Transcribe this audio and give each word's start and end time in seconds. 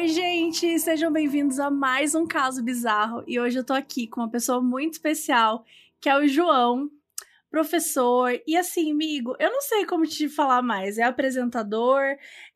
Oi, 0.00 0.08
gente! 0.08 0.78
Sejam 0.78 1.12
bem-vindos 1.12 1.60
a 1.60 1.70
mais 1.70 2.14
um 2.14 2.26
caso 2.26 2.64
bizarro. 2.64 3.22
E 3.26 3.38
hoje 3.38 3.58
eu 3.58 3.64
tô 3.64 3.74
aqui 3.74 4.06
com 4.06 4.22
uma 4.22 4.30
pessoa 4.30 4.58
muito 4.58 4.94
especial, 4.94 5.62
que 6.00 6.08
é 6.08 6.16
o 6.16 6.26
João, 6.26 6.88
professor. 7.50 8.32
E 8.46 8.56
assim, 8.56 8.92
amigo, 8.92 9.36
eu 9.38 9.52
não 9.52 9.60
sei 9.60 9.84
como 9.84 10.06
te 10.06 10.26
falar 10.26 10.62
mais. 10.62 10.96
É 10.96 11.02
apresentador, 11.02 12.00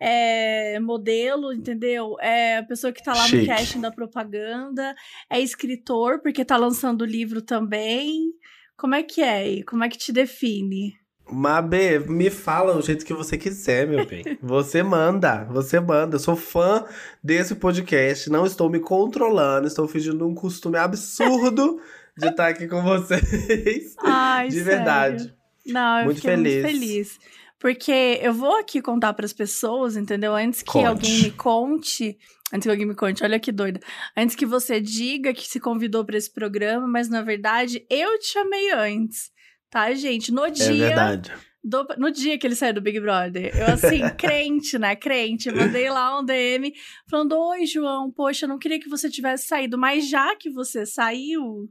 é 0.01 0.81
modelo, 0.81 1.53
entendeu? 1.53 2.17
É 2.19 2.57
a 2.57 2.63
pessoa 2.63 2.95
que 2.95 3.05
tá 3.05 3.13
lá 3.13 3.27
Chique. 3.27 3.43
no 3.43 3.47
casting 3.47 3.81
da 3.83 3.93
propaganda, 3.93 4.97
é 5.29 5.39
escritor, 5.39 6.23
porque 6.23 6.47
tá 6.47 6.57
lançando 6.57 7.05
livro 7.05 7.43
também. 7.43 8.33
Como 8.75 8.95
é 8.95 9.03
que 9.03 9.21
é? 9.21 9.47
E 9.47 9.63
como 9.65 9.85
é 9.85 9.91
que 9.91 9.99
te 9.99 10.15
define? 10.15 10.95
Mabê, 11.31 11.99
me 11.99 12.29
fala 12.31 12.77
o 12.77 12.83
jeito 12.83 13.05
que 13.05 13.15
você 13.15 13.39
quiser, 13.39 13.87
meu 13.87 14.05
bem. 14.07 14.23
Você 14.43 14.83
manda, 14.83 15.45
você 15.45 15.81
manda. 15.81 16.17
Eu 16.17 16.21
sou 16.21 16.37
fã 16.37 16.85
desse 17.23 17.55
podcast, 17.55 18.29
não 18.31 18.45
estou 18.47 18.69
me 18.69 18.79
controlando, 18.79 19.67
estou 19.67 19.89
fingindo 19.89 20.27
um 20.29 20.35
costume 20.35 20.77
absurdo 20.77 21.81
de 22.17 22.29
estar 22.29 22.49
aqui 22.49 22.69
com 22.69 22.83
vocês. 22.83 23.95
Ai, 24.05 24.49
de 24.49 24.55
sério. 24.55 24.67
verdade. 24.67 25.35
Não, 25.67 26.01
eu 26.01 26.05
Muito 26.07 26.21
feliz. 26.21 26.63
muito 26.63 26.67
feliz. 26.79 27.19
Porque 27.59 28.19
eu 28.21 28.35
vou 28.35 28.59
aqui 28.59 28.83
contar 28.83 29.15
para 29.15 29.25
as 29.25 29.33
pessoas, 29.33 29.97
entendeu? 29.97 30.35
Antes 30.35 30.61
que 30.63 30.71
Conte. 30.73 30.85
alguém 30.87 31.23
me 31.23 31.31
conte, 31.31 32.19
antes 32.53 32.67
que 32.67 32.71
alguém 32.71 32.85
me 32.87 32.95
conte, 32.95 33.25
olha 33.25 33.41
que 33.41 33.51
doida. 33.51 33.81
Antes 34.15 34.37
que 34.37 34.45
você 34.45 34.79
diga 34.79 35.33
que 35.33 35.47
se 35.49 35.59
convidou 35.59 36.05
para 36.05 36.19
esse 36.19 36.31
programa, 36.31 36.87
mas 36.87 37.09
na 37.09 37.23
verdade 37.23 37.87
eu 37.89 38.19
te 38.19 38.27
chamei 38.35 38.71
antes, 38.73 39.31
tá, 39.75 39.93
gente? 39.95 40.33
No 40.33 40.47
É 40.47 40.51
dia 40.51 40.77
verdade. 40.77 41.33
do- 41.63 41.87
no 41.99 42.11
dia 42.11 42.39
que 42.39 42.47
ele 42.47 42.55
saiu 42.55 42.75
do 42.75 42.81
Big 42.81 43.01
Brother, 43.01 43.53
eu 43.57 43.67
assim, 43.67 44.03
crente, 44.17 44.79
né? 44.79 44.95
Crente, 44.95 45.51
mandei 45.51 45.91
lá 45.91 46.19
um 46.19 46.25
DM 46.25 46.73
falando: 47.11 47.37
Oi, 47.39 47.67
João, 47.67 48.11
poxa, 48.11 48.45
eu 48.45 48.49
não 48.49 48.59
queria 48.59 48.79
que 48.79 48.89
você 48.89 49.11
tivesse 49.11 49.47
saído, 49.49 49.77
mas 49.77 50.09
já 50.09 50.37
que 50.37 50.49
você 50.51 50.87
saiu. 50.87 51.69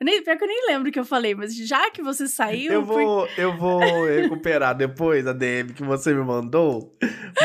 Eu 0.00 0.04
nem, 0.04 0.20
pior 0.22 0.36
que 0.36 0.42
eu 0.42 0.48
nem 0.48 0.66
lembro 0.66 0.88
o 0.88 0.92
que 0.92 0.98
eu 0.98 1.04
falei, 1.04 1.32
mas 1.32 1.54
já 1.56 1.88
que 1.90 2.02
você 2.02 2.26
saiu. 2.26 2.72
Eu 2.72 2.82
por- 2.84 2.92
vou, 2.94 3.28
eu 3.38 3.56
vou 3.56 4.04
recuperar 4.06 4.76
depois 4.76 5.26
a 5.28 5.32
DM 5.32 5.72
que 5.72 5.82
você 5.84 6.12
me 6.12 6.24
mandou. 6.24 6.96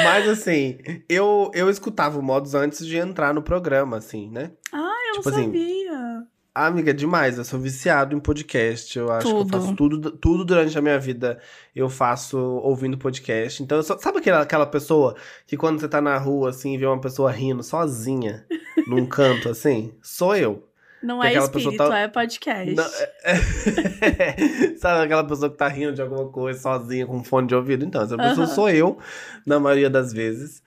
Mas 0.04 0.28
assim, 0.28 0.78
eu, 1.08 1.52
eu 1.54 1.70
escutava 1.70 2.18
o 2.18 2.24
Modos 2.24 2.56
antes 2.56 2.84
de 2.86 2.98
entrar 2.98 3.32
no 3.32 3.44
programa, 3.44 3.98
assim, 3.98 4.32
né? 4.32 4.52
Ah, 4.74 4.96
eu 5.10 5.22
Tipo 5.22 5.30
não 5.30 5.38
assim, 5.38 5.46
sabia. 5.46 6.24
Ah, 6.60 6.66
amiga, 6.68 6.92
demais. 6.94 7.38
Eu 7.38 7.44
sou 7.46 7.60
viciado 7.60 8.16
em 8.16 8.20
podcast. 8.20 8.98
Eu 8.98 9.12
acho 9.12 9.28
que 9.28 9.32
Tudo. 9.34 9.56
eu 9.56 9.62
faço 9.62 9.76
tudo, 9.76 10.12
tudo 10.12 10.44
durante 10.44 10.76
a 10.78 10.82
minha 10.82 10.98
vida. 10.98 11.40
Eu 11.76 11.88
faço 11.88 12.38
ouvindo 12.40 12.98
podcast. 12.98 13.62
Então, 13.62 13.84
sou- 13.84 14.00
sabe 14.00 14.18
aquela, 14.18 14.42
aquela 14.42 14.66
pessoa 14.66 15.16
que 15.46 15.56
quando 15.56 15.80
você 15.80 15.88
tá 15.88 16.02
na 16.02 16.18
rua, 16.18 16.50
assim, 16.50 16.76
vê 16.78 16.86
uma 16.88 17.00
pessoa 17.00 17.32
rindo 17.32 17.62
sozinha, 17.62 18.44
num 18.88 19.06
canto, 19.06 19.50
assim? 19.50 19.94
Sou 20.02 20.36
eu. 20.36 20.64
Não 21.04 21.20
que 21.22 21.28
é 21.28 21.38
espírito, 21.38 21.78
tá- 21.78 22.00
é 22.00 22.08
podcast. 22.08 22.74
Não, 22.74 22.84
é- 23.24 24.74
sabe 24.78 25.06
aquela 25.06 25.24
pessoa 25.24 25.52
que 25.52 25.58
tá 25.58 25.68
rindo 25.68 25.94
de 25.94 26.02
alguma 26.02 26.28
coisa 26.30 26.60
sozinha 26.60 27.06
com 27.06 27.24
fone 27.24 27.48
de 27.48 27.54
ouvido? 27.54 27.86
Então, 27.86 28.02
essa 28.02 28.18
pessoa 28.18 28.48
Aham. 28.48 28.56
sou 28.56 28.68
eu, 28.70 28.98
na 29.46 29.60
maioria 29.60 29.92
das 29.92 30.12
vezes. 30.12 30.64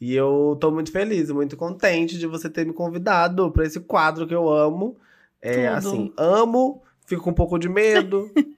E 0.00 0.14
eu 0.14 0.56
tô 0.58 0.70
muito 0.70 0.90
feliz, 0.90 1.30
muito 1.30 1.54
contente 1.54 2.18
de 2.18 2.26
você 2.26 2.48
ter 2.48 2.64
me 2.64 2.72
convidado 2.72 3.50
pra 3.52 3.66
esse 3.66 3.78
quadro 3.80 4.26
que 4.26 4.34
eu 4.34 4.48
amo. 4.48 4.96
É, 5.44 5.66
Tudo. 5.66 5.76
assim, 5.76 6.12
amo, 6.16 6.82
fico 7.06 7.22
com 7.22 7.30
um 7.30 7.34
pouco 7.34 7.58
de 7.58 7.68
medo. 7.68 8.30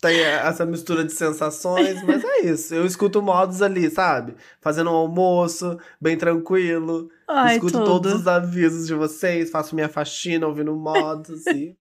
Tem 0.00 0.20
essa 0.20 0.66
mistura 0.66 1.04
de 1.04 1.12
sensações, 1.12 2.02
mas 2.04 2.22
é 2.22 2.40
isso. 2.46 2.74
Eu 2.74 2.84
escuto 2.84 3.20
modos 3.20 3.62
ali, 3.62 3.90
sabe? 3.90 4.34
Fazendo 4.60 4.90
um 4.90 4.94
almoço, 4.94 5.78
bem 6.00 6.16
tranquilo. 6.16 7.08
Ai, 7.26 7.54
escuto 7.54 7.78
tudo. 7.78 7.84
todos 7.84 8.14
os 8.14 8.26
avisos 8.26 8.86
de 8.86 8.94
vocês, 8.94 9.50
faço 9.50 9.74
minha 9.74 9.88
faxina 9.88 10.46
ouvindo 10.46 10.74
modos, 10.76 11.30
assim. 11.30 11.76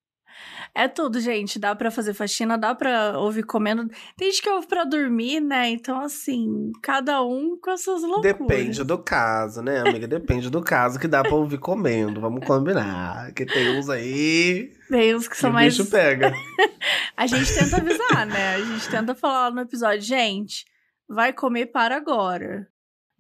É 0.78 0.88
tudo, 0.88 1.20
gente. 1.20 1.58
Dá 1.58 1.76
pra 1.76 1.90
fazer 1.90 2.14
faxina, 2.14 2.56
dá 2.56 2.76
pra 2.76 3.18
ouvir 3.18 3.42
comendo. 3.42 3.90
Tem 4.16 4.30
gente 4.30 4.44
que 4.44 4.50
ouve 4.50 4.68
pra 4.68 4.84
dormir, 4.84 5.40
né? 5.40 5.70
Então, 5.70 6.00
assim, 6.00 6.72
cada 6.84 7.24
um 7.24 7.58
com 7.60 7.72
as 7.72 7.82
suas 7.82 8.04
loucuras. 8.04 8.38
Depende 8.38 8.84
do 8.84 8.98
caso, 9.00 9.64
né, 9.64 9.80
amiga? 9.80 10.08
Depende 10.08 10.52
do 10.52 10.62
caso 10.62 11.00
que 11.00 11.08
dá 11.08 11.24
pra 11.24 11.34
ouvir 11.34 11.58
comendo. 11.58 12.22
Vamos 12.22 12.46
combinar. 12.46 13.34
Que 13.34 13.44
tem 13.44 13.76
uns 13.76 13.90
aí 13.90 14.72
Tem 14.88 15.16
uns 15.16 15.28
que 15.28 15.34
que 15.34 15.42
são 15.42 15.50
o 15.50 15.54
mais. 15.54 15.76
bicho 15.76 15.90
pega. 15.90 16.32
A 17.18 17.26
gente 17.26 17.52
tenta 17.52 17.78
avisar, 17.78 18.28
né? 18.28 18.56
A 18.56 18.60
gente 18.62 18.88
tenta 18.88 19.16
falar 19.16 19.52
no 19.52 19.62
episódio, 19.62 20.02
gente, 20.02 20.64
vai 21.10 21.34
comer 21.34 21.66
para 21.66 21.96
agora. 21.98 22.68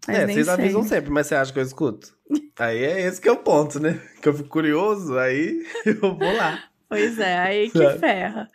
Mas 0.07 0.17
é, 0.19 0.27
vocês 0.27 0.45
sempre. 0.45 0.63
avisam 0.63 0.83
sempre, 0.83 1.09
mas 1.09 1.25
você 1.25 1.33
acha 1.33 1.51
que 1.51 1.57
eu 1.57 1.63
escuto? 1.63 2.15
Aí 2.59 2.83
é 2.83 3.01
esse 3.01 3.19
que 3.19 3.27
é 3.27 3.31
o 3.31 3.37
ponto, 3.37 3.79
né? 3.79 3.99
Que 4.21 4.29
eu 4.29 4.33
fico 4.33 4.47
curioso, 4.49 5.17
aí 5.17 5.65
eu 5.83 6.15
vou 6.15 6.35
lá. 6.37 6.63
Pois 6.89 7.19
é, 7.19 7.37
aí 7.37 7.69
que 7.69 7.77
Sabe? 7.77 7.99
ferra. 7.99 8.47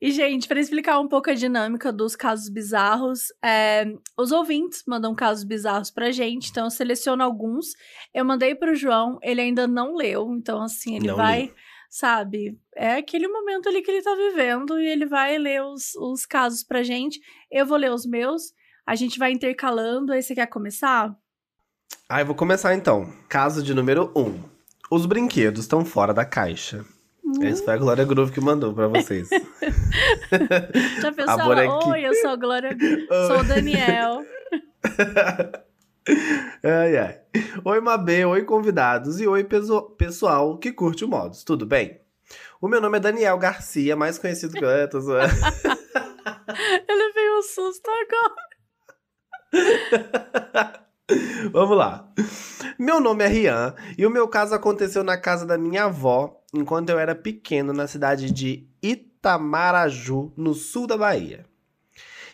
E, 0.00 0.10
gente, 0.10 0.48
para 0.48 0.58
explicar 0.60 0.98
um 1.00 1.08
pouco 1.08 1.30
a 1.30 1.34
dinâmica 1.34 1.92
dos 1.92 2.16
casos 2.16 2.48
bizarros, 2.48 3.28
é, 3.44 3.84
os 4.18 4.32
ouvintes 4.32 4.82
mandam 4.86 5.14
casos 5.14 5.44
bizarros 5.44 5.90
pra 5.90 6.10
gente, 6.10 6.50
então 6.50 6.64
eu 6.64 6.70
seleciono 6.70 7.22
alguns. 7.22 7.66
Eu 8.12 8.24
mandei 8.24 8.54
pro 8.54 8.74
João, 8.74 9.18
ele 9.22 9.40
ainda 9.40 9.66
não 9.66 9.94
leu, 9.94 10.32
então, 10.32 10.62
assim, 10.62 10.96
ele 10.96 11.08
Não 11.08 11.16
vai, 11.16 11.42
li. 11.42 11.54
sabe, 11.90 12.58
é 12.74 12.94
aquele 12.96 13.28
momento 13.28 13.68
ali 13.68 13.82
que 13.82 13.90
ele 13.90 14.02
tá 14.02 14.14
vivendo 14.14 14.80
e 14.80 14.86
ele 14.86 15.06
vai 15.06 15.36
ler 15.38 15.62
os, 15.62 15.94
os 15.94 16.24
casos 16.26 16.64
pra 16.64 16.82
gente. 16.82 17.20
Eu 17.50 17.66
vou 17.66 17.76
ler 17.76 17.92
os 17.92 18.06
meus, 18.06 18.52
a 18.86 18.94
gente 18.94 19.18
vai 19.18 19.30
intercalando. 19.30 20.12
Aí 20.12 20.22
você 20.22 20.34
quer 20.34 20.46
começar? 20.46 21.14
Aí 22.08 22.22
eu 22.22 22.26
vou 22.26 22.34
começar 22.34 22.74
então. 22.74 23.12
Caso 23.28 23.62
de 23.62 23.72
número 23.74 24.10
1. 24.16 24.20
Um. 24.20 24.42
Os 24.90 25.06
brinquedos 25.06 25.60
estão 25.62 25.84
fora 25.84 26.12
da 26.12 26.24
caixa. 26.24 26.84
Esse 27.42 27.64
foi 27.64 27.74
a 27.74 27.76
Glória 27.76 28.04
Groove 28.04 28.32
que 28.32 28.40
mandou 28.40 28.72
pra 28.74 28.88
vocês. 28.88 29.28
Já 31.00 31.12
pensou? 31.12 31.40
A 31.40 31.44
bonequinha. 31.44 31.92
Oi, 31.92 32.06
eu 32.06 32.14
sou 32.14 32.30
a 32.30 32.36
Glória, 32.36 32.76
sou 33.28 33.40
o 33.40 33.44
Daniel. 33.44 34.24
Ai, 36.62 36.98
ai. 36.98 37.20
Oi, 37.64 37.80
Mabê, 37.80 38.26
oi, 38.26 38.44
convidados 38.44 39.20
e 39.20 39.26
oi, 39.26 39.46
pessoal 39.96 40.58
que 40.58 40.70
curte 40.70 41.02
o 41.02 41.08
Modos. 41.08 41.42
Tudo 41.42 41.64
bem? 41.64 41.98
O 42.60 42.68
meu 42.68 42.80
nome 42.80 42.98
é 42.98 43.00
Daniel 43.00 43.38
Garcia, 43.38 43.96
mais 43.96 44.18
conhecido 44.18 44.52
que... 44.52 44.64
É, 44.64 44.86
tô 44.86 45.00
zoando. 45.00 45.32
Eu 46.88 46.96
levei 46.96 47.30
um 47.30 47.42
susto 47.42 47.90
agora. 47.90 48.34
Vamos 51.52 51.76
lá. 51.76 52.08
Meu 52.78 53.00
nome 53.00 53.24
é 53.24 53.28
Rian 53.28 53.74
e 53.96 54.06
o 54.06 54.10
meu 54.10 54.28
caso 54.28 54.54
aconteceu 54.54 55.02
na 55.02 55.16
casa 55.16 55.46
da 55.46 55.56
minha 55.56 55.84
avó 55.84 56.43
enquanto 56.54 56.90
eu 56.90 56.98
era 56.98 57.14
pequeno 57.14 57.72
na 57.72 57.86
cidade 57.86 58.30
de 58.30 58.66
Itamaraju, 58.82 60.32
no 60.36 60.54
sul 60.54 60.86
da 60.86 60.96
Bahia. 60.96 61.44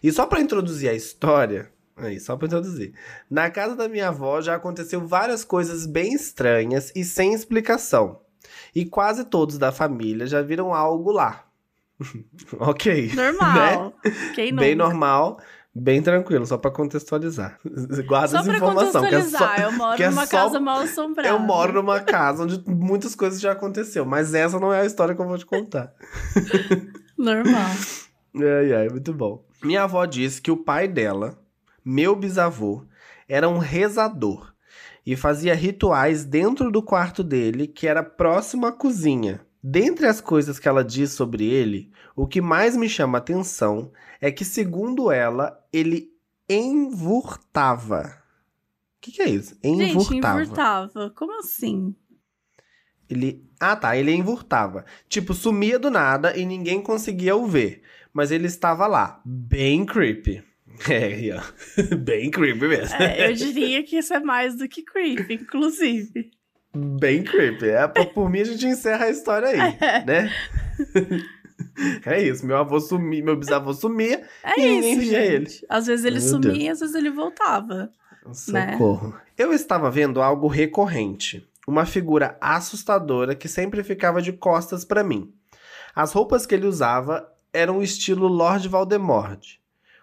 E 0.02 0.12
só 0.12 0.26
para 0.26 0.40
introduzir 0.40 0.88
a 0.88 0.94
história, 0.94 1.72
aí 1.96 2.20
só 2.20 2.36
para 2.36 2.46
introduzir. 2.46 2.94
Na 3.28 3.50
casa 3.50 3.74
da 3.74 3.88
minha 3.88 4.08
avó 4.08 4.40
já 4.40 4.54
aconteceu 4.54 5.06
várias 5.06 5.44
coisas 5.44 5.86
bem 5.86 6.12
estranhas 6.14 6.92
e 6.94 7.04
sem 7.04 7.34
explicação. 7.34 8.20
E 8.74 8.84
quase 8.84 9.24
todos 9.24 9.58
da 9.58 9.72
família 9.72 10.26
já 10.26 10.42
viram 10.42 10.72
algo 10.72 11.10
lá. 11.10 11.46
ok. 12.58 13.12
Normal. 13.14 13.94
Quem 14.34 14.52
nunca? 14.52 14.64
Bem 14.64 14.74
normal, 14.74 15.40
bem 15.74 16.02
tranquilo, 16.02 16.46
só 16.46 16.56
pra 16.58 16.70
contextualizar. 16.70 17.58
Guarda 18.06 18.28
Só 18.28 18.38
essa 18.40 18.56
informação. 18.56 19.02
Que 19.06 19.14
é 19.14 19.22
só, 19.22 19.54
eu 19.56 19.72
moro 19.72 19.96
que 19.96 20.02
é 20.02 20.10
numa 20.10 20.26
só- 20.26 20.30
casa 20.30 20.60
mal 20.60 20.80
assombrada. 20.80 21.28
eu 21.28 21.38
moro 21.38 21.72
numa 21.74 22.00
casa 22.00 22.44
onde 22.44 22.62
muitas 22.66 23.14
coisas 23.14 23.40
já 23.40 23.52
aconteceu, 23.52 24.04
mas 24.04 24.34
essa 24.34 24.58
não 24.58 24.72
é 24.72 24.80
a 24.80 24.86
história 24.86 25.14
que 25.14 25.20
eu 25.20 25.26
vou 25.28 25.38
te 25.38 25.46
contar. 25.46 25.92
Normal. 27.16 27.70
Ai, 28.36 28.72
ai, 28.72 28.88
muito 28.88 29.12
bom. 29.12 29.44
Minha 29.62 29.82
avó 29.84 30.04
disse 30.06 30.40
que 30.40 30.50
o 30.50 30.56
pai 30.56 30.88
dela, 30.88 31.38
meu 31.84 32.16
bisavô, 32.16 32.84
era 33.28 33.48
um 33.48 33.58
rezador 33.58 34.52
e 35.04 35.16
fazia 35.16 35.54
rituais 35.54 36.24
dentro 36.24 36.70
do 36.70 36.82
quarto 36.82 37.22
dele, 37.22 37.66
que 37.66 37.86
era 37.86 38.02
próximo 38.02 38.66
à 38.66 38.72
cozinha. 38.72 39.40
Dentre 39.62 40.06
as 40.06 40.20
coisas 40.20 40.58
que 40.58 40.68
ela 40.68 40.82
diz 40.82 41.12
sobre 41.12 41.44
ele, 41.46 41.92
o 42.16 42.26
que 42.26 42.40
mais 42.40 42.76
me 42.76 42.88
chama 42.88 43.18
a 43.18 43.20
atenção 43.20 43.92
é 44.20 44.30
que, 44.30 44.44
segundo 44.44 45.10
ela, 45.10 45.62
ele 45.72 46.10
envurtava. 46.48 48.20
O 48.96 49.00
que, 49.00 49.12
que 49.12 49.22
é 49.22 49.28
isso? 49.30 49.56
Gente, 49.62 50.14
Envurtava. 50.14 51.10
Como 51.10 51.38
assim? 51.38 51.94
Ele. 53.08 53.44
Ah, 53.58 53.76
tá. 53.76 53.96
Ele 53.96 54.12
envurtava. 54.12 54.84
Tipo, 55.08 55.34
sumia 55.34 55.78
do 55.78 55.90
nada 55.90 56.36
e 56.36 56.44
ninguém 56.44 56.82
conseguia 56.82 57.34
o 57.34 57.46
ver. 57.46 57.82
Mas 58.12 58.30
ele 58.30 58.46
estava 58.46 58.86
lá. 58.86 59.20
Bem 59.24 59.84
creepy. 59.84 60.42
É, 60.88 61.08
Rian. 61.08 61.42
Bem 62.02 62.30
creepy 62.30 62.66
mesmo. 62.66 62.96
É, 62.96 63.28
eu 63.28 63.34
diria 63.34 63.82
que 63.82 63.98
isso 63.98 64.14
é 64.14 64.20
mais 64.20 64.56
do 64.56 64.66
que 64.66 64.82
creepy, 64.82 65.34
inclusive. 65.34 66.30
Bem 66.74 67.22
creepy. 67.24 67.68
É, 67.68 67.86
por, 67.88 68.30
mim, 68.30 68.40
a 68.40 68.44
gente 68.44 68.66
encerra 68.66 69.06
a 69.06 69.10
história 69.10 69.48
aí, 69.48 69.58
né? 70.06 70.30
É 72.06 72.20
isso. 72.22 72.46
Meu 72.46 72.56
avô 72.56 72.80
sumia, 72.80 73.22
meu 73.22 73.36
bisavô 73.36 73.72
sumia 73.74 74.22
É 74.42 74.58
E 74.58 74.66
ninguém 74.66 74.92
isso, 74.92 75.00
via 75.02 75.20
gente. 75.20 75.32
ele. 75.58 75.66
Às 75.68 75.86
vezes 75.86 76.04
ele 76.06 76.18
Meu 76.18 76.28
sumia 76.28 76.52
Deus. 76.52 76.62
e 76.64 76.68
às 76.70 76.80
vezes 76.80 76.94
ele 76.94 77.10
voltava. 77.10 77.90
Socorro. 78.32 79.08
Né? 79.08 79.20
Eu 79.36 79.52
estava 79.52 79.90
vendo 79.90 80.22
algo 80.22 80.46
recorrente. 80.48 81.46
Uma 81.66 81.84
figura 81.84 82.36
assustadora 82.40 83.34
que 83.34 83.46
sempre 83.46 83.82
ficava 83.84 84.22
de 84.22 84.32
costas 84.32 84.84
para 84.84 85.04
mim. 85.04 85.32
As 85.94 86.12
roupas 86.12 86.46
que 86.46 86.54
ele 86.54 86.66
usava 86.66 87.30
eram 87.52 87.78
o 87.78 87.82
estilo 87.82 88.26
Lord 88.26 88.66
Voldemort, 88.68 89.56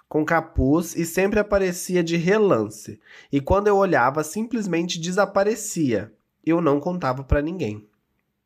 com 0.08 0.24
capuz 0.24 0.96
e 0.96 1.06
sempre 1.06 1.40
aparecia 1.40 2.04
de 2.04 2.18
relance. 2.18 3.00
E 3.32 3.42
quando 3.42 3.68
eu 3.68 3.78
olhava, 3.78 4.24
simplesmente 4.24 5.00
desaparecia. 5.00 6.12
Eu 6.48 6.62
não 6.62 6.80
contava 6.80 7.24
para 7.24 7.42
ninguém. 7.42 7.88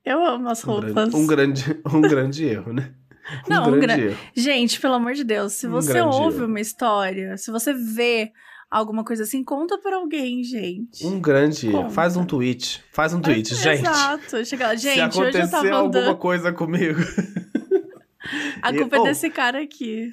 Eu 0.04 0.26
amo 0.26 0.50
as 0.50 0.62
roupas. 0.62 1.14
Um 1.14 1.28
grande, 1.28 1.64
um 1.64 1.76
grande, 1.78 1.82
um 1.94 2.02
grande 2.02 2.46
erro, 2.46 2.74
né? 2.74 2.94
Um 3.48 3.50
não, 3.54 3.64
grande 3.66 3.78
um 3.78 3.80
gra... 3.80 4.00
erro. 4.00 4.18
Gente, 4.36 4.82
pelo 4.82 4.96
amor 4.96 5.14
de 5.14 5.24
Deus, 5.24 5.54
se 5.54 5.68
você 5.68 6.02
ouve 6.02 6.38
erro. 6.38 6.48
uma 6.48 6.60
história, 6.60 7.38
se 7.38 7.52
você 7.52 7.72
vê 7.72 8.32
alguma 8.70 9.04
coisa 9.04 9.24
assim, 9.24 9.44
conta 9.44 9.78
pra 9.78 9.98
alguém, 9.98 10.44
gente. 10.44 11.06
Um 11.06 11.20
grande 11.22 11.68
erro. 11.68 11.92
Faz 11.92 12.18
um 12.18 12.26
tweet. 12.26 12.84
Faz 12.92 13.14
um 13.14 13.22
tweet, 13.22 13.54
gente. 13.54 13.82
Exato. 13.82 14.44
Chega 14.44 14.68
lá. 14.68 14.76
Gente, 14.76 14.96
se 14.96 15.02
acontecer 15.02 15.28
hoje 15.28 15.38
eu 15.38 15.52
tava 15.52 15.70
alguma 15.70 16.00
andando... 16.00 16.18
coisa 16.18 16.52
comigo. 16.52 17.00
A 18.62 18.74
culpa 18.74 18.98
é 18.98 19.04
desse 19.04 19.30
cara 19.30 19.62
aqui. 19.62 20.12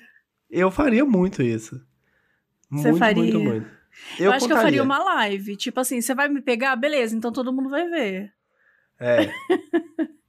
Eu 0.50 0.70
faria 0.70 1.04
muito 1.04 1.42
isso. 1.42 1.80
Você 2.70 2.90
muito, 2.90 2.98
faria? 2.98 3.22
Muito, 3.22 3.40
muito. 3.40 3.77
Eu, 4.18 4.26
eu 4.26 4.32
acho 4.32 4.40
contaria. 4.40 4.48
que 4.48 4.52
eu 4.52 4.56
faria 4.56 4.82
uma 4.82 4.98
live. 4.98 5.56
Tipo 5.56 5.80
assim, 5.80 6.00
você 6.00 6.14
vai 6.14 6.28
me 6.28 6.40
pegar? 6.40 6.76
Beleza, 6.76 7.16
então 7.16 7.32
todo 7.32 7.52
mundo 7.52 7.68
vai 7.68 7.88
ver. 7.88 8.32
É. 9.00 9.30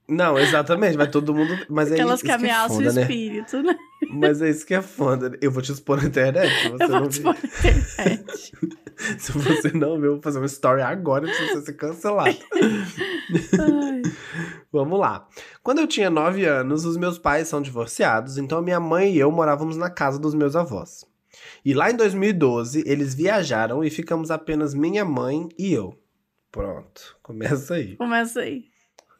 Não, 0.09 0.39
exatamente, 0.39 0.97
mas 0.97 1.11
todo 1.11 1.33
mundo. 1.33 1.55
Mas 1.69 1.91
Aquelas 1.91 2.23
é 2.23 2.25
que 2.25 2.31
ameaçam 2.31 2.81
é 2.81 2.85
o 2.85 2.99
espírito, 2.99 3.61
né? 3.61 3.77
Mas 4.11 4.41
é 4.41 4.49
isso 4.49 4.65
que 4.65 4.73
é 4.73 4.81
foda. 4.81 5.37
Eu 5.39 5.51
vou 5.51 5.61
te 5.61 5.71
expor 5.71 6.01
na 6.01 6.07
internet. 6.07 6.49
Se 6.63 6.69
você 6.69 6.83
eu 6.83 6.87
vou 6.87 6.99
não 6.99 7.07
te 7.07 7.11
expor 7.11 7.35
na 7.35 7.47
internet. 7.47 8.51
se 9.19 9.31
você 9.31 9.71
não 9.71 9.99
ver, 9.99 10.07
eu 10.07 10.13
vou 10.13 10.21
fazer 10.21 10.39
uma 10.39 10.47
story 10.47 10.81
agora 10.81 11.27
pra 11.27 11.47
você 11.47 11.61
ser 11.61 11.73
cancelado. 11.73 12.35
Vamos 14.71 14.99
lá. 14.99 15.27
Quando 15.61 15.79
eu 15.79 15.87
tinha 15.87 16.09
9 16.09 16.43
anos, 16.45 16.85
os 16.85 16.97
meus 16.97 17.19
pais 17.19 17.47
são 17.47 17.61
divorciados, 17.61 18.37
então 18.37 18.61
minha 18.61 18.79
mãe 18.79 19.13
e 19.13 19.19
eu 19.19 19.31
morávamos 19.31 19.77
na 19.77 19.89
casa 19.89 20.17
dos 20.19 20.33
meus 20.33 20.55
avós. 20.55 21.05
E 21.63 21.73
lá 21.73 21.91
em 21.91 21.95
2012, 21.95 22.83
eles 22.85 23.13
viajaram 23.13 23.83
e 23.83 23.89
ficamos 23.89 24.31
apenas 24.31 24.73
minha 24.73 25.03
mãe 25.05 25.47
e 25.57 25.73
eu. 25.73 25.97
Pronto, 26.51 27.17
começa 27.21 27.75
aí. 27.75 27.95
Começa 27.95 28.41
aí. 28.41 28.65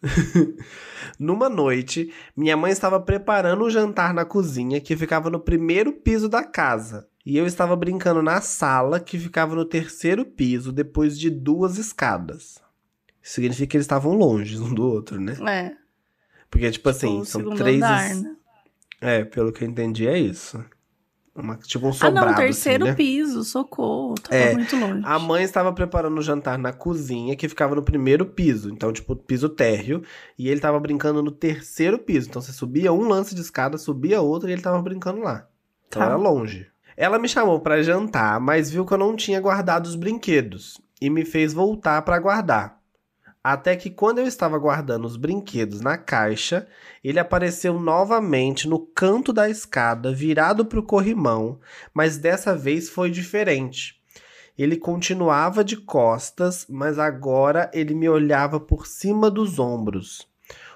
Numa 1.19 1.49
noite, 1.49 2.13
minha 2.35 2.55
mãe 2.55 2.71
estava 2.71 2.99
preparando 2.99 3.65
um 3.65 3.69
jantar 3.69 4.13
na 4.13 4.25
cozinha 4.25 4.79
que 4.79 4.95
ficava 4.95 5.29
no 5.29 5.39
primeiro 5.39 5.91
piso 5.93 6.29
da 6.29 6.43
casa. 6.43 7.07
E 7.25 7.37
eu 7.37 7.45
estava 7.45 7.75
brincando 7.75 8.23
na 8.23 8.41
sala 8.41 8.99
que 8.99 9.19
ficava 9.19 9.53
no 9.55 9.65
terceiro 9.65 10.25
piso, 10.25 10.71
depois 10.71 11.19
de 11.19 11.29
duas 11.29 11.77
escadas. 11.77 12.61
Isso 13.21 13.35
significa 13.35 13.67
que 13.67 13.77
eles 13.77 13.83
estavam 13.83 14.13
longe 14.13 14.57
um 14.57 14.73
do 14.73 14.87
outro, 14.87 15.19
né? 15.19 15.37
É. 15.47 15.75
Porque, 16.49 16.71
tipo 16.71 16.89
assim, 16.89 17.23
são 17.25 17.53
três. 17.55 17.77
Andar, 17.77 18.15
né? 18.15 18.35
É, 19.01 19.23
pelo 19.23 19.51
que 19.51 19.63
eu 19.63 19.67
entendi, 19.67 20.07
é 20.07 20.17
isso. 20.17 20.63
Uma, 21.41 21.55
tipo 21.57 21.87
um 21.87 21.93
sobrado, 21.93 22.27
Ah, 22.27 22.31
não, 22.31 22.35
terceiro 22.35 22.83
assim, 22.83 22.91
né? 22.91 22.95
piso, 22.95 23.43
socorro. 23.43 24.15
Tava 24.15 24.35
É, 24.35 24.53
muito 24.53 24.75
longe. 24.75 25.01
A 25.05 25.17
mãe 25.19 25.43
estava 25.43 25.71
preparando 25.73 26.17
o 26.17 26.21
jantar 26.21 26.57
na 26.57 26.71
cozinha, 26.73 27.35
que 27.35 27.47
ficava 27.49 27.75
no 27.75 27.83
primeiro 27.83 28.25
piso. 28.25 28.69
Então, 28.71 28.91
tipo, 28.93 29.15
piso 29.15 29.49
térreo. 29.49 30.03
E 30.37 30.47
ele 30.47 30.55
estava 30.57 30.79
brincando 30.79 31.21
no 31.23 31.31
terceiro 31.31 31.97
piso. 31.99 32.27
Então, 32.29 32.41
você 32.41 32.51
subia 32.51 32.91
um 32.93 33.07
lance 33.07 33.33
de 33.35 33.41
escada, 33.41 33.77
subia 33.77 34.21
outro 34.21 34.49
e 34.49 34.51
ele 34.51 34.59
estava 34.59 34.81
brincando 34.81 35.21
lá. 35.21 35.47
Então, 35.87 36.01
Tá. 36.01 36.05
era 36.07 36.15
longe. 36.15 36.67
Ela 36.97 37.17
me 37.17 37.29
chamou 37.29 37.59
para 37.61 37.81
jantar, 37.81 38.39
mas 38.41 38.69
viu 38.69 38.85
que 38.85 38.93
eu 38.93 38.97
não 38.97 39.15
tinha 39.15 39.39
guardado 39.39 39.85
os 39.85 39.95
brinquedos. 39.95 40.79
E 41.01 41.09
me 41.09 41.23
fez 41.23 41.53
voltar 41.53 42.01
para 42.01 42.19
guardar. 42.19 42.78
Até 43.43 43.75
que 43.75 43.89
quando 43.89 44.19
eu 44.19 44.27
estava 44.27 44.57
guardando 44.57 45.05
os 45.05 45.15
brinquedos 45.15 45.79
na 45.79 45.97
caixa, 45.97 46.67
ele 47.01 47.19
apareceu 47.19 47.79
novamente 47.79 48.67
no 48.67 48.79
canto 48.79 49.31
da 49.31 49.49
escada, 49.49 50.13
virado 50.13 50.65
para 50.65 50.79
o 50.79 50.83
corrimão, 50.83 51.59
mas 51.93 52.17
dessa 52.17 52.55
vez 52.55 52.89
foi 52.89 53.09
diferente. 53.09 53.97
Ele 54.57 54.75
continuava 54.75 55.63
de 55.63 55.77
costas, 55.77 56.65
mas 56.69 56.99
agora 56.99 57.71
ele 57.73 57.95
me 57.95 58.09
olhava 58.09 58.59
por 58.59 58.85
cima 58.85 59.31
dos 59.31 59.57
ombros. 59.57 60.27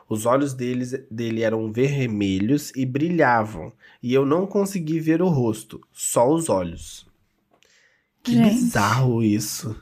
Os 0.08 0.26
olhos 0.26 0.54
deles, 0.54 0.94
dele 1.12 1.44
eram 1.44 1.70
vermelhos 1.70 2.72
e 2.78 2.86
brilhavam, 2.86 3.74
e 4.02 4.14
eu 4.14 4.26
não 4.26 4.48
consegui 4.48 5.02
ver 5.02 5.22
o 5.22 5.28
rosto, 5.28 5.82
só 5.92 6.30
os 6.30 6.48
olhos. 6.48 7.06
Que 8.22 8.36
Gente. 8.36 8.54
bizarro 8.54 9.22
isso. 9.22 9.76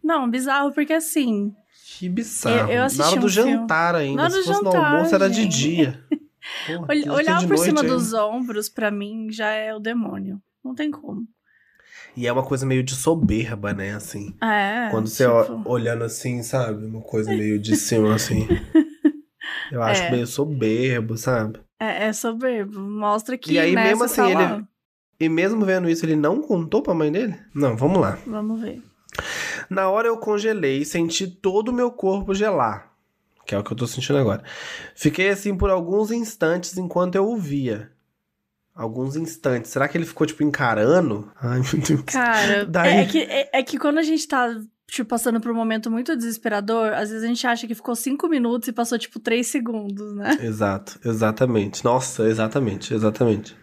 Não, 0.00 0.30
bizarro, 0.30 0.72
porque 0.72 0.92
assim. 0.92 1.52
Que 1.98 2.08
bizarro. 2.08 2.68
Eu- 2.70 2.74
eu 2.74 2.78
Na 2.80 2.84
assisti 2.86 3.02
hora 3.12 3.20
do 3.20 3.26
um 3.26 3.30
filme. 3.30 3.52
jantar 3.52 3.94
ainda. 3.94 4.16
Na 4.16 4.22
hora 4.24 4.30
Se 4.32 4.38
do 4.38 4.44
fosse 4.44 4.64
no 4.64 4.72
jantar, 4.72 4.92
almoço, 4.94 5.14
era 5.14 5.28
de 5.30 5.46
dia. 5.46 6.04
Porra, 6.66 7.14
olhar 7.14 7.40
por 7.40 7.48
noite 7.48 7.62
cima 7.64 7.80
ainda. 7.80 7.92
dos 7.94 8.12
ombros, 8.14 8.68
pra 8.68 8.90
mim, 8.90 9.28
já 9.30 9.48
é 9.50 9.74
o 9.74 9.78
demônio. 9.78 10.40
Não 10.64 10.74
tem 10.74 10.90
como. 10.90 11.26
E 12.16 12.26
é 12.26 12.32
uma 12.32 12.42
coisa 12.42 12.64
meio 12.64 12.82
de 12.82 12.94
soberba, 12.94 13.72
né? 13.72 13.94
Assim. 13.94 14.34
É. 14.42 14.88
Quando 14.90 15.08
você 15.08 15.24
tipo, 15.26 15.62
olhando 15.68 16.04
assim, 16.04 16.42
sabe? 16.42 16.86
Uma 16.86 17.00
coisa 17.02 17.30
meio 17.30 17.58
de 17.58 17.76
cima, 17.76 18.14
assim. 18.14 18.46
Eu 19.70 19.82
acho 19.82 20.02
É. 20.02 20.10
meio 20.10 20.26
soberbo, 20.26 21.16
sabe? 21.16 21.60
É, 21.80 22.06
é 22.06 22.12
soberbo. 22.12 22.78
Mostra 22.80 23.36
que. 23.36 23.52
E 23.52 23.58
aí, 23.58 23.74
né, 23.74 23.84
mesmo 23.84 24.04
assim, 24.04 24.16
tá 24.22 24.26
ele- 24.30 24.34
lá. 24.34 24.62
E 25.20 25.28
mesmo 25.28 25.64
vendo 25.64 25.88
isso, 25.90 26.04
ele 26.06 26.16
não 26.16 26.40
contou 26.40 26.80
pra 26.80 26.94
mãe 26.94 27.10
dele? 27.10 27.36
Não, 27.54 27.76
vamos 27.76 28.00
lá. 28.00 28.18
Vamos 28.26 28.60
ver. 28.60 28.80
Na 29.70 29.88
hora 29.90 30.08
eu 30.08 30.16
congelei 30.16 30.78
e 30.78 30.84
senti 30.84 31.26
todo 31.26 31.68
o 31.68 31.72
meu 31.72 31.90
corpo 31.90 32.34
gelar. 32.34 32.90
Que 33.46 33.54
é 33.54 33.58
o 33.58 33.64
que 33.64 33.72
eu 33.72 33.76
tô 33.76 33.86
sentindo 33.86 34.18
agora. 34.18 34.42
Fiquei 34.94 35.30
assim 35.30 35.56
por 35.56 35.70
alguns 35.70 36.10
instantes 36.10 36.76
enquanto 36.76 37.14
eu 37.14 37.26
o 37.28 37.36
via. 37.36 37.90
Alguns 38.74 39.16
instantes. 39.16 39.70
Será 39.70 39.88
que 39.88 39.98
ele 39.98 40.06
ficou, 40.06 40.26
tipo, 40.26 40.42
encarando? 40.42 41.30
Ai, 41.40 41.60
meu 41.60 41.82
Deus. 41.82 42.02
Cara, 42.06 42.64
Daí- 42.68 42.98
é, 42.98 43.04
que, 43.06 43.18
é, 43.22 43.50
é 43.54 43.62
que 43.62 43.78
quando 43.78 43.98
a 43.98 44.02
gente 44.02 44.28
tá, 44.28 44.54
tipo, 44.86 45.08
passando 45.08 45.40
por 45.40 45.50
um 45.50 45.54
momento 45.54 45.90
muito 45.90 46.14
desesperador, 46.16 46.92
às 46.92 47.10
vezes 47.10 47.24
a 47.24 47.26
gente 47.26 47.44
acha 47.46 47.66
que 47.66 47.74
ficou 47.74 47.96
cinco 47.96 48.28
minutos 48.28 48.68
e 48.68 48.72
passou, 48.72 48.96
tipo, 48.98 49.18
três 49.18 49.48
segundos, 49.48 50.14
né? 50.14 50.38
Exato, 50.42 51.00
exatamente. 51.04 51.84
Nossa, 51.84 52.28
exatamente, 52.28 52.94
exatamente. 52.94 53.56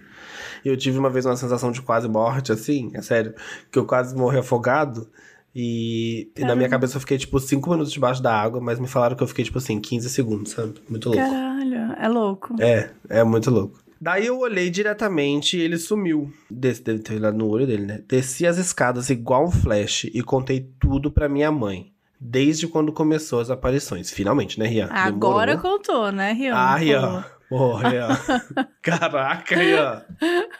Eu 0.65 0.75
tive 0.75 0.97
uma 0.97 1.09
vez 1.11 1.25
uma 1.25 1.37
sensação 1.37 1.71
de 1.71 1.81
quase 1.81 2.09
morte, 2.09 2.51
assim, 2.51 2.91
é 2.95 3.01
sério, 3.01 3.35
que 3.71 3.77
eu 3.79 3.85
quase 3.85 4.15
morri 4.15 4.39
afogado. 4.39 5.09
E, 5.55 6.29
e 6.35 6.41
na 6.41 6.53
minha 6.53 6.67
cabeça 6.67 6.97
eu 6.97 6.99
fiquei, 6.99 7.17
tipo, 7.17 7.39
5 7.39 7.69
minutos 7.69 7.93
debaixo 7.93 8.21
da 8.21 8.35
água, 8.35 8.59
mas 8.59 8.77
me 8.77 8.87
falaram 8.87 9.15
que 9.15 9.23
eu 9.23 9.27
fiquei, 9.27 9.45
tipo 9.45 9.57
assim, 9.57 9.79
15 9.79 10.09
segundos, 10.09 10.51
sabe? 10.51 10.73
Muito 10.89 11.07
louco. 11.07 11.23
Caralho, 11.23 11.93
é 11.97 12.07
louco. 12.09 12.55
É, 12.61 12.89
é 13.07 13.23
muito 13.23 13.49
louco. 13.49 13.79
Daí 13.99 14.25
eu 14.25 14.37
olhei 14.37 14.69
diretamente 14.69 15.57
e 15.57 15.61
ele 15.61 15.77
sumiu. 15.77 16.31
Des 16.51 16.79
deve 16.79 16.99
ter 16.99 17.15
olhado 17.15 17.37
no 17.37 17.47
olho 17.47 17.65
dele, 17.65 17.85
né? 17.85 18.03
Desci 18.07 18.45
as 18.45 18.57
escadas 18.57 19.09
igual 19.09 19.45
um 19.45 19.51
flash 19.51 20.03
e 20.13 20.21
contei 20.21 20.69
tudo 20.77 21.09
pra 21.09 21.29
minha 21.29 21.51
mãe. 21.51 21.91
Desde 22.19 22.67
quando 22.67 22.91
começou 22.91 23.39
as 23.39 23.49
aparições. 23.49 24.11
Finalmente, 24.11 24.59
né, 24.59 24.67
Rian? 24.67 24.89
Agora 24.91 25.55
Demorou. 25.55 25.77
contou, 25.77 26.11
né, 26.11 26.33
Rian? 26.33 26.53
Ah, 26.53 26.75
Rian. 26.75 27.25
Porra, 27.49 27.89
Rian. 27.89 28.07
Caraca, 28.81 29.55
Rian. 29.55 30.03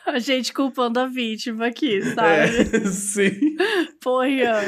A 0.06 0.20
gente 0.20 0.54
culpando 0.54 1.00
a 1.00 1.08
vítima 1.08 1.68
aqui, 1.68 2.02
sabe? 2.14 2.30
É, 2.30 2.86
sim. 2.92 3.56
Pô, 4.02 4.22
Rian. 4.22 4.62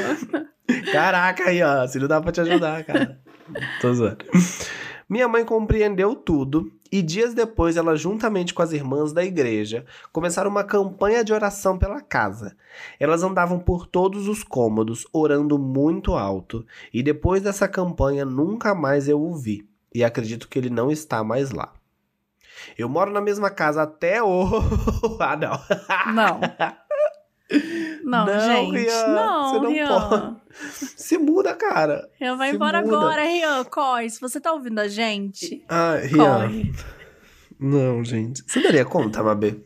Caraca, 0.92 1.50
Rian. 1.50 1.86
Se 1.86 1.98
não 1.98 2.08
dá 2.08 2.20
pra 2.20 2.32
te 2.32 2.40
ajudar, 2.40 2.84
cara. 2.84 3.20
Tô 3.80 3.92
zoando. 3.92 4.24
Minha 5.08 5.26
mãe 5.26 5.44
compreendeu 5.44 6.14
tudo 6.14 6.70
e 6.92 7.02
dias 7.02 7.34
depois 7.34 7.76
ela, 7.76 7.96
juntamente 7.96 8.52
com 8.52 8.62
as 8.62 8.72
irmãs 8.72 9.12
da 9.12 9.24
igreja, 9.24 9.84
começaram 10.12 10.50
uma 10.50 10.64
campanha 10.64 11.24
de 11.24 11.32
oração 11.32 11.78
pela 11.78 12.00
casa. 12.00 12.56
Elas 12.98 13.22
andavam 13.22 13.58
por 13.58 13.86
todos 13.86 14.28
os 14.28 14.42
cômodos, 14.42 15.06
orando 15.12 15.58
muito 15.58 16.14
alto, 16.14 16.64
e 16.92 17.02
depois 17.02 17.42
dessa 17.42 17.68
campanha 17.68 18.24
nunca 18.24 18.74
mais 18.74 19.08
eu 19.08 19.20
o 19.20 19.34
vi, 19.34 19.66
e 19.94 20.02
acredito 20.02 20.48
que 20.48 20.58
ele 20.58 20.70
não 20.70 20.90
está 20.90 21.22
mais 21.22 21.50
lá. 21.50 21.72
Eu 22.76 22.88
moro 22.88 23.10
na 23.12 23.20
mesma 23.20 23.50
casa 23.50 23.82
até 23.82 24.22
o. 24.24 24.44
ah, 25.20 25.36
não. 25.36 26.12
Não. 26.14 26.40
Não, 28.04 28.26
Não, 28.26 28.40
gente. 28.40 28.76
Rian, 28.78 29.06
não, 29.08 29.50
você 29.52 29.58
não 29.60 29.70
Rian. 29.70 30.08
pode. 30.08 30.36
Se 30.96 31.16
muda, 31.18 31.54
cara. 31.54 32.08
Rian, 32.20 32.36
vai 32.36 32.50
Se 32.50 32.56
embora 32.56 32.82
muda. 32.82 32.96
agora, 32.96 33.22
Rian. 33.24 33.64
Corre. 33.64 34.10
Se 34.10 34.20
você 34.20 34.38
tá 34.40 34.52
ouvindo 34.52 34.78
a 34.78 34.88
gente, 34.88 35.64
Ah, 35.68 35.94
Rian. 35.96 36.16
corre. 36.40 36.72
Não, 37.58 38.04
gente. 38.04 38.42
Você 38.46 38.62
daria 38.62 38.84
conta, 38.84 39.22
Mabê? 39.22 39.60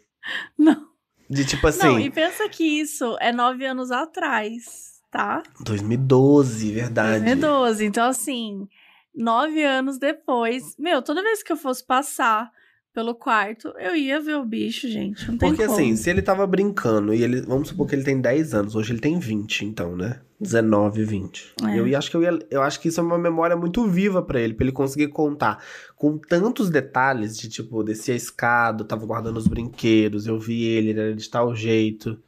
Não. 0.56 0.86
De 1.28 1.44
tipo 1.44 1.66
assim. 1.66 1.86
Não, 1.86 1.98
e 1.98 2.10
pensa 2.10 2.48
que 2.48 2.62
isso 2.80 3.16
é 3.20 3.32
nove 3.32 3.64
anos 3.66 3.90
atrás, 3.90 5.00
tá? 5.10 5.42
2012, 5.60 6.72
verdade. 6.72 7.24
2012. 7.24 7.84
Então, 7.84 8.06
assim, 8.08 8.68
nove 9.14 9.62
anos 9.64 9.98
depois. 9.98 10.76
Meu, 10.78 11.02
toda 11.02 11.22
vez 11.22 11.42
que 11.42 11.52
eu 11.52 11.56
fosse 11.56 11.84
passar 11.84 12.50
pelo 12.92 13.14
quarto, 13.14 13.68
eu 13.78 13.96
ia 13.96 14.20
ver 14.20 14.36
o 14.36 14.44
bicho, 14.44 14.86
gente. 14.88 15.26
Não 15.30 15.38
tem 15.38 15.48
Porque 15.50 15.64
como. 15.66 15.78
assim, 15.78 15.96
se 15.96 16.10
ele 16.10 16.20
tava 16.22 16.46
brincando 16.46 17.14
e 17.14 17.22
ele. 17.22 17.40
Vamos 17.42 17.68
supor 17.68 17.86
que 17.88 17.94
ele 17.94 18.04
tem 18.04 18.20
10 18.20 18.54
anos, 18.54 18.74
hoje 18.76 18.92
ele 18.92 19.00
tem 19.00 19.18
20, 19.18 19.64
então, 19.64 19.96
né? 19.96 20.20
19, 20.40 21.04
20. 21.04 21.54
É. 21.64 21.78
Eu 21.78 21.98
acho 21.98 22.10
que 22.10 22.16
eu 22.16 22.22
ia. 22.22 22.38
Eu 22.50 22.62
acho 22.62 22.80
que 22.80 22.88
isso 22.88 23.00
é 23.00 23.02
uma 23.02 23.18
memória 23.18 23.56
muito 23.56 23.86
viva 23.86 24.20
pra 24.22 24.40
ele, 24.40 24.54
pra 24.54 24.64
ele 24.64 24.72
conseguir 24.72 25.08
contar 25.08 25.62
com 25.96 26.18
tantos 26.18 26.68
detalhes 26.68 27.36
de 27.38 27.48
tipo, 27.48 27.82
descia 27.82 28.14
a 28.14 28.16
escada, 28.16 28.84
tava 28.84 29.06
guardando 29.06 29.36
os 29.36 29.46
brinquedos, 29.46 30.26
eu 30.26 30.38
vi 30.38 30.64
ele, 30.64 30.90
ele 30.90 31.00
era 31.00 31.14
de 31.14 31.28
tal 31.30 31.54
jeito. 31.54 32.18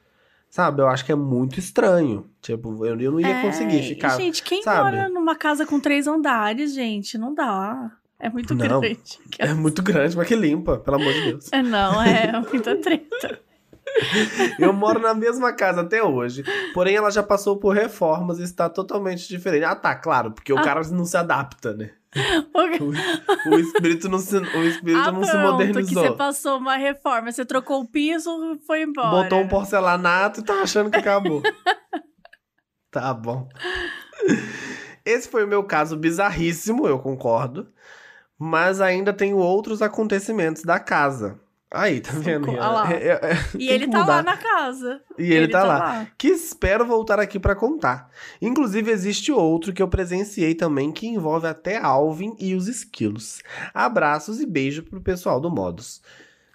Sabe, 0.48 0.80
eu 0.82 0.86
acho 0.86 1.04
que 1.04 1.10
é 1.10 1.16
muito 1.16 1.58
estranho. 1.58 2.26
Tipo, 2.40 2.86
eu, 2.86 2.96
eu 3.00 3.10
não 3.10 3.18
ia 3.20 3.26
É, 3.26 3.42
conseguir 3.42 3.82
ficar. 3.82 4.10
Gente, 4.16 4.40
quem 4.44 4.62
sabe? 4.62 4.78
mora 4.96 5.08
numa 5.08 5.34
casa 5.34 5.66
com 5.66 5.80
três 5.80 6.06
andares, 6.06 6.72
gente? 6.72 7.18
Não 7.18 7.34
dá. 7.34 7.90
É 8.18 8.28
muito 8.30 8.54
Não. 8.54 8.80
grande. 8.80 9.02
É 9.38 9.52
muito 9.52 9.82
grande, 9.82 10.16
mas 10.16 10.26
que 10.26 10.34
limpa, 10.36 10.78
pelo 10.78 10.96
amor 10.96 11.12
de 11.12 11.22
Deus. 11.22 11.52
É, 11.52 11.62
não, 11.62 12.02
é 12.02 12.32
muita 12.40 12.76
treta. 12.76 13.40
Eu 14.58 14.72
moro 14.72 14.98
na 14.98 15.12
mesma 15.14 15.52
casa 15.52 15.82
até 15.82 16.02
hoje. 16.02 16.42
Porém, 16.72 16.96
ela 16.96 17.10
já 17.10 17.22
passou 17.22 17.58
por 17.58 17.74
reformas 17.74 18.38
e 18.38 18.42
está 18.42 18.68
totalmente 18.70 19.28
diferente. 19.28 19.64
Ah, 19.64 19.76
tá, 19.76 19.94
claro, 19.94 20.32
porque 20.32 20.52
o 20.52 20.58
Ah. 20.58 20.62
cara 20.62 20.80
não 20.90 21.04
se 21.04 21.16
adapta, 21.16 21.74
né? 21.74 21.90
O, 23.46 23.50
o 23.50 23.58
espírito 23.58 24.08
não 24.08 24.18
se, 24.18 24.36
o 24.36 24.62
espírito 24.64 25.08
Ah, 25.08 25.12
não 25.12 25.22
se 25.24 25.30
pronto, 25.32 25.58
que 25.58 25.66
modernizou. 25.66 26.02
você 26.04 26.12
passou 26.12 26.58
uma 26.58 26.76
reforma, 26.76 27.30
você 27.32 27.44
trocou 27.44 27.80
o 27.82 27.88
piso, 27.88 28.30
foi 28.66 28.82
embora. 28.82 29.10
Botou 29.10 29.40
um 29.40 29.48
porcelanato 29.48 30.40
e 30.40 30.44
tá 30.44 30.54
achando 30.62 30.90
que 30.90 30.96
acabou. 30.96 31.42
tá 32.90 33.12
bom. 33.12 33.48
Esse 35.04 35.28
foi 35.28 35.44
o 35.44 35.48
meu 35.48 35.62
caso 35.64 35.96
bizarríssimo, 35.96 36.86
eu 36.86 36.98
concordo. 36.98 37.68
Mas 38.38 38.80
ainda 38.80 39.12
tenho 39.12 39.36
outros 39.36 39.80
acontecimentos 39.82 40.62
da 40.62 40.78
casa. 40.78 41.38
Aí, 41.70 42.00
tá 42.00 42.12
vendo? 42.12 42.50
Rian? 42.50 42.60
lá. 42.68 42.92
É- 42.92 43.08
é- 43.08 43.20
é- 43.32 43.38
E 43.58 43.68
ele 43.68 43.88
tá 43.88 44.04
lá 44.06 44.22
na 44.22 44.36
casa. 44.36 45.00
E 45.18 45.32
ele, 45.32 45.48
tá, 45.48 45.64
lá. 45.64 46.06
que 46.16 46.28
espero 46.28 46.86
voltar 46.86 47.18
aqui 47.18 47.38
pra 47.40 47.56
contar. 47.56 48.08
Inclusive, 48.40 48.90
existe 48.92 49.32
outro 49.32 49.72
que 49.72 49.82
eu 49.82 49.88
presenciei 49.88 50.54
também 50.54 50.92
que 50.92 51.06
envolve 51.08 51.48
até 51.48 51.76
Alvin 51.78 52.36
e 52.38 52.54
os 52.54 52.68
esquilos. 52.68 53.40
Abraços 53.72 54.40
e 54.40 54.46
beijo 54.46 54.84
pro 54.84 55.00
pessoal 55.00 55.40
do 55.40 55.50
Modus. 55.50 56.00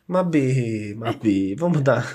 Mabê, 0.07 0.95
Mabê, 0.97 1.53
vamos 1.57 1.81
dar. 1.81 2.05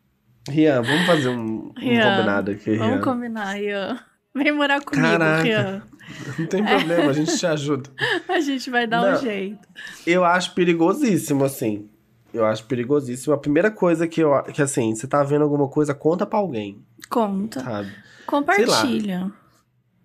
Rian, 0.48 0.82
vamos 0.82 1.06
fazer 1.06 1.28
um, 1.28 1.66
um 1.68 1.72
Rian, 1.76 2.16
combinado 2.16 2.50
aqui, 2.50 2.70
Rian. 2.70 2.78
Vamos 2.88 3.04
combinar, 3.04 3.60
Ian. 3.60 4.00
Vem 4.34 4.52
morar 4.52 4.80
comigo, 4.82 5.06
Caraca. 5.06 5.42
Rian. 5.42 5.82
Não 6.38 6.46
tem 6.46 6.64
problema, 6.64 7.10
a 7.10 7.12
gente 7.12 7.36
te 7.36 7.46
ajuda. 7.46 7.88
A 8.28 8.40
gente 8.40 8.68
vai 8.68 8.86
dar 8.86 9.02
um 9.02 9.12
Não. 9.12 9.20
jeito. 9.20 9.66
Eu 10.06 10.24
acho 10.24 10.54
perigosíssimo, 10.54 11.44
assim. 11.44 11.88
Eu 12.32 12.44
acho 12.44 12.64
perigosíssimo. 12.64 13.32
A 13.32 13.38
primeira 13.38 13.70
coisa 13.70 14.06
que 14.08 14.20
eu. 14.20 14.42
Que 14.42 14.60
assim, 14.60 14.94
você 14.94 15.06
tá 15.06 15.22
vendo 15.22 15.42
alguma 15.42 15.68
coisa, 15.68 15.94
conta 15.94 16.26
pra 16.26 16.38
alguém, 16.38 16.84
Conta. 17.08 17.60
sabe? 17.62 17.90
Compartilha. 18.26 19.30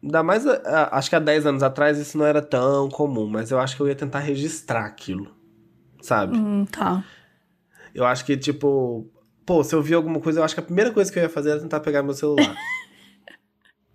Ainda 0.02 0.24
mais, 0.24 0.46
acho 0.46 1.10
que 1.10 1.16
há 1.16 1.20
10 1.20 1.46
anos 1.46 1.64
atrás 1.64 1.98
isso 1.98 2.18
não 2.18 2.26
era 2.26 2.42
tão 2.42 2.88
comum, 2.90 3.28
mas 3.28 3.52
eu 3.52 3.60
acho 3.60 3.76
que 3.76 3.82
eu 3.82 3.88
ia 3.88 3.96
tentar 3.96 4.20
registrar 4.20 4.86
aquilo, 4.86 5.36
sabe? 6.02 6.38
Hum, 6.38 6.66
tá. 6.66 7.04
Eu 7.94 8.06
acho 8.06 8.24
que, 8.24 8.38
tipo, 8.38 9.06
pô, 9.46 9.62
se 9.64 9.76
eu 9.76 9.82
vi 9.82 9.94
alguma 9.94 10.22
coisa, 10.22 10.40
eu 10.40 10.44
acho 10.44 10.54
que 10.54 10.62
a 10.62 10.64
primeira 10.64 10.92
coisa 10.92 11.12
que 11.12 11.20
eu 11.20 11.24
ia 11.24 11.30
fazer 11.30 11.50
era 11.52 11.60
tentar 11.60 11.82
pegar 11.82 12.02
meu 12.04 12.14
celular. 12.14 12.56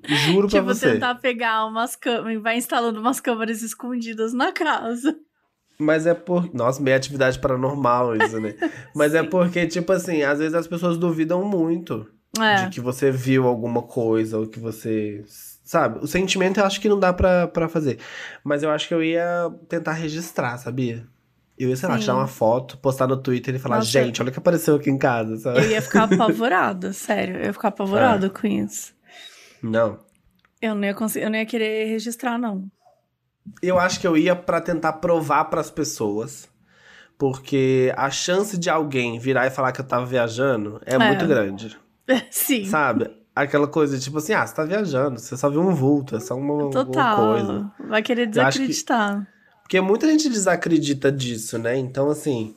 Juro 0.06 0.48
pra 0.48 0.60
Tipo, 0.60 0.74
você. 0.74 0.92
tentar 0.92 1.14
pegar 1.16 1.66
umas 1.66 1.96
câmeras, 1.96 2.42
vai 2.42 2.56
instalando 2.56 3.00
umas 3.00 3.20
câmeras 3.20 3.62
escondidas 3.62 4.32
na 4.32 4.52
casa. 4.52 5.16
Mas 5.78 6.06
é 6.06 6.14
por. 6.14 6.54
Nossa, 6.54 6.80
meio 6.82 6.96
atividade 6.96 7.38
paranormal 7.38 8.14
isso, 8.16 8.38
né? 8.40 8.54
Mas 8.94 9.14
é 9.14 9.22
porque, 9.22 9.66
tipo 9.66 9.92
assim, 9.92 10.22
às 10.22 10.38
vezes 10.38 10.54
as 10.54 10.68
pessoas 10.68 10.96
duvidam 10.96 11.44
muito 11.44 12.06
É. 12.38 12.64
de 12.64 12.70
que 12.70 12.80
você 12.80 13.10
viu 13.10 13.46
alguma 13.46 13.82
coisa, 13.82 14.38
ou 14.38 14.46
que 14.46 14.60
você. 14.60 15.24
Sabe? 15.64 15.98
O 16.02 16.06
sentimento 16.06 16.60
eu 16.60 16.64
acho 16.66 16.80
que 16.80 16.88
não 16.88 17.00
dá 17.00 17.12
pra, 17.12 17.48
pra 17.48 17.68
fazer. 17.68 17.98
Mas 18.44 18.62
eu 18.62 18.70
acho 18.70 18.86
que 18.86 18.94
eu 18.94 19.02
ia 19.02 19.50
tentar 19.68 19.92
registrar, 19.94 20.58
sabia? 20.58 21.06
Eu 21.58 21.70
ia, 21.70 21.76
sei 21.76 21.88
lá, 21.88 21.94
Sim. 21.96 22.00
tirar 22.02 22.16
uma 22.16 22.26
foto, 22.26 22.76
postar 22.78 23.06
no 23.06 23.16
Twitter 23.16 23.54
e 23.54 23.58
falar, 23.58 23.76
Nossa. 23.76 23.88
gente, 23.88 24.20
olha 24.20 24.28
o 24.28 24.32
que 24.32 24.38
apareceu 24.38 24.74
aqui 24.76 24.90
em 24.90 24.98
casa, 24.98 25.36
sabe? 25.38 25.58
Eu 25.60 25.70
ia 25.70 25.80
ficar 25.82 26.02
apavorada, 26.12 26.92
sério. 26.92 27.36
Eu 27.36 27.44
ia 27.46 27.52
ficar 27.52 27.68
apavorada 27.68 28.28
com 28.28 28.46
isso. 28.46 28.92
Não. 29.64 29.98
Eu 30.60 30.74
não 30.74 30.84
ia 30.84 30.94
conseguir, 30.94 31.24
eu 31.24 31.30
não 31.30 31.38
ia 31.38 31.46
querer 31.46 31.86
registrar, 31.86 32.38
não. 32.38 32.70
Eu 33.62 33.78
acho 33.78 34.00
que 34.00 34.06
eu 34.06 34.16
ia 34.16 34.34
pra 34.36 34.60
tentar 34.60 34.94
provar 34.94 35.44
pras 35.46 35.70
pessoas. 35.70 36.48
Porque 37.16 37.92
a 37.96 38.10
chance 38.10 38.58
de 38.58 38.68
alguém 38.68 39.18
virar 39.18 39.46
e 39.46 39.50
falar 39.50 39.72
que 39.72 39.80
eu 39.80 39.86
tava 39.86 40.04
viajando 40.04 40.80
é, 40.84 40.94
É. 40.94 40.98
muito 40.98 41.26
grande. 41.26 41.76
Sim. 42.30 42.64
Sabe? 42.64 43.08
Aquela 43.34 43.66
coisa 43.68 43.98
tipo 43.98 44.18
assim, 44.18 44.32
ah, 44.32 44.46
você 44.46 44.54
tá 44.54 44.64
viajando, 44.64 45.18
você 45.20 45.36
só 45.36 45.48
viu 45.48 45.60
um 45.60 45.74
vulto, 45.74 46.16
é 46.16 46.20
só 46.20 46.36
uma, 46.36 46.70
Total. 46.70 47.16
coisa. 47.16 47.70
Vai 47.88 48.02
querer 48.02 48.22
acho 48.22 48.30
que- 48.32 48.66
desacreditar. 48.66 49.26
Porque 49.62 49.80
muita 49.80 50.06
gente 50.08 50.28
desacredita 50.28 51.10
disso, 51.10 51.58
né? 51.58 51.76
Então, 51.76 52.10
assim, 52.10 52.54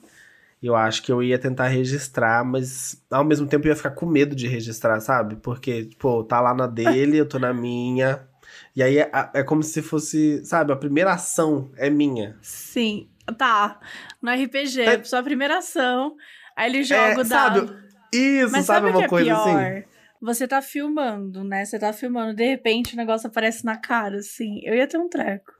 eu 0.62 0.76
acho 0.76 1.04
que 1.04 1.12
eu 1.12 1.22
ia 1.22 1.38
tentar 1.38 1.68
registrar, 1.68 2.44
mas 2.44 3.04
ao 3.12 3.24
mesmo 3.24 3.48
tempo 3.48 3.66
eu 3.68 3.70
ia 3.70 3.76
ficar 3.76 3.92
com 3.92 4.06
medo 4.06 4.36
de 4.36 4.48
registrar, 4.48 5.00
sabe? 5.00 5.36
Porque, 5.38 5.90
pô, 6.00 6.24
tá 6.24 6.40
lá 6.42 6.54
na 6.54 6.66
dele, 6.68 7.18
eu 7.18 7.28
tô 7.28 7.38
na 7.40 7.54
minha. 7.54 8.28
E 8.76 8.82
aí 8.82 8.98
é, 8.98 9.10
é 9.34 9.44
como 9.44 9.62
se 9.64 9.82
fosse, 9.82 10.44
sabe, 10.46 10.72
a 10.72 10.76
primeira 10.76 11.14
ação 11.14 11.72
é 11.78 11.90
minha. 11.90 12.38
Sim. 12.42 13.10
Tá. 13.38 13.80
No 14.22 14.32
RPG, 14.32 14.82
É- 14.82 15.04
sua 15.04 15.22
primeira 15.22 15.58
ação. 15.58 16.16
Aí 16.56 16.70
ele 16.72 16.84
joga 16.84 17.02
É, 17.02 17.18
o 17.22 17.26
sabe? 17.26 17.60
dado. 17.62 17.78
Isso, 18.14 18.52
Mas 18.52 18.66
sabe 18.66 18.86
sabe 18.88 18.98
uma 18.98 19.04
é 19.04 19.08
coisa 19.08 19.32
pior? 19.34 19.72
assim? 19.74 19.84
Você 20.22 20.48
tá 20.48 20.62
filmando, 20.62 21.44
né? 21.44 21.66
Você 21.66 21.78
tá 21.78 21.92
filmando, 21.94 22.34
de 22.34 22.44
repente 22.46 22.94
o 22.94 22.98
negócio 22.98 23.28
aparece 23.28 23.64
na 23.66 23.78
cara, 23.78 24.18
assim. 24.20 24.62
Eu 24.64 24.74
ia 24.76 24.88
ter 24.88 24.98
um 24.98 25.10
treco. 25.10 25.52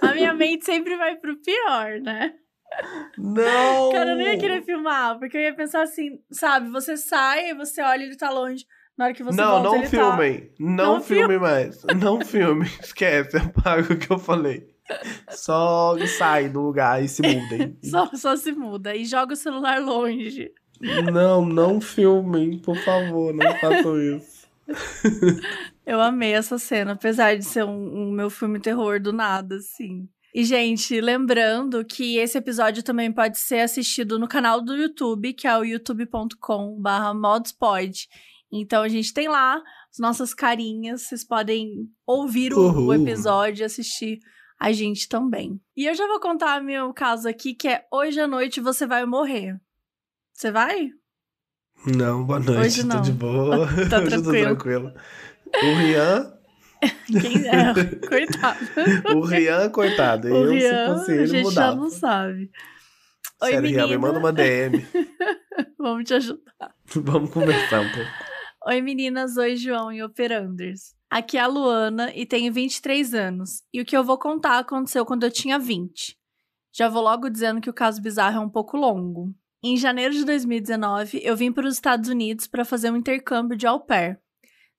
A 0.00 0.14
minha 0.14 0.34
mente 0.34 0.64
sempre 0.64 0.96
vai 0.96 1.16
pro 1.16 1.40
pior, 1.40 2.00
né? 2.00 2.34
Não! 3.18 3.90
Cara, 3.92 4.10
eu 4.10 4.16
não 4.16 4.22
ia 4.22 4.38
querer 4.38 4.62
filmar, 4.62 5.18
porque 5.18 5.36
eu 5.36 5.40
ia 5.40 5.54
pensar 5.54 5.82
assim, 5.82 6.20
sabe? 6.30 6.70
Você 6.70 6.96
sai, 6.96 7.54
você 7.54 7.82
olha, 7.82 8.04
ele 8.04 8.16
tá 8.16 8.30
longe. 8.30 8.64
Na 8.96 9.06
hora 9.06 9.14
que 9.14 9.22
você 9.22 9.40
não, 9.40 9.50
volta, 9.50 9.68
não 9.68 9.74
ele 9.76 9.84
tá... 9.84 9.90
filmem. 9.90 10.52
Não, 10.58 10.94
Não 10.94 11.00
filme 11.00 11.38
mais. 11.38 11.84
Não 11.84 12.20
filme. 12.20 12.66
Esquece, 12.82 13.36
apaga 13.36 13.92
o 13.92 13.98
que 13.98 14.10
eu 14.10 14.18
falei. 14.18 14.68
Só 15.30 15.96
sai 16.06 16.48
do 16.48 16.60
lugar 16.60 17.02
e 17.02 17.08
se 17.08 17.22
mudem. 17.22 17.78
Só, 17.82 18.10
só 18.12 18.36
se 18.36 18.52
muda 18.52 18.94
e 18.94 19.04
joga 19.04 19.34
o 19.34 19.36
celular 19.36 19.80
longe. 19.80 20.50
Não, 21.12 21.44
não 21.46 21.80
filmem, 21.80 22.58
por 22.58 22.76
favor, 22.76 23.32
não 23.32 23.54
façam 23.58 24.00
isso. 24.00 24.48
Eu 25.90 26.00
amei 26.00 26.34
essa 26.34 26.56
cena, 26.56 26.92
apesar 26.92 27.36
de 27.36 27.44
ser 27.44 27.64
um, 27.64 28.10
um 28.10 28.12
meu 28.12 28.30
filme 28.30 28.60
terror 28.60 29.00
do 29.00 29.12
nada, 29.12 29.56
assim. 29.56 30.08
E, 30.32 30.44
gente, 30.44 31.00
lembrando 31.00 31.84
que 31.84 32.16
esse 32.16 32.38
episódio 32.38 32.84
também 32.84 33.12
pode 33.12 33.36
ser 33.38 33.58
assistido 33.58 34.16
no 34.16 34.28
canal 34.28 34.60
do 34.60 34.76
YouTube, 34.76 35.32
que 35.32 35.48
é 35.48 35.58
o 35.58 35.64
youtube.com.br 35.64 37.14
modspod. 37.16 38.06
Então 38.52 38.84
a 38.84 38.88
gente 38.88 39.12
tem 39.12 39.26
lá 39.26 39.60
as 39.90 39.98
nossas 39.98 40.32
carinhas, 40.32 41.02
vocês 41.02 41.24
podem 41.24 41.88
ouvir 42.06 42.54
o, 42.54 42.86
o 42.86 42.94
episódio 42.94 43.62
e 43.62 43.64
assistir 43.64 44.20
a 44.60 44.70
gente 44.70 45.08
também. 45.08 45.60
E 45.76 45.86
eu 45.86 45.94
já 45.96 46.06
vou 46.06 46.20
contar 46.20 46.62
meu 46.62 46.94
caso 46.94 47.28
aqui, 47.28 47.52
que 47.52 47.66
é 47.66 47.84
hoje 47.92 48.20
à 48.20 48.28
noite 48.28 48.60
você 48.60 48.86
vai 48.86 49.04
morrer. 49.04 49.60
Você 50.32 50.52
vai? 50.52 50.92
Não, 51.86 52.24
boa 52.24 52.38
noite, 52.38 52.60
Hoje 52.60 52.82
tô 52.82 52.88
não. 52.88 53.00
de 53.00 53.12
boa. 53.12 53.66
Tá 53.88 53.98
Hoje 54.04 54.16
eu 54.16 54.22
tô 54.22 54.30
tranquilo. 54.30 54.92
O 55.54 55.74
Rian, 55.78 56.32
Quem 57.06 57.46
é? 57.48 57.74
Coitado. 58.08 58.58
o 59.16 59.20
Rian, 59.24 59.68
coitado. 59.70 60.28
O 60.28 60.36
eu, 60.36 60.50
Rian, 60.50 60.86
se 60.86 60.98
fosse 60.98 61.10
a 61.10 61.14
ele, 61.14 61.26
gente 61.26 61.42
já 61.44 61.48
mudava. 61.50 61.76
não 61.76 61.90
sabe. 61.90 62.50
Oi, 63.42 63.50
Sério, 63.50 63.68
Rian, 63.70 63.86
me 63.88 63.98
manda 63.98 64.18
uma 64.18 64.32
DM. 64.32 64.84
Vamos 65.78 66.04
te 66.04 66.14
ajudar. 66.14 66.74
Vamos 66.94 67.30
conversar 67.30 67.80
um 67.80 67.90
pouco. 67.92 68.10
Oi, 68.66 68.80
meninas. 68.82 69.36
Oi, 69.36 69.56
João 69.56 69.90
e 69.92 70.02
Operanders. 70.02 70.94
Aqui 71.10 71.36
é 71.36 71.40
a 71.40 71.46
Luana 71.46 72.12
e 72.14 72.24
tenho 72.24 72.52
23 72.52 73.14
anos. 73.14 73.62
E 73.72 73.80
o 73.80 73.84
que 73.84 73.96
eu 73.96 74.04
vou 74.04 74.18
contar 74.18 74.58
aconteceu 74.58 75.04
quando 75.04 75.24
eu 75.24 75.30
tinha 75.30 75.58
20. 75.58 76.16
Já 76.72 76.88
vou 76.88 77.02
logo 77.02 77.28
dizendo 77.28 77.60
que 77.60 77.68
o 77.70 77.74
caso 77.74 78.00
bizarro 78.00 78.36
é 78.36 78.40
um 78.40 78.48
pouco 78.48 78.76
longo. 78.76 79.34
Em 79.62 79.76
janeiro 79.76 80.14
de 80.14 80.24
2019, 80.24 81.20
eu 81.22 81.36
vim 81.36 81.50
para 81.52 81.66
os 81.66 81.74
Estados 81.74 82.08
Unidos 82.08 82.46
para 82.46 82.64
fazer 82.64 82.90
um 82.90 82.96
intercâmbio 82.96 83.56
de 83.56 83.66
au 83.66 83.80
pair. 83.80 84.18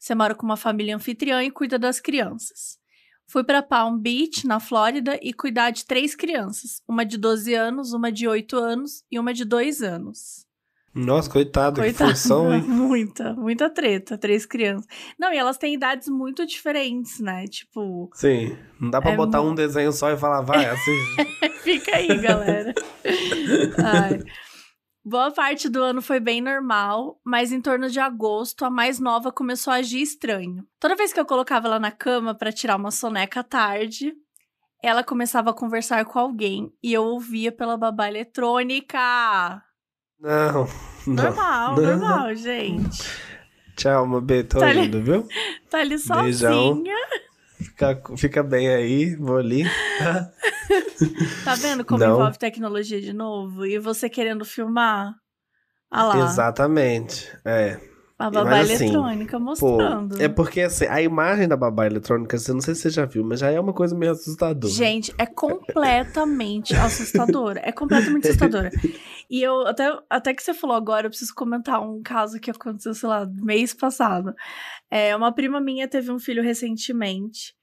Você 0.01 0.15
mora 0.15 0.33
com 0.33 0.43
uma 0.43 0.57
família 0.57 0.95
anfitriã 0.95 1.43
e 1.43 1.51
cuida 1.51 1.77
das 1.77 1.99
crianças. 1.99 2.79
Fui 3.27 3.43
para 3.43 3.61
Palm 3.61 3.99
Beach, 3.99 4.47
na 4.47 4.59
Flórida, 4.59 5.19
e 5.21 5.31
cuidar 5.31 5.69
de 5.69 5.85
três 5.85 6.15
crianças: 6.15 6.81
uma 6.87 7.05
de 7.05 7.19
12 7.19 7.53
anos, 7.53 7.93
uma 7.93 8.11
de 8.11 8.27
8 8.27 8.57
anos 8.57 9.03
e 9.11 9.19
uma 9.19 9.31
de 9.31 9.45
2 9.45 9.83
anos. 9.83 10.47
Nossa, 10.93 11.29
coitado, 11.29 11.79
Coitado. 11.79 12.11
que 12.11 12.17
função, 12.17 12.51
hein? 12.51 12.63
Muita, 12.67 13.33
muita 13.35 13.69
treta, 13.69 14.17
três 14.17 14.43
crianças. 14.43 14.87
Não, 15.19 15.31
e 15.31 15.37
elas 15.37 15.57
têm 15.57 15.75
idades 15.75 16.09
muito 16.09 16.47
diferentes, 16.47 17.19
né? 17.19 17.45
Tipo, 17.47 18.09
Sim, 18.15 18.57
não 18.79 18.89
dá 18.89 18.99
pra 18.99 19.11
É 19.11 19.15
botar 19.15 19.41
um 19.41 19.53
desenho 19.53 19.91
só 19.93 20.09
e 20.09 20.17
falar, 20.17 20.41
vai, 20.41 20.65
assiste. 20.65 21.61
fica 21.61 21.95
aí, 21.95 22.17
galera. 22.17 22.73
Ai. 23.77 24.19
Boa 25.03 25.31
parte 25.31 25.67
do 25.67 25.81
ano 25.81 26.01
foi 26.01 26.19
bem 26.19 26.41
normal, 26.41 27.19
mas 27.25 27.51
em 27.51 27.59
torno 27.59 27.89
de 27.89 27.99
agosto, 27.99 28.63
a 28.63 28.69
mais 28.69 28.99
nova 28.99 29.31
começou 29.31 29.73
a 29.73 29.77
agir 29.77 30.01
estranho. 30.01 30.63
Toda 30.79 30.95
vez 30.95 31.11
que 31.11 31.19
eu 31.19 31.25
colocava 31.25 31.67
ela 31.67 31.79
na 31.79 31.91
cama 31.91 32.35
pra 32.35 32.51
tirar 32.51 32.75
uma 32.75 32.91
soneca 32.91 33.39
à 33.39 33.43
tarde, 33.43 34.13
ela 34.83 35.03
começava 35.03 35.49
a 35.49 35.53
conversar 35.55 36.05
com 36.05 36.19
alguém 36.19 36.71
e 36.83 36.93
eu 36.93 37.03
ouvia 37.03 37.51
pela 37.51 37.75
babá 37.77 38.07
eletrônica. 38.07 38.99
Não, 40.19 40.67
não. 41.07 41.23
Normal, 41.23 41.75
Não. 41.77 41.83
normal, 41.83 42.35
gente. 42.35 43.01
Tchau, 43.75 44.05
meu 44.07 44.21
bem, 44.21 44.43
tô 44.43 44.59
Tá 44.59 44.67
ali- 44.67 44.85
indo, 44.85 45.01
viu? 45.01 45.27
Tá 45.71 45.79
ali 45.79 45.97
sozinha. 45.97 46.23
Beijão. 46.23 46.83
Fica, 47.61 48.01
fica 48.17 48.43
bem 48.43 48.69
aí, 48.69 49.15
vou 49.15 49.37
ali. 49.37 49.63
Tá 51.43 51.55
vendo 51.55 51.83
como 51.83 51.99
Não. 51.99 52.13
envolve 52.13 52.37
tecnologia 52.37 53.01
de 53.01 53.11
novo? 53.11 53.65
E 53.65 53.79
você 53.79 54.07
querendo 54.07 54.45
filmar? 54.45 55.15
Ah 55.89 56.05
lá, 56.05 56.25
Exatamente, 56.25 57.29
é. 57.43 57.79
a 58.17 58.29
babá 58.29 58.51
Mas 58.51 58.71
assim, 58.71 58.85
eletrônica 58.85 59.37
Pô, 59.37 59.43
mostrando. 59.43 60.21
é 60.21 60.29
porque 60.29 60.61
assim, 60.61 60.85
a 60.85 61.01
imagem 61.01 61.47
da 61.47 61.57
babá 61.57 61.85
eletrônica, 61.85 62.37
assim, 62.37 62.51
eu 62.51 62.55
não 62.55 62.61
sei 62.61 62.75
se 62.75 62.81
você 62.83 62.89
já 62.91 63.05
viu, 63.05 63.25
mas 63.25 63.39
já 63.39 63.49
é 63.49 63.59
uma 63.59 63.73
coisa 63.73 63.95
meio 63.95 64.11
assustadora. 64.13 64.71
Gente, 64.71 65.13
é 65.17 65.25
completamente 65.25 66.73
assustadora. 66.77 67.59
É 67.63 67.71
completamente 67.71 68.27
assustadora. 68.27 68.71
E 69.29 69.41
eu, 69.41 69.67
até, 69.67 69.91
até 70.09 70.33
que 70.33 70.43
você 70.43 70.53
falou 70.53 70.75
agora, 70.75 71.07
eu 71.07 71.09
preciso 71.09 71.33
comentar 71.33 71.81
um 71.81 72.01
caso 72.01 72.39
que 72.39 72.51
aconteceu, 72.51 72.93
sei 72.93 73.09
lá, 73.09 73.25
mês 73.25 73.73
passado. 73.73 74.33
É, 74.91 75.15
uma 75.15 75.31
prima 75.31 75.61
minha 75.61 75.87
teve 75.87 76.11
um 76.11 76.19
filho 76.19 76.43
recentemente. 76.43 77.53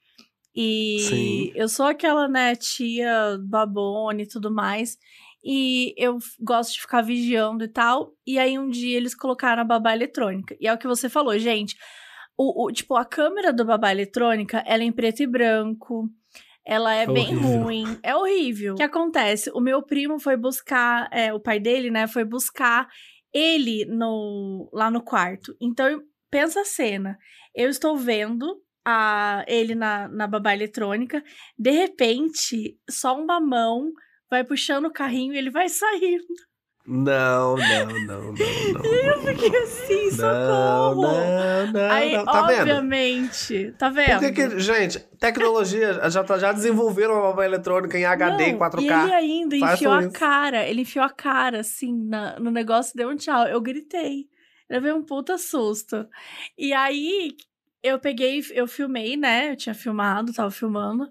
E 0.54 0.99
Sim. 1.00 1.52
eu 1.54 1.68
sou 1.68 1.87
aquela, 1.87 2.26
né, 2.26 2.56
tia 2.56 3.38
babone 3.47 4.23
e 4.25 4.26
tudo 4.28 4.50
mais. 4.50 4.97
E 5.44 5.94
eu 5.97 6.18
gosto 6.40 6.73
de 6.75 6.80
ficar 6.80 7.02
vigiando 7.02 7.62
e 7.64 7.68
tal. 7.68 8.12
E 8.26 8.38
aí 8.38 8.58
um 8.58 8.68
dia 8.68 8.97
eles 8.97 9.14
colocaram 9.14 9.62
a 9.62 9.64
babá 9.64 9.92
eletrônica. 9.94 10.56
E 10.61 10.66
é 10.66 10.73
o 10.73 10.78
que 10.78 10.87
você 10.88 11.08
falou, 11.08 11.38
gente. 11.38 11.76
O, 12.37 12.66
o- 12.66 12.73
tipo, 12.73 12.97
a 12.97 13.04
câmera 13.04 13.52
do 13.52 13.64
babá 13.64 13.92
eletrônica, 13.92 14.58
ela 14.66 14.82
é 14.82 14.87
em 14.87 14.92
preto 14.92 15.23
e 15.23 15.26
branco. 15.26 16.08
Ela 16.66 16.94
é 16.94 17.02
É 17.02 17.06
bem 17.06 17.37
horrível. 17.37 17.62
ruim. 17.62 17.99
É 18.02 18.16
horrível. 18.16 18.73
O 18.75 18.76
que 18.76 18.82
acontece? 18.82 19.50
O 19.54 19.61
meu 19.61 19.82
primo 19.82 20.18
foi 20.18 20.37
buscar, 20.37 21.08
é, 21.12 21.32
o 21.32 21.40
pai 21.40 21.58
dele, 21.61 21.90
né, 21.90 22.06
foi 22.06 22.25
buscar 22.25 22.88
ele 23.32 23.85
no, 23.87 24.68
lá 24.73 24.90
no 24.90 25.02
quarto. 25.02 25.56
Então, 25.61 26.00
pensa 26.30 26.61
a 26.61 26.64
cena. 26.64 27.18
Eu 27.54 27.68
estou 27.68 27.97
vendo 27.97 28.61
a, 28.85 29.44
ele 29.49 29.75
na, 29.75 30.08
na 30.08 30.26
babá 30.26 30.54
eletrônica. 30.54 31.23
De 31.58 31.70
repente, 31.70 32.76
só 32.88 33.18
uma 33.18 33.40
mão 33.40 33.90
vai 34.30 34.44
puxando 34.44 34.87
o 34.87 34.92
carrinho 34.92 35.35
e 35.35 35.38
ele 35.38 35.50
vai 35.50 35.68
saindo. 35.68 36.25
Não, 36.90 37.54
não, 37.54 37.87
não, 38.06 38.23
não, 38.32 38.32
não. 38.32 38.85
Eu 39.04 39.20
fiquei 39.20 39.58
assim, 39.62 40.04
Não, 40.04 40.11
socorro! 40.11 41.02
não, 41.02 41.66
não, 41.66 41.90
Aí, 41.90 42.16
não. 42.16 42.25
Tá 42.25 42.47
vendo? 42.47 42.61
obviamente, 42.61 43.73
tá 43.78 43.90
vendo? 43.90 44.08
Por 44.20 44.20
que 44.20 44.32
que, 44.32 44.58
gente, 44.58 44.99
tecnologia, 45.20 46.00
já, 46.08 46.25
tá- 46.25 46.38
já 46.38 46.50
desenvolveram 46.50 47.12
uma 47.14 47.25
babá 47.25 47.44
eletrônica 47.44 47.99
em 47.99 48.06
HD, 48.06 48.52
Não, 48.52 48.58
4K. 48.58 48.80
E 48.80 48.87
ele 48.87 49.12
ainda 49.12 49.56
enfiou 49.56 49.92
a 49.92 50.00
isso. 50.00 50.12
cara, 50.12 50.66
ele 50.66 50.80
enfiou 50.80 51.04
a 51.04 51.11
cara, 51.11 51.61
assim, 51.61 51.92
na- 52.06 52.38
no 52.40 52.50
negócio, 52.50 52.97
deu 52.97 53.11
um 53.11 53.16
tchau. 53.16 53.47
Eu 53.47 53.61
gritei. 53.61 54.26
Levei 54.68 54.92
um 54.92 55.02
puta 55.02 55.38
susto. 55.38 56.06
E 56.56 56.72
aí, 56.72 57.37
eu 57.82 57.98
peguei, 57.98 58.42
eu 58.52 58.66
filmei, 58.66 59.16
né? 59.16 59.52
Eu 59.52 59.56
tinha 59.56 59.75
filmado, 59.75 60.32
tava 60.32 60.50
filmando. 60.50 61.08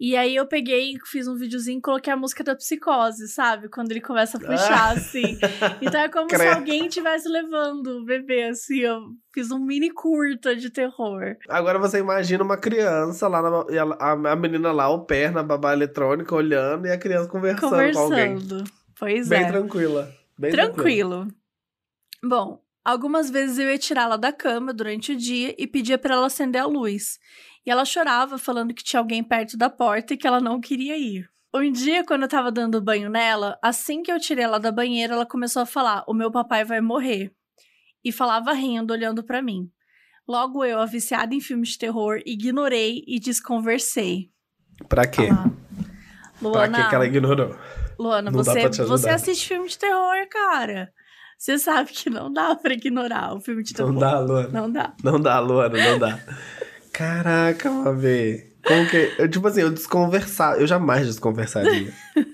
E 0.00 0.16
aí 0.16 0.34
eu 0.34 0.46
peguei, 0.46 0.96
fiz 1.06 1.28
um 1.28 1.36
videozinho 1.36 1.78
e 1.78 1.82
coloquei 1.82 2.12
a 2.12 2.16
música 2.16 2.42
da 2.42 2.56
psicose, 2.56 3.28
sabe? 3.28 3.68
Quando 3.68 3.92
ele 3.92 4.00
começa 4.00 4.36
a 4.36 4.40
puxar, 4.40 4.96
assim. 4.96 5.38
Então 5.80 6.00
é 6.00 6.08
como 6.08 6.28
se 6.34 6.46
alguém 6.46 6.86
estivesse 6.86 7.28
levando 7.28 7.98
o 7.98 8.04
bebê, 8.04 8.44
assim. 8.44 8.78
Eu 8.80 9.00
fiz 9.32 9.50
um 9.52 9.60
mini 9.60 9.90
curta 9.90 10.56
de 10.56 10.70
terror. 10.70 11.36
Agora 11.48 11.78
você 11.78 11.98
imagina 11.98 12.42
uma 12.42 12.56
criança 12.56 13.28
lá, 13.28 13.40
na, 13.40 13.64
a, 13.98 14.32
a 14.32 14.36
menina 14.36 14.72
lá, 14.72 14.88
o 14.88 15.04
pé 15.04 15.30
na 15.30 15.42
babá 15.42 15.72
eletrônica, 15.72 16.34
olhando, 16.34 16.86
e 16.86 16.90
a 16.90 16.98
criança 16.98 17.28
conversando, 17.28 17.70
com 17.70 17.98
alguém. 18.00 18.34
Conversando. 18.34 18.64
Pois 18.98 19.28
Bem 19.28 19.44
é. 19.44 19.46
tranquila. 19.46 20.12
Bem 20.36 20.50
tranquila. 20.50 21.26
Tranquilo. 21.26 21.28
Bom, 22.24 22.60
algumas 22.90 23.30
vezes 23.30 23.58
eu 23.58 23.68
ia 23.68 23.78
tirá-la 23.78 24.16
da 24.16 24.32
cama 24.32 24.72
durante 24.72 25.12
o 25.12 25.16
dia 25.16 25.54
e 25.58 25.66
pedia 25.66 25.98
para 25.98 26.14
ela 26.14 26.26
acender 26.26 26.62
a 26.62 26.66
luz. 26.66 27.18
E 27.66 27.70
ela 27.70 27.84
chorava, 27.84 28.38
falando 28.38 28.72
que 28.72 28.82
tinha 28.82 28.98
alguém 29.00 29.22
perto 29.22 29.56
da 29.58 29.68
porta 29.68 30.14
e 30.14 30.16
que 30.16 30.26
ela 30.26 30.40
não 30.40 30.60
queria 30.60 30.96
ir. 30.96 31.28
Um 31.54 31.70
dia, 31.70 32.04
quando 32.04 32.22
eu 32.22 32.28
tava 32.28 32.50
dando 32.50 32.80
banho 32.80 33.10
nela, 33.10 33.58
assim 33.62 34.02
que 34.02 34.10
eu 34.10 34.18
tirei 34.18 34.44
ela 34.44 34.58
da 34.58 34.72
banheira, 34.72 35.14
ela 35.14 35.26
começou 35.26 35.62
a 35.62 35.66
falar: 35.66 36.04
O 36.06 36.14
meu 36.14 36.30
papai 36.30 36.64
vai 36.64 36.80
morrer. 36.80 37.32
E 38.04 38.12
falava 38.12 38.52
rindo, 38.52 38.92
olhando 38.92 39.22
para 39.22 39.42
mim. 39.42 39.70
Logo 40.26 40.64
eu, 40.64 40.78
a 40.78 40.86
viciada 40.86 41.34
em 41.34 41.40
filmes 41.40 41.70
de 41.70 41.78
terror, 41.78 42.20
ignorei 42.24 43.02
e 43.06 43.18
desconversei. 43.18 44.30
Pra 44.88 45.06
quê? 45.06 45.28
Ah, 45.32 45.50
Pra 46.38 46.48
Luana, 46.48 46.82
que 46.82 46.88
que 46.88 46.94
ela 46.94 47.06
ignorou? 47.06 47.58
Luana, 47.98 48.30
Não 48.30 48.44
você, 48.44 48.60
pra 48.68 48.84
você 48.86 49.10
assiste 49.10 49.48
filme 49.48 49.68
de 49.68 49.76
terror, 49.76 50.28
cara. 50.30 50.92
Você 51.38 51.56
sabe 51.56 51.92
que 51.92 52.10
não 52.10 52.32
dá 52.32 52.54
pra 52.56 52.74
ignorar 52.74 53.32
o 53.34 53.40
filme 53.40 53.62
de 53.62 53.72
terror. 53.72 53.92
Não 53.92 54.00
dá, 54.00 54.18
Luana. 54.18 54.48
Não 54.48 54.70
dá. 54.72 54.92
Não 55.04 55.20
dá, 55.20 55.38
Luana, 55.40 55.78
não 55.78 55.98
dá. 55.98 56.18
Caraca, 56.92 57.70
Mavê. 57.70 58.46
Como 58.66 58.86
que. 58.88 59.12
Eu, 59.18 59.28
tipo 59.30 59.46
assim, 59.46 59.60
eu 59.60 59.70
desconversar. 59.70 60.60
Eu 60.60 60.66
jamais 60.66 61.06
desconversaria. 61.06 61.92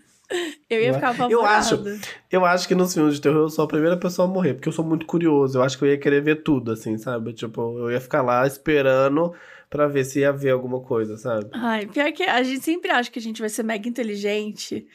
Eu 0.70 0.80
ia 0.80 0.88
Eu 0.88 0.94
ficar 0.94 1.10
apavorada. 1.10 1.32
eu 1.32 1.44
acho- 1.44 1.84
Eu 2.32 2.44
acho 2.46 2.66
que 2.66 2.74
nos 2.74 2.92
filmes 2.94 3.14
de 3.16 3.20
terror 3.20 3.42
eu 3.42 3.50
sou 3.50 3.66
a 3.66 3.68
primeira 3.68 3.96
pessoa 3.96 4.26
a 4.26 4.30
morrer, 4.30 4.54
porque 4.54 4.68
eu 4.68 4.72
sou 4.72 4.84
muito 4.84 5.04
curioso. 5.06 5.58
Eu 5.58 5.62
acho 5.62 5.76
que 5.78 5.84
eu 5.84 5.88
ia 5.88 5.98
querer 5.98 6.22
ver 6.22 6.42
tudo, 6.42 6.72
assim, 6.72 6.96
sabe? 6.96 7.34
Tipo, 7.34 7.78
eu 7.78 7.90
ia 7.90 8.00
ficar 8.00 8.22
lá 8.22 8.44
esperando 8.46 9.32
pra 9.68 9.86
ver 9.86 10.02
se 10.04 10.20
ia 10.20 10.32
ver 10.32 10.50
alguma 10.50 10.80
coisa, 10.80 11.18
sabe? 11.18 11.46
Ai, 11.52 11.86
pior 11.86 12.10
que 12.10 12.22
a 12.24 12.42
gente 12.42 12.64
sempre 12.64 12.90
acha 12.90 13.10
que 13.10 13.18
a 13.18 13.22
gente 13.22 13.40
vai 13.40 13.50
ser 13.50 13.62
mega 13.62 13.86
inteligente. 13.86 14.86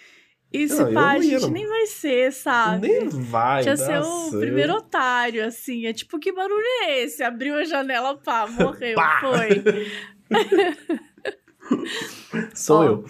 E 0.52 0.68
se 0.68 0.84
Não, 0.84 0.94
pá, 0.94 1.12
a 1.12 1.20
gente 1.20 1.44
não. 1.44 1.52
nem 1.52 1.68
vai 1.68 1.86
ser, 1.86 2.34
sabe? 2.34 2.88
Nem 2.88 3.08
vai, 3.08 3.64
Ia 3.64 3.78
ser 3.78 4.02
o 4.02 4.34
eu- 4.34 4.40
primeiro 4.40 4.74
otário, 4.74 5.46
assim. 5.46 5.86
É 5.86 5.94
tipo, 5.94 6.18
que 6.18 6.32
barulho 6.32 6.66
é 6.84 7.04
esse? 7.04 7.22
Abriu 7.22 7.54
a 7.56 7.64
janela, 7.64 8.18
pá, 8.18 8.48
morreu, 8.48 8.96
Pá! 8.96 9.20
foi. 9.22 9.64
Sou 12.56 12.80
Ó, 12.80 12.84
eu. 12.84 13.06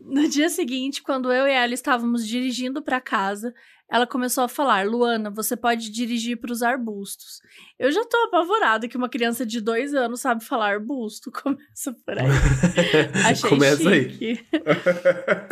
No 0.00 0.28
dia 0.28 0.48
seguinte, 0.48 1.02
quando 1.02 1.32
eu 1.32 1.46
e 1.46 1.52
ela 1.52 1.74
estávamos 1.74 2.26
dirigindo 2.26 2.82
para 2.82 3.00
casa, 3.00 3.52
ela 3.90 4.06
começou 4.06 4.44
a 4.44 4.48
falar: 4.48 4.86
Luana, 4.86 5.30
você 5.30 5.56
pode 5.56 5.90
dirigir 5.90 6.36
para 6.36 6.52
os 6.52 6.62
arbustos. 6.62 7.40
Eu 7.78 7.90
já 7.90 8.04
tô 8.04 8.16
apavorada 8.24 8.86
que 8.88 8.96
uma 8.96 9.08
criança 9.08 9.46
de 9.46 9.60
dois 9.60 9.94
anos 9.94 10.20
sabe 10.20 10.44
falar 10.44 10.72
arbusto. 10.72 11.30
Começa 11.32 11.92
por 12.04 12.18
aí. 12.18 12.28
Achei 13.26 13.48
Começa 13.50 13.88
aí. 13.88 14.10
chique. 14.10 14.46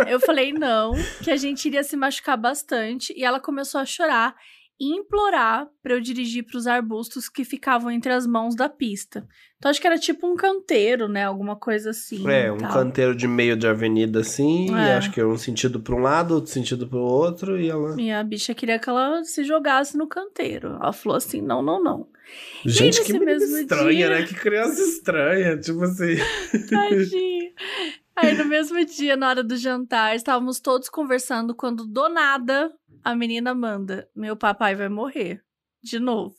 Eu 0.09 0.21
falei 0.21 0.53
não, 0.53 0.93
que 1.23 1.31
a 1.31 1.37
gente 1.37 1.67
iria 1.67 1.83
se 1.83 1.97
machucar 1.97 2.37
bastante, 2.37 3.15
e 3.17 3.25
ela 3.25 3.41
começou 3.41 3.81
a 3.81 3.87
chorar 3.87 4.35
implorar 4.79 5.69
para 5.83 5.95
eu 5.95 6.01
dirigir 6.01 6.45
para 6.45 6.59
os 6.59 6.67
arbustos 6.67 7.29
que 7.29 7.45
ficavam 7.45 7.91
entre 7.91 8.13
as 8.13 8.27
mãos 8.27 8.55
da 8.55 8.69
pista. 8.69 9.27
Então 9.57 9.71
acho 9.71 9.81
que 9.81 9.87
era 9.87 9.99
tipo 9.99 10.27
um 10.27 10.37
canteiro, 10.37 11.09
né? 11.09 11.25
Alguma 11.25 11.57
coisa 11.57 11.91
assim. 11.91 12.29
É, 12.29 12.49
e 12.49 12.51
um 12.51 12.59
tal. 12.59 12.73
canteiro 12.73 13.15
de 13.17 13.27
meio 13.27 13.57
de 13.57 13.67
avenida 13.67 14.21
assim, 14.21 14.67
e 14.71 14.75
É. 14.75 14.95
acho 14.95 15.11
que 15.11 15.23
um 15.25 15.37
sentido 15.39 15.81
pra 15.81 15.95
um 15.95 16.01
lado, 16.01 16.35
outro 16.35 16.51
sentido 16.51 16.87
pro 16.87 16.99
outro, 16.99 17.59
e 17.59 17.69
ela. 17.71 17.99
E 18.01 18.11
a 18.13 18.23
bicha 18.23 18.55
queria 18.55 18.79
que 18.79 18.89
ela 18.89 19.25
se 19.25 19.45
jogasse 19.45 19.97
no 19.97 20.07
canteiro. 20.07 20.77
Ela 20.81 20.93
falou 20.93 21.17
assim: 21.17 21.41
não, 21.41 21.63
não, 21.63 21.83
não. 21.83 22.07
Gente, 22.65 23.03
que 23.05 23.19
mesmo 23.19 23.57
estranha, 23.57 24.09
dia- 24.09 24.11
né? 24.11 24.23
Que 24.27 24.35
criança 24.35 24.83
estranha, 24.83 25.57
tipo 25.59 25.83
assim. 25.85 26.17
Tadinho. 26.69 27.53
Aí 28.17 28.35
no 28.35 28.47
mesmo 28.47 28.83
dia, 28.85 29.15
na 29.15 29.29
hora 29.29 29.45
do 29.45 29.57
jantar, 29.57 30.17
estávamos 30.17 30.59
todos 30.59 30.89
conversando 30.89 31.55
quando 31.55 31.87
do 31.87 32.09
nada 32.09 32.73
a 33.07 33.15
menina 33.15 33.55
manda: 33.55 34.09
Meu 34.17 34.37
papai 34.37 34.75
vai 34.75 34.89
morrer. 34.89 35.41
De 35.81 36.01
novo. 36.01 36.35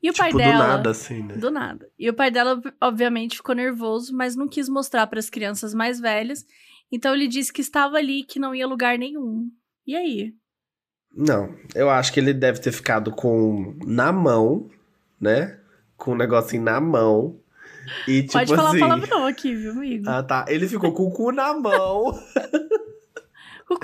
E 0.00 0.08
o 0.08 0.14
pai 0.14 0.28
tipo, 0.28 0.38
dela. 0.38 0.52
do 0.52 0.58
nada, 0.58 0.90
assim, 0.90 1.22
né? 1.22 1.34
Do 1.34 1.50
nada. 1.50 1.90
E 1.98 2.08
o 2.08 2.14
pai 2.14 2.30
dela, 2.30 2.62
obviamente, 2.80 3.36
ficou 3.36 3.56
nervoso, 3.56 4.14
mas 4.14 4.36
não 4.36 4.46
quis 4.46 4.68
mostrar 4.68 5.08
para 5.08 5.18
as 5.18 5.28
crianças 5.28 5.74
mais 5.74 5.98
velhas. 5.98 6.46
Então 6.92 7.12
ele 7.12 7.26
disse 7.26 7.52
que 7.52 7.60
estava 7.60 7.96
ali, 7.96 8.22
que 8.22 8.38
não 8.38 8.54
ia 8.54 8.68
lugar 8.68 8.96
nenhum. 8.96 9.50
E 9.84 9.96
aí? 9.96 10.32
Não, 11.12 11.56
eu 11.74 11.90
acho 11.90 12.12
que 12.12 12.20
ele 12.20 12.32
deve 12.32 12.60
ter 12.60 12.70
ficado 12.70 13.10
com 13.10 13.76
na 13.84 14.12
mão, 14.12 14.70
né? 15.20 15.58
Com 15.96 16.12
o 16.12 16.16
negocinho 16.16 16.62
na 16.62 16.80
mão. 16.80 17.40
E 18.06 18.22
tipo 18.22 18.34
Pode 18.34 18.54
falar 18.54 18.70
assim. 18.70 18.78
palavrão 18.78 19.26
aqui, 19.26 19.56
viu, 19.56 19.72
amigo? 19.72 20.08
Ah, 20.08 20.22
tá. 20.22 20.44
Ele 20.46 20.68
ficou 20.68 20.92
com 20.92 21.08
o 21.08 21.10
cu 21.10 21.32
na 21.32 21.52
mão. 21.52 22.12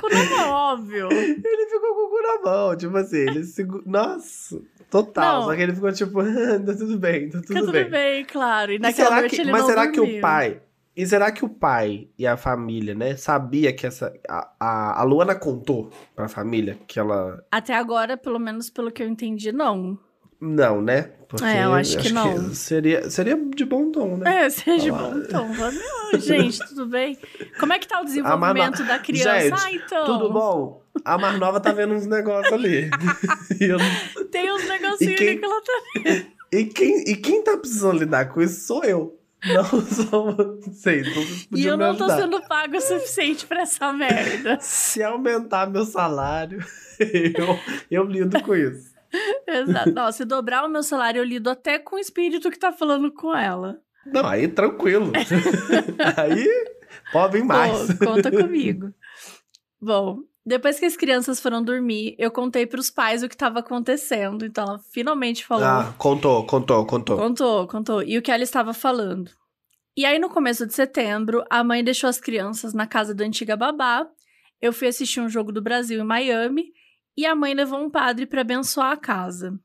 Cu 0.09 0.15
na 0.15 0.25
mão, 0.37 0.51
óbvio. 0.51 1.09
Ele 1.13 1.67
ficou 1.71 1.95
com 1.95 2.07
o 2.07 2.11
cu 2.11 2.23
na 2.23 2.51
mão, 2.51 2.77
tipo 2.77 2.97
assim, 2.97 3.17
ele 3.19 3.45
segurou. 3.45 3.83
Nossa, 3.87 4.61
total. 4.91 5.41
Não. 5.41 5.49
Só 5.49 5.57
que 5.57 5.63
ele 5.63 5.75
ficou 5.75 5.93
tipo, 5.93 6.23
tá 6.67 6.75
tudo 6.77 6.99
bem, 6.99 7.29
tá 7.29 7.39
tudo 7.39 7.47
Fica 7.49 7.61
tudo 7.61 7.73
bem. 7.73 7.91
bem, 7.91 8.25
claro. 8.25 8.73
E 8.73 8.77
E 8.77 8.79
naquela 8.79 9.09
será 9.09 9.21
noite 9.21 9.35
que, 9.37 9.43
ele 9.43 9.53
mas 9.53 9.61
não 9.63 9.69
será 9.69 9.89
que 9.89 10.01
o 10.01 10.05
dormiu. 10.05 10.21
pai. 10.21 10.61
E 10.97 11.07
será 11.07 11.31
que 11.31 11.45
o 11.45 11.49
pai 11.51 12.09
e 12.19 12.27
a 12.27 12.39
família, 12.39 12.95
né, 12.95 13.17
sabia 13.17 13.71
que 13.71 13.87
essa. 13.87 14.15
A, 14.29 14.51
a, 14.59 15.01
a 15.01 15.03
Luana 15.03 15.35
contou 15.35 15.91
pra 16.15 16.27
família 16.27 16.79
que 16.87 16.99
ela. 16.99 17.45
Até 17.51 17.75
agora, 17.75 18.17
pelo 18.17 18.39
menos 18.39 18.71
pelo 18.71 18.91
que 18.91 19.03
eu 19.03 19.07
entendi, 19.09 19.53
não. 19.53 19.99
Não, 20.41 20.83
né? 20.83 21.11
Porque 21.29 21.45
É, 21.45 21.65
eu 21.65 21.73
acho 21.75 21.99
que 21.99 22.13
não. 22.13 22.55
seria, 22.55 23.11
seria 23.11 23.37
de 23.37 23.65
bom 23.65 23.91
tom, 23.91 24.17
né? 24.19 24.47
É, 24.47 24.71
Olha 24.71 24.93
lá. 24.93 24.99
bom 24.99 25.23
tom. 25.23 25.49
Não, 25.49 26.21
gente, 26.21 26.59
tudo 26.69 26.87
bem? 26.87 27.19
Como 27.59 27.73
é 27.73 27.79
que 27.79 27.89
tá 27.89 28.01
o 28.01 28.05
desenvolvimento 28.05 28.85
da 28.85 28.99
criança? 28.99 29.41
Gente, 29.41 29.55
ah, 29.61 29.73
então. 29.73 30.05
Tudo 30.05 30.33
bom? 30.33 30.83
A 31.05 31.19
mais 31.19 31.39
nova 31.39 31.59
tá 31.59 31.73
vendo 31.73 31.95
uns 31.95 32.07
negócios 32.07 32.53
ali. 32.53 32.89
eu 33.61 33.79
Tem 34.31 34.53
uns 34.53 34.69
negocinhos 34.69 35.17
quem- 35.17 35.39
que 35.39 35.45
ela 35.45 35.61
tá. 35.61 35.73
e 36.53 36.65
quem, 36.67 37.03
e 37.11 37.17
quem 37.17 37.43
tá 37.43 37.57
precisando 37.57 37.99
lidar 37.99 38.27
com 38.33 38.41
isso 38.41 38.65
sou 38.67 38.85
eu. 38.85 39.19
Não 39.45 39.65
sou 39.85 40.33
vocês. 40.35 41.13
Vocês 41.13 41.49
E 41.55 41.67
eu 41.67 41.77
me 41.77 41.85
não 41.85 41.97
tô 41.97 42.09
sendo 42.09 42.41
pago 42.43 42.77
o 42.77 42.81
suficiente 42.81 43.47
pra 43.47 43.63
essa 43.63 43.93
merda. 43.93 44.59
Se 44.61 45.03
aumentar 45.03 45.69
meu 45.69 45.85
salário, 45.85 46.65
eu, 47.01 47.59
eu 47.91 48.05
lido 48.05 48.41
com 48.43 48.55
isso. 48.55 48.95
Exato. 49.47 49.93
Não, 49.93 50.13
se 50.13 50.25
dobrar 50.25 50.65
o 50.65 50.69
meu 50.69 50.83
salário, 50.83 51.21
eu 51.21 51.25
lido 51.25 51.51
até 51.51 51.79
com 51.79 51.97
o 51.97 51.99
espírito 51.99 52.51
que 52.51 52.59
tá 52.59 52.73
falando 52.73 53.13
com 53.13 53.35
ela. 53.35 53.79
Não, 54.07 54.27
aí 54.27 54.49
tranquilo. 54.49 55.13
aí 56.17 56.47
pode 57.13 57.33
vir 57.35 57.45
mais. 57.45 57.95
Pô, 57.95 58.07
conta 58.07 58.31
comigo. 58.31 58.93
Bom, 59.81 60.21
depois 60.45 60.79
que 60.79 60.87
as 60.87 60.97
crianças 60.97 61.41
foram 61.41 61.63
dormir, 61.63 62.15
eu 62.19 62.31
contei 62.31 62.67
pros 62.67 62.89
pais 62.89 63.23
o 63.23 63.29
que 63.29 63.37
tava 63.37 63.59
acontecendo. 63.59 64.45
Então 64.45 64.65
ela 64.65 64.79
finalmente 64.93 65.45
falou. 65.45 65.65
Ah, 65.65 65.95
contou, 65.99 66.45
contou, 66.47 66.87
contou. 66.87 67.17
Contou, 67.17 67.67
contou. 67.67 68.03
E 68.03 68.17
o 68.17 68.23
que 68.23 68.31
ela 68.31 68.45
estava 68.45 68.73
falando. 68.73 69.31
E 69.97 70.05
aí, 70.05 70.19
no 70.19 70.29
começo 70.29 70.67
de 70.67 70.75
setembro, 70.75 71.43
a 71.49 71.65
mãe 71.65 71.83
deixou 71.83 72.09
as 72.09 72.21
crianças 72.21 72.75
na 72.75 72.87
casa 72.87 73.15
da 73.15 73.25
antiga 73.25 73.57
babá. 73.57 74.07
Eu 74.61 74.71
fui 74.71 74.89
assistir 74.89 75.21
um 75.21 75.29
jogo 75.29 75.51
do 75.51 75.63
Brasil 75.63 75.99
em 75.99 76.05
Miami. 76.05 76.67
E 77.17 77.25
a 77.25 77.35
mãe 77.35 77.55
levou 77.55 77.81
um 77.81 77.91
padre 77.91 78.27
para 78.27 78.43
abençoar 78.43 78.93
a 78.93 78.97
casa. 78.97 79.59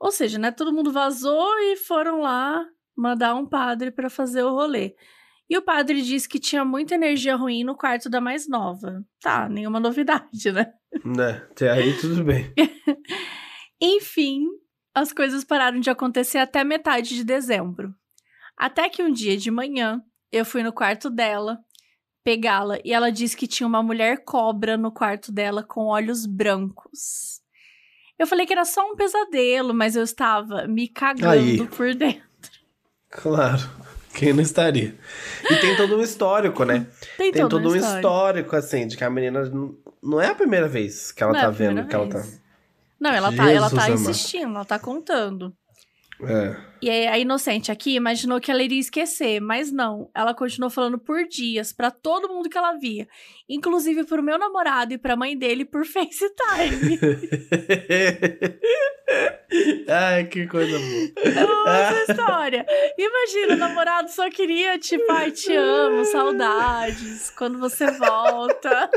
Ou 0.00 0.10
seja, 0.10 0.38
né? 0.38 0.50
Todo 0.50 0.72
mundo 0.72 0.92
vazou 0.92 1.48
e 1.60 1.76
foram 1.76 2.20
lá 2.20 2.64
mandar 2.96 3.34
um 3.34 3.46
padre 3.46 3.90
para 3.90 4.10
fazer 4.10 4.42
o 4.42 4.50
rolê. 4.50 4.94
E 5.48 5.56
o 5.56 5.62
padre 5.62 6.02
disse 6.02 6.28
que 6.28 6.38
tinha 6.38 6.64
muita 6.64 6.94
energia 6.94 7.36
ruim 7.36 7.64
no 7.64 7.76
quarto 7.76 8.08
da 8.08 8.20
mais 8.20 8.48
nova. 8.48 9.04
Tá, 9.20 9.48
nenhuma 9.48 9.78
novidade, 9.78 10.50
né? 10.52 10.72
Né? 11.04 11.46
Até 11.50 11.70
aí 11.70 11.96
tudo 11.98 12.24
bem. 12.24 12.52
Enfim, 13.80 14.46
as 14.94 15.12
coisas 15.12 15.44
pararam 15.44 15.80
de 15.80 15.90
acontecer 15.90 16.38
até 16.38 16.64
metade 16.64 17.14
de 17.14 17.24
dezembro. 17.24 17.94
Até 18.56 18.88
que 18.88 19.02
um 19.02 19.12
dia 19.12 19.36
de 19.36 19.50
manhã, 19.50 20.02
eu 20.30 20.44
fui 20.44 20.62
no 20.62 20.72
quarto 20.72 21.10
dela 21.10 21.58
pegá-la 22.24 22.78
e 22.84 22.92
ela 22.92 23.12
disse 23.12 23.36
que 23.36 23.46
tinha 23.46 23.66
uma 23.66 23.82
mulher 23.82 24.24
cobra 24.24 24.76
no 24.76 24.90
quarto 24.90 25.30
dela 25.30 25.62
com 25.62 25.82
olhos 25.86 26.24
brancos. 26.26 27.40
Eu 28.18 28.26
falei 28.26 28.46
que 28.46 28.52
era 28.52 28.64
só 28.64 28.90
um 28.90 28.96
pesadelo, 28.96 29.74
mas 29.74 29.94
eu 29.94 30.02
estava 30.02 30.66
me 30.66 30.88
cagando 30.88 31.28
Aí. 31.28 31.66
por 31.66 31.94
dentro. 31.94 32.22
Claro. 33.10 33.62
Quem 34.14 34.32
não 34.32 34.42
estaria? 34.42 34.96
E 35.50 35.56
tem 35.56 35.76
todo 35.76 35.96
um 35.96 36.00
histórico, 36.00 36.64
né? 36.64 36.86
Tem, 37.18 37.32
Tem 37.32 37.42
toda 37.42 37.56
todo 37.56 37.64
um 37.66 37.68
uma 37.72 37.76
história. 37.76 37.96
histórico, 37.98 38.54
assim, 38.56 38.86
de 38.86 38.96
que 38.96 39.02
a 39.02 39.10
menina 39.10 39.42
não 40.00 40.20
é 40.20 40.28
a 40.28 40.34
primeira 40.34 40.68
vez 40.68 41.10
que 41.10 41.20
ela 41.22 41.32
Não 41.32 41.40
é 41.40 41.42
tá 41.42 41.50
primeira 41.50 41.74
vendo 41.82 41.88
que 41.88 41.96
ela 41.96 42.08
tá. 42.08 42.18
vez. 42.18 42.40
Não, 43.00 43.10
ela 43.10 43.32
tá, 43.32 43.50
ela 43.50 43.68
tá 43.68 43.80
Jesus 43.80 44.00
amado. 44.00 44.10
insistindo, 44.10 44.54
ela 44.54 44.64
tá 44.64 44.78
contando. 44.78 45.52
É. 46.22 46.56
E 46.84 46.90
a 46.90 47.18
inocente 47.18 47.72
aqui 47.72 47.94
imaginou 47.94 48.38
que 48.38 48.50
ela 48.50 48.62
iria 48.62 48.78
esquecer, 48.78 49.40
mas 49.40 49.72
não. 49.72 50.10
Ela 50.14 50.34
continuou 50.34 50.68
falando 50.68 50.98
por 50.98 51.26
dias 51.26 51.72
pra 51.72 51.90
todo 51.90 52.28
mundo 52.28 52.50
que 52.50 52.58
ela 52.58 52.74
via, 52.74 53.08
inclusive 53.48 54.04
pro 54.04 54.22
meu 54.22 54.36
namorado 54.36 54.92
e 54.92 54.98
pra 54.98 55.16
mãe 55.16 55.34
dele 55.34 55.64
por 55.64 55.86
FaceTime. 55.88 57.00
Ai, 59.88 60.24
que 60.24 60.46
coisa 60.46 60.78
boa. 60.78 61.12
Eu 61.24 61.50
amo 61.50 61.68
essa 61.68 62.12
história. 62.12 62.66
Imagina, 62.98 63.54
o 63.54 63.56
namorado 63.56 64.10
só 64.10 64.28
queria 64.28 64.78
tipo, 64.78 65.10
ai, 65.10 65.30
te 65.30 65.54
amo, 65.54 66.04
saudades, 66.04 67.30
quando 67.30 67.58
você 67.58 67.90
volta. 67.92 68.90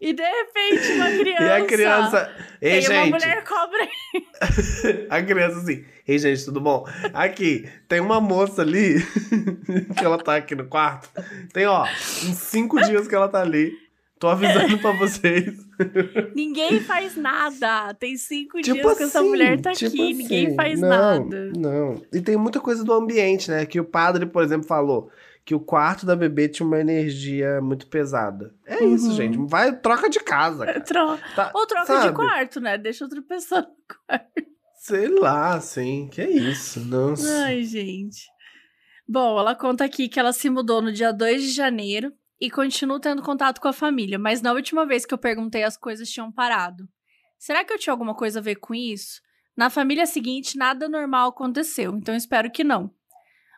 E 0.00 0.12
de 0.12 0.22
repente 0.22 0.92
uma 0.92 1.10
criança. 1.10 1.44
E 1.44 1.50
a 1.50 1.66
criança. 1.66 2.36
Ei, 2.60 2.80
tem 2.80 2.90
uma 2.90 3.04
gente. 3.04 3.12
mulher 3.12 3.44
cobra. 3.44 3.88
A 5.10 5.22
criança 5.22 5.58
assim. 5.58 5.84
Ei, 6.06 6.18
gente, 6.18 6.44
tudo 6.44 6.60
bom? 6.60 6.86
Aqui, 7.14 7.68
tem 7.88 7.98
uma 8.00 8.20
moça 8.20 8.62
ali. 8.62 8.96
que 9.96 10.04
ela 10.04 10.18
tá 10.18 10.36
aqui 10.36 10.54
no 10.54 10.66
quarto. 10.66 11.08
Tem, 11.52 11.66
ó, 11.66 11.84
uns 11.84 12.36
cinco 12.38 12.80
dias 12.82 13.08
que 13.08 13.14
ela 13.14 13.28
tá 13.28 13.40
ali. 13.40 13.72
Tô 14.18 14.28
avisando 14.28 14.78
pra 14.78 14.92
vocês. 14.92 15.54
Ninguém 16.34 16.80
faz 16.80 17.16
nada. 17.16 17.92
Tem 17.94 18.16
cinco 18.16 18.60
Tipo 18.60 18.80
dias 18.80 18.96
que 18.96 19.02
essa 19.04 19.20
assim, 19.20 19.28
mulher 19.28 19.60
tá 19.60 19.72
tipo 19.72 19.94
aqui. 19.94 20.14
Ninguém 20.14 20.46
assim, 20.46 20.56
faz 20.56 20.80
não, 20.80 20.88
nada. 20.88 21.52
Não. 21.56 22.02
E 22.12 22.20
tem 22.20 22.36
muita 22.36 22.60
coisa 22.60 22.84
do 22.84 22.92
ambiente, 22.92 23.50
né? 23.50 23.66
Que 23.66 23.80
o 23.80 23.84
padre, 23.84 24.24
por 24.26 24.42
exemplo, 24.42 24.66
falou 24.66 25.10
que 25.44 25.54
o 25.54 25.60
quarto 25.60 26.06
da 26.06 26.16
bebê 26.16 26.48
tinha 26.48 26.66
uma 26.66 26.80
energia 26.80 27.60
muito 27.60 27.86
pesada. 27.86 28.54
É 28.66 28.82
isso, 28.84 29.08
Uhum. 29.08 29.14
gente. 29.16 29.38
Vai, 29.46 29.76
troca 29.76 30.08
de 30.08 30.20
casa. 30.20 30.64
cara. 30.64 30.80
Tro- 30.80 31.18
Tá- 31.34 31.50
Ou 31.54 31.66
troca 31.66 31.86
sabe? 31.86 32.08
de 32.08 32.14
quarto, 32.14 32.60
né? 32.60 32.78
Deixa 32.78 33.04
outra 33.04 33.20
pessoa 33.20 33.60
no 33.62 33.68
quarto. 34.06 34.53
Sei 34.84 35.08
lá, 35.08 35.54
assim. 35.54 36.08
Que 36.08 36.22
isso, 36.22 36.78
nossa. 36.80 37.26
Ai, 37.44 37.64
gente. 37.64 38.26
Bom, 39.08 39.38
ela 39.38 39.54
conta 39.54 39.82
aqui 39.82 40.10
que 40.10 40.20
ela 40.20 40.30
se 40.30 40.50
mudou 40.50 40.82
no 40.82 40.92
dia 40.92 41.10
2 41.10 41.42
de 41.42 41.52
janeiro 41.52 42.12
e 42.38 42.50
continua 42.50 43.00
tendo 43.00 43.22
contato 43.22 43.62
com 43.62 43.68
a 43.68 43.72
família, 43.72 44.18
mas 44.18 44.42
na 44.42 44.52
última 44.52 44.84
vez 44.84 45.06
que 45.06 45.14
eu 45.14 45.18
perguntei, 45.18 45.62
as 45.62 45.78
coisas 45.78 46.10
tinham 46.10 46.30
parado. 46.30 46.86
Será 47.38 47.64
que 47.64 47.72
eu 47.72 47.78
tinha 47.78 47.94
alguma 47.94 48.14
coisa 48.14 48.40
a 48.40 48.42
ver 48.42 48.56
com 48.56 48.74
isso? 48.74 49.22
Na 49.56 49.70
família 49.70 50.04
seguinte, 50.04 50.58
nada 50.58 50.86
normal 50.86 51.30
aconteceu, 51.30 51.96
então 51.96 52.14
espero 52.14 52.50
que 52.50 52.62
não. 52.62 52.90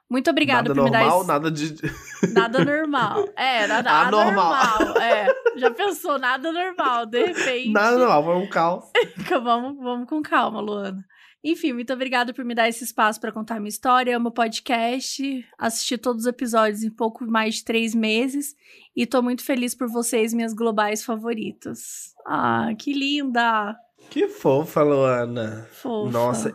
Muito 0.09 0.31
obrigada 0.31 0.73
por 0.73 0.85
me 0.85 0.91
dar 0.93 1.01
normal, 1.01 1.19
esse... 1.19 1.29
nada 1.29 1.51
de. 1.51 1.75
Nada 2.33 2.65
normal. 2.65 3.29
É, 3.35 3.67
nada 3.67 3.91
Anormal. 3.91 4.53
anormal. 4.53 5.03
É, 5.03 5.27
já 5.57 5.71
pensou, 5.73 6.19
nada 6.19 6.53
normal, 6.53 7.07
de 7.07 7.27
repente. 7.27 7.73
Nada 7.73 7.99
normal, 7.99 8.25
foi 8.25 8.37
um 8.37 8.49
caos. 8.49 8.85
vamos, 9.43 9.77
vamos 9.77 10.09
com 10.09 10.23
calma, 10.23 10.61
Luana. 10.61 11.05
Enfim, 11.49 11.73
muito 11.73 11.93
obrigada 11.93 12.35
por 12.35 12.45
me 12.45 12.57
dar 12.57 12.69
esse 12.69 12.83
espaço 12.83 13.21
para 13.21 13.31
contar 13.31 13.61
minha 13.61 13.69
história, 13.69 14.17
amo 14.17 14.33
podcast, 14.33 15.47
assisti 15.57 15.97
todos 15.97 16.23
os 16.23 16.27
episódios 16.27 16.83
em 16.83 16.91
pouco 16.91 17.25
mais 17.25 17.55
de 17.57 17.65
três 17.65 17.95
meses 17.95 18.57
e 18.97 19.07
tô 19.07 19.23
muito 19.23 19.45
feliz 19.45 19.73
por 19.73 19.87
vocês, 19.89 20.35
minhas 20.35 20.53
globais 20.53 21.05
favoritas. 21.05 22.13
Ah, 22.27 22.71
que 22.77 22.93
linda! 22.93 23.77
Que 24.11 24.27
fofa, 24.27 24.83
Luana. 24.83 25.69
Fofa. 25.71 26.11
Nossa, 26.11 26.55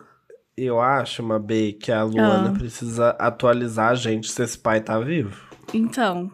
eu 0.58 0.82
acho, 0.82 1.24
Mabê, 1.24 1.72
que 1.72 1.90
a 1.90 2.04
Luana 2.04 2.50
Ah. 2.50 2.54
precisa 2.60 3.12
atualizar 3.12 3.92
a 3.92 3.96
gente 3.96 4.30
se 4.30 4.44
esse 4.44 4.58
pai 4.58 4.82
tá 4.82 5.00
vivo. 5.00 5.40
Então, 5.74 6.30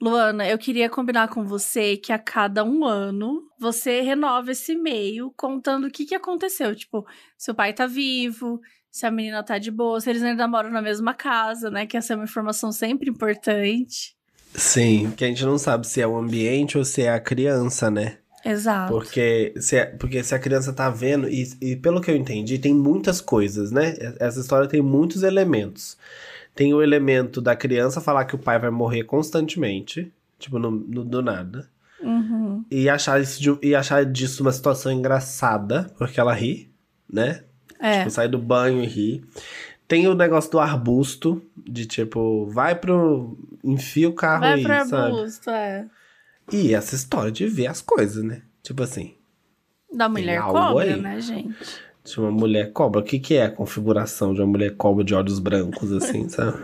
Luana, 0.00 0.48
eu 0.48 0.58
queria 0.58 0.88
combinar 0.90 1.28
com 1.28 1.44
você 1.44 1.96
que 1.96 2.12
a 2.12 2.18
cada 2.18 2.64
um 2.64 2.84
ano 2.84 3.42
você 3.58 4.00
renova 4.00 4.52
esse 4.52 4.72
e-mail 4.72 5.32
contando 5.36 5.86
o 5.86 5.90
que, 5.90 6.04
que 6.04 6.14
aconteceu. 6.14 6.74
Tipo, 6.74 7.06
se 7.38 7.50
o 7.50 7.54
pai 7.54 7.72
tá 7.72 7.86
vivo, 7.86 8.60
se 8.90 9.06
a 9.06 9.10
menina 9.10 9.42
tá 9.42 9.58
de 9.58 9.70
boa, 9.70 10.00
se 10.00 10.10
eles 10.10 10.22
ainda 10.22 10.46
moram 10.46 10.70
na 10.70 10.82
mesma 10.82 11.14
casa, 11.14 11.70
né? 11.70 11.86
Que 11.86 11.96
essa 11.96 12.12
é 12.12 12.16
uma 12.16 12.24
informação 12.24 12.70
sempre 12.70 13.08
importante. 13.08 14.16
Sim, 14.54 15.12
que 15.16 15.24
a 15.24 15.28
gente 15.28 15.44
não 15.44 15.58
sabe 15.58 15.86
se 15.86 16.00
é 16.00 16.06
o 16.06 16.16
ambiente 16.16 16.76
ou 16.78 16.84
se 16.84 17.02
é 17.02 17.10
a 17.10 17.18
criança, 17.20 17.90
né? 17.90 18.18
Exato. 18.44 18.92
Porque 18.92 19.54
se, 19.56 19.76
é- 19.76 19.86
porque 19.86 20.22
se 20.22 20.34
a 20.34 20.38
criança 20.38 20.72
tá 20.72 20.90
vendo, 20.90 21.28
e, 21.28 21.48
e 21.60 21.76
pelo 21.76 22.00
que 22.00 22.10
eu 22.10 22.16
entendi, 22.16 22.58
tem 22.58 22.74
muitas 22.74 23.20
coisas, 23.20 23.72
né? 23.72 23.94
Essa 24.20 24.40
história 24.40 24.68
tem 24.68 24.82
muitos 24.82 25.22
elementos. 25.22 25.96
Tem 26.54 26.72
o 26.72 26.82
elemento 26.82 27.40
da 27.40 27.56
criança 27.56 28.00
falar 28.00 28.24
que 28.26 28.34
o 28.34 28.38
pai 28.38 28.58
vai 28.58 28.70
morrer 28.70 29.04
constantemente, 29.04 30.12
tipo, 30.38 30.58
no, 30.58 30.70
no- 30.70 31.04
do 31.04 31.20
nada. 31.22 31.68
Uhum. 32.00 32.64
E 32.70 32.88
achar, 32.88 33.20
isso 33.20 33.40
de- 33.42 33.58
e 33.66 33.74
achar 33.74 34.04
disso 34.04 34.42
uma 34.42 34.52
situação 34.52 34.92
engraçada, 34.92 35.90
porque 35.98 36.20
ela 36.20 36.32
ri, 36.34 36.70
né? 37.10 37.44
É. 37.80 37.98
Tipo, 37.98 38.10
sai 38.10 38.28
do 38.28 38.38
banho 38.38 38.82
e 38.82 38.86
ri. 38.86 39.24
Tem 39.88 40.06
o 40.08 40.14
negócio 40.14 40.50
do 40.50 40.58
arbusto, 40.60 41.42
de 41.56 41.86
tipo, 41.86 42.46
vai 42.46 42.74
pro. 42.74 43.36
enfia 43.62 44.08
o 44.08 44.12
carro 44.14 44.40
Vai 44.40 44.54
aí, 44.54 44.62
pro 44.62 44.86
sabe? 44.86 45.12
arbusto, 45.16 45.50
é. 45.50 45.86
E 46.52 46.74
essa 46.74 46.94
história 46.94 47.30
de 47.32 47.46
ver 47.46 47.66
as 47.66 47.80
coisas, 47.80 48.22
né? 48.22 48.42
Tipo 48.62 48.82
assim, 48.82 49.14
Da 49.92 50.08
mulher 50.08 50.40
cobra, 50.42 50.84
aí. 50.94 51.00
né, 51.00 51.20
gente? 51.20 51.56
De 52.04 52.20
uma 52.20 52.30
mulher 52.30 52.72
cobra. 52.72 53.00
O 53.00 53.04
que, 53.04 53.18
que 53.18 53.34
é 53.34 53.44
a 53.44 53.50
configuração 53.50 54.34
de 54.34 54.40
uma 54.40 54.46
mulher 54.46 54.76
cobra 54.76 55.02
de 55.02 55.14
olhos 55.14 55.38
brancos, 55.38 55.90
assim, 55.92 56.28
sabe? 56.28 56.58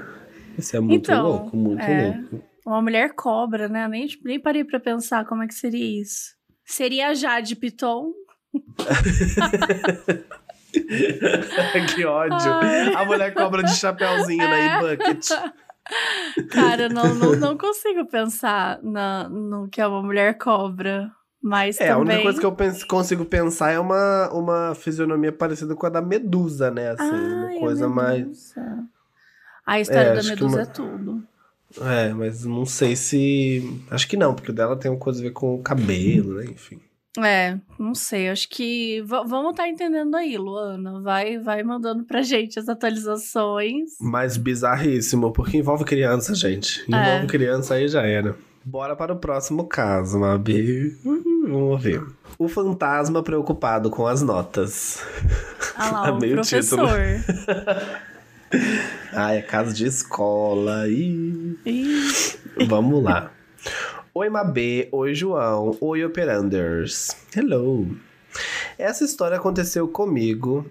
Isso 0.58 0.76
é 0.76 0.80
muito 0.80 1.10
Então, 1.10 1.26
louco, 1.26 1.56
muito 1.56 1.82
é. 1.82 2.08
louco. 2.08 2.44
Uma 2.66 2.82
mulher 2.82 3.14
cobra, 3.14 3.68
né? 3.68 3.88
Nem, 3.88 4.06
nem 4.22 4.38
parei 4.38 4.64
pra 4.64 4.78
pensar 4.78 5.24
como 5.24 5.42
é 5.42 5.46
que 5.46 5.54
seria 5.54 6.00
isso. 6.00 6.34
Seria 6.64 7.08
a 7.08 7.14
Jade 7.14 7.56
Piton? 7.56 8.12
que 11.94 12.04
ódio. 12.04 12.52
Ai. 12.52 12.94
A 12.94 13.04
mulher 13.04 13.34
cobra 13.34 13.62
de 13.62 13.74
chapéuzinho 13.74 14.42
é. 14.42 14.48
na 14.48 14.92
e-bucket. 14.92 15.28
Cara, 16.50 16.88
não, 16.88 17.14
não, 17.14 17.36
não 17.36 17.58
consigo 17.58 18.06
pensar 18.06 18.80
na, 18.82 19.28
no 19.28 19.68
que 19.68 19.80
é 19.80 19.86
uma 19.86 20.02
mulher 20.02 20.36
cobra. 20.38 21.10
Mas 21.42 21.80
é, 21.80 21.88
também... 21.88 21.92
a 21.92 21.98
única 21.98 22.22
coisa 22.22 22.40
que 22.40 22.46
eu 22.46 22.52
penso, 22.52 22.86
consigo 22.86 23.24
pensar 23.24 23.70
é 23.70 23.78
uma, 23.78 24.30
uma 24.32 24.74
fisionomia 24.74 25.32
parecida 25.32 25.74
com 25.74 25.86
a 25.86 25.88
da 25.88 26.02
Medusa, 26.02 26.70
né? 26.70 26.90
Assim, 26.90 27.02
Ai, 27.02 27.54
uma 27.56 27.60
coisa 27.60 27.86
a 27.86 27.88
mais. 27.88 28.54
A 29.66 29.80
história 29.80 30.08
é, 30.08 30.14
da 30.16 30.22
Medusa 30.22 30.56
uma... 30.56 30.62
é 30.62 30.66
tudo. 30.66 31.22
É, 31.80 32.12
mas 32.12 32.44
não 32.44 32.66
sei 32.66 32.96
se. 32.96 33.82
Acho 33.90 34.08
que 34.08 34.16
não, 34.16 34.34
porque 34.34 34.50
o 34.50 34.54
dela 34.54 34.76
tem 34.76 34.90
uma 34.90 34.98
coisa 34.98 35.20
a 35.20 35.22
ver 35.22 35.30
com 35.30 35.54
o 35.54 35.62
cabelo, 35.62 36.34
né? 36.34 36.44
Enfim. 36.44 36.80
É, 37.18 37.58
não 37.78 37.94
sei. 37.94 38.28
Acho 38.28 38.48
que 38.48 39.00
v 39.02 39.08
vamos 39.26 39.52
estar 39.52 39.64
tá 39.64 39.68
entendendo 39.68 40.14
aí, 40.16 40.36
Luana. 40.36 41.00
Vai, 41.00 41.38
vai 41.38 41.62
mandando 41.62 42.04
pra 42.04 42.22
gente 42.22 42.58
as 42.58 42.68
atualizações. 42.68 43.92
Mas 44.00 44.36
bizarríssimo, 44.36 45.32
porque 45.32 45.56
envolve 45.58 45.84
criança, 45.84 46.34
gente. 46.34 46.82
Envolve 46.88 47.24
é. 47.24 47.26
criança 47.26 47.74
aí 47.74 47.88
já 47.88 48.02
era. 48.02 48.36
Bora 48.64 48.94
para 48.94 49.14
o 49.14 49.16
próximo 49.16 49.66
caso, 49.66 50.18
Mabi. 50.18 50.90
Vamos 51.02 51.82
ver. 51.82 52.04
O 52.38 52.48
fantasma 52.48 53.22
preocupado 53.22 53.90
com 53.90 54.06
as 54.06 54.22
notas. 54.22 55.02
Ah 55.76 55.90
lá, 55.90 56.12
o 56.12 56.18
professor. 56.18 56.90
Ai, 59.12 59.38
é 59.38 59.42
caso 59.42 59.72
de 59.72 59.86
escola. 59.86 60.88
Ih. 60.88 61.58
Ih. 61.64 62.36
Vamos 62.68 63.02
lá. 63.02 63.30
Oi, 64.12 64.28
Mabê. 64.28 64.88
Oi, 64.92 65.14
João. 65.14 65.76
Oi, 65.80 66.04
Operanders. 66.04 67.16
Hello. 67.34 67.86
Essa 68.78 69.04
história 69.04 69.36
aconteceu 69.36 69.88
comigo. 69.88 70.66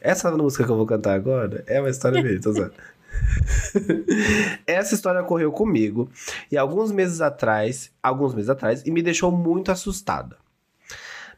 Essa 0.00 0.30
música 0.30 0.64
que 0.64 0.70
eu 0.70 0.76
vou 0.76 0.86
cantar 0.86 1.14
agora 1.14 1.64
é 1.66 1.80
uma 1.80 1.90
história 1.90 2.20
minha, 2.22 2.40
tô 2.40 2.50
usando. 2.50 2.72
Essa 4.66 4.94
história 4.94 5.20
ocorreu 5.20 5.52
comigo 5.52 6.10
e 6.50 6.56
alguns 6.56 6.92
meses 6.92 7.20
atrás, 7.20 7.92
alguns 8.02 8.34
meses 8.34 8.50
atrás, 8.50 8.84
e 8.86 8.90
me 8.90 9.02
deixou 9.02 9.30
muito 9.30 9.70
assustada. 9.70 10.36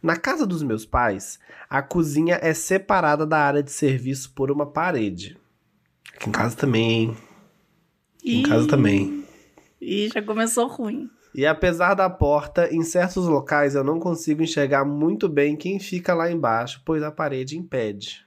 Na 0.02 0.16
casa 0.16 0.46
dos 0.46 0.62
meus 0.62 0.86
pais, 0.86 1.38
a 1.68 1.82
cozinha 1.82 2.38
é 2.40 2.54
separada 2.54 3.26
da 3.26 3.38
área 3.38 3.62
de 3.62 3.70
serviço 3.70 4.32
por 4.32 4.50
uma 4.50 4.64
parede. 4.64 5.36
Aqui 6.14 6.28
em 6.28 6.32
casa 6.32 6.56
também. 6.56 7.16
Aqui 8.18 8.36
em 8.36 8.42
casa 8.42 8.66
também. 8.66 9.24
E 9.80 10.08
já 10.08 10.22
começou 10.22 10.66
ruim. 10.68 11.10
E 11.34 11.46
apesar 11.46 11.94
da 11.94 12.10
porta, 12.10 12.74
em 12.74 12.82
certos 12.82 13.26
locais 13.26 13.74
eu 13.74 13.84
não 13.84 14.00
consigo 14.00 14.42
enxergar 14.42 14.84
muito 14.84 15.28
bem 15.28 15.56
quem 15.56 15.78
fica 15.78 16.12
lá 16.12 16.30
embaixo, 16.30 16.82
pois 16.84 17.02
a 17.02 17.10
parede 17.10 17.56
impede. 17.56 18.26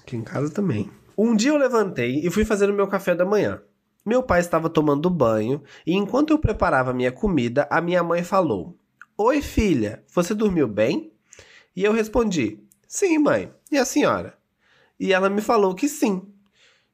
Aqui 0.00 0.16
em 0.16 0.22
casa 0.22 0.50
também. 0.50 0.90
Um 1.22 1.36
dia 1.36 1.50
eu 1.50 1.58
levantei 1.58 2.18
e 2.24 2.30
fui 2.30 2.46
fazer 2.46 2.70
o 2.70 2.72
meu 2.72 2.88
café 2.88 3.14
da 3.14 3.26
manhã. 3.26 3.60
Meu 4.06 4.22
pai 4.22 4.40
estava 4.40 4.70
tomando 4.70 5.10
banho 5.10 5.62
e 5.86 5.92
enquanto 5.92 6.30
eu 6.30 6.38
preparava 6.38 6.94
minha 6.94 7.12
comida, 7.12 7.68
a 7.70 7.78
minha 7.78 8.02
mãe 8.02 8.24
falou: 8.24 8.74
Oi, 9.18 9.42
filha, 9.42 10.02
você 10.08 10.32
dormiu 10.32 10.66
bem? 10.66 11.12
E 11.76 11.84
eu 11.84 11.92
respondi: 11.92 12.64
Sim, 12.88 13.18
mãe. 13.18 13.52
E 13.70 13.76
a 13.76 13.84
senhora? 13.84 14.34
E 14.98 15.12
ela 15.12 15.28
me 15.28 15.42
falou 15.42 15.74
que 15.74 15.90
sim. 15.90 16.26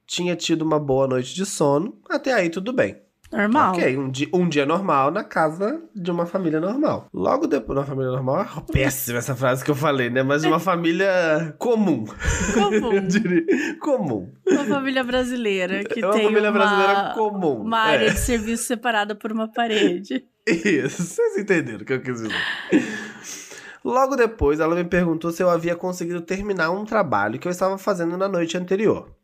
Tinha 0.05 0.35
tido 0.35 0.63
uma 0.63 0.77
boa 0.77 1.07
noite 1.07 1.33
de 1.33 1.45
sono, 1.45 1.97
até 2.09 2.33
aí 2.33 2.49
tudo 2.49 2.73
bem. 2.73 3.01
Normal. 3.31 3.73
Ok, 3.73 3.97
um 3.97 4.09
dia, 4.09 4.29
um 4.33 4.47
dia 4.47 4.65
normal 4.65 5.11
na 5.11 5.23
casa 5.23 5.81
de 5.93 6.09
uma 6.09 6.25
família 6.25 6.61
normal. 6.61 7.07
Logo 7.13 7.45
depois, 7.45 7.77
uma 7.77 7.85
família 7.85 8.11
normal, 8.11 8.41
é 8.41 8.71
péssima 8.71 9.17
essa 9.17 9.35
frase 9.35 9.65
que 9.65 9.71
eu 9.71 9.75
falei, 9.75 10.09
né? 10.09 10.23
Mas 10.23 10.43
de 10.43 10.47
uma 10.47 10.59
família 10.61 11.53
comum. 11.59 12.05
Comum. 12.53 12.93
eu 12.93 13.01
diria, 13.01 13.45
comum. 13.79 14.31
Uma 14.47 14.65
família 14.65 15.03
brasileira 15.03 15.83
que 15.83 16.03
uma 16.03 16.13
tem 16.13 16.23
família 16.23 16.49
uma, 16.49 16.59
brasileira 16.59 17.13
comum. 17.15 17.61
uma 17.61 17.79
área 17.79 18.07
é. 18.07 18.13
de 18.13 18.19
serviço 18.19 18.63
separada 18.63 19.13
por 19.13 19.31
uma 19.31 19.51
parede. 19.51 20.25
Isso, 20.47 21.03
vocês 21.03 21.37
entenderam 21.37 21.81
o 21.81 21.85
que 21.85 21.93
eu 21.93 22.01
quis 22.01 22.21
dizer. 22.21 22.31
Logo 23.83 24.15
depois, 24.15 24.59
ela 24.59 24.75
me 24.75 24.85
perguntou 24.85 25.31
se 25.31 25.43
eu 25.43 25.49
havia 25.49 25.75
conseguido 25.75 26.21
terminar 26.21 26.71
um 26.71 26.85
trabalho 26.85 27.39
que 27.39 27.47
eu 27.47 27.51
estava 27.51 27.77
fazendo 27.77 28.17
na 28.17 28.27
noite 28.27 28.57
anterior. 28.57 29.16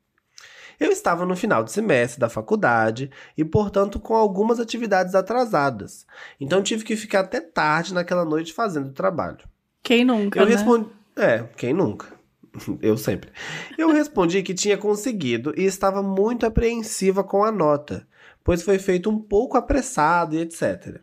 Eu 0.79 0.91
estava 0.91 1.25
no 1.25 1.35
final 1.35 1.63
de 1.63 1.71
semestre 1.71 2.19
da 2.19 2.29
faculdade 2.29 3.09
e, 3.37 3.43
portanto, 3.43 3.99
com 3.99 4.15
algumas 4.15 4.59
atividades 4.59 5.15
atrasadas. 5.15 6.05
Então 6.39 6.63
tive 6.63 6.83
que 6.83 6.95
ficar 6.95 7.21
até 7.21 7.39
tarde 7.39 7.93
naquela 7.93 8.25
noite 8.25 8.53
fazendo 8.53 8.87
o 8.87 8.93
trabalho. 8.93 9.47
Quem 9.81 10.05
nunca? 10.05 10.39
Eu 10.39 10.45
né? 10.45 10.51
respondi. 10.51 10.89
É, 11.15 11.43
quem 11.55 11.73
nunca? 11.73 12.07
Eu 12.81 12.97
sempre. 12.97 13.31
Eu 13.77 13.91
respondi 13.91 14.41
que 14.43 14.53
tinha 14.53 14.77
conseguido 14.77 15.53
e 15.57 15.63
estava 15.65 16.01
muito 16.01 16.45
apreensiva 16.45 17.23
com 17.23 17.43
a 17.43 17.51
nota, 17.51 18.07
pois 18.43 18.61
foi 18.61 18.79
feito 18.79 19.09
um 19.09 19.19
pouco 19.19 19.57
apressado 19.57 20.35
e 20.35 20.39
etc. 20.39 21.01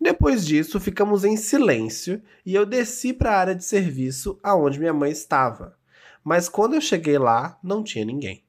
Depois 0.00 0.44
disso, 0.46 0.78
ficamos 0.78 1.24
em 1.24 1.36
silêncio 1.36 2.22
e 2.44 2.54
eu 2.54 2.66
desci 2.66 3.12
para 3.12 3.32
a 3.32 3.38
área 3.38 3.54
de 3.54 3.64
serviço 3.64 4.38
aonde 4.42 4.78
minha 4.78 4.92
mãe 4.92 5.10
estava. 5.10 5.76
Mas 6.22 6.48
quando 6.48 6.74
eu 6.74 6.80
cheguei 6.80 7.18
lá, 7.18 7.58
não 7.62 7.82
tinha 7.82 8.04
ninguém. 8.04 8.43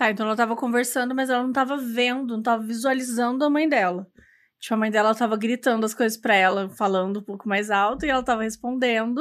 Tá, 0.00 0.10
então 0.10 0.24
ela 0.24 0.34
tava 0.34 0.56
conversando, 0.56 1.14
mas 1.14 1.28
ela 1.28 1.42
não 1.42 1.52
tava 1.52 1.76
vendo, 1.76 2.34
não 2.34 2.42
tava 2.42 2.62
visualizando 2.62 3.44
a 3.44 3.50
mãe 3.50 3.68
dela. 3.68 4.06
Tipo, 4.58 4.72
a 4.72 4.78
mãe 4.78 4.90
dela 4.90 5.14
tava 5.14 5.36
gritando 5.36 5.84
as 5.84 5.92
coisas 5.92 6.16
pra 6.16 6.34
ela, 6.34 6.70
falando 6.70 7.20
um 7.20 7.22
pouco 7.22 7.46
mais 7.46 7.70
alto, 7.70 8.06
e 8.06 8.08
ela 8.08 8.22
tava 8.22 8.42
respondendo. 8.42 9.20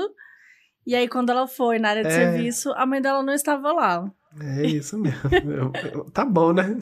E 0.87 0.95
aí, 0.95 1.09
quando 1.09 1.31
ela 1.31 1.47
foi 1.47 1.79
na 1.79 1.89
área 1.89 2.03
de 2.03 2.07
é... 2.07 2.11
serviço, 2.11 2.71
a 2.77 2.85
mãe 2.85 3.01
dela 3.01 3.21
não 3.21 3.33
estava 3.33 3.73
lá. 3.73 4.09
É 4.39 4.65
isso 4.65 4.97
mesmo. 4.97 5.19
tá 6.13 6.23
bom, 6.23 6.53
né? 6.53 6.79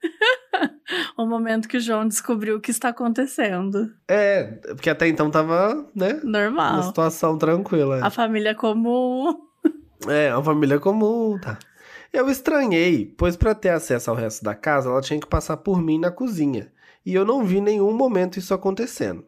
o 1.14 1.26
momento 1.26 1.68
que 1.68 1.76
o 1.76 1.80
João 1.80 2.08
descobriu 2.08 2.56
o 2.56 2.60
que 2.60 2.70
está 2.70 2.88
acontecendo. 2.88 3.92
É, 4.08 4.44
porque 4.68 4.88
até 4.88 5.06
então 5.06 5.30
tava, 5.30 5.86
né? 5.94 6.22
Normal. 6.24 6.72
Uma 6.72 6.82
situação 6.84 7.36
tranquila. 7.36 8.00
A 8.02 8.08
família 8.08 8.54
comum. 8.54 9.38
É, 10.08 10.34
uma 10.34 10.42
família 10.42 10.80
comum, 10.80 11.38
tá. 11.38 11.58
Eu 12.12 12.28
estranhei, 12.28 13.06
pois 13.16 13.36
para 13.36 13.54
ter 13.54 13.68
acesso 13.68 14.10
ao 14.10 14.16
resto 14.16 14.42
da 14.42 14.54
casa, 14.54 14.88
ela 14.88 15.00
tinha 15.00 15.20
que 15.20 15.28
passar 15.28 15.56
por 15.58 15.80
mim 15.80 15.98
na 15.98 16.10
cozinha, 16.10 16.72
e 17.06 17.14
eu 17.14 17.24
não 17.24 17.44
vi 17.44 17.60
nenhum 17.60 17.92
momento 17.92 18.38
isso 18.38 18.52
acontecendo. 18.52 19.24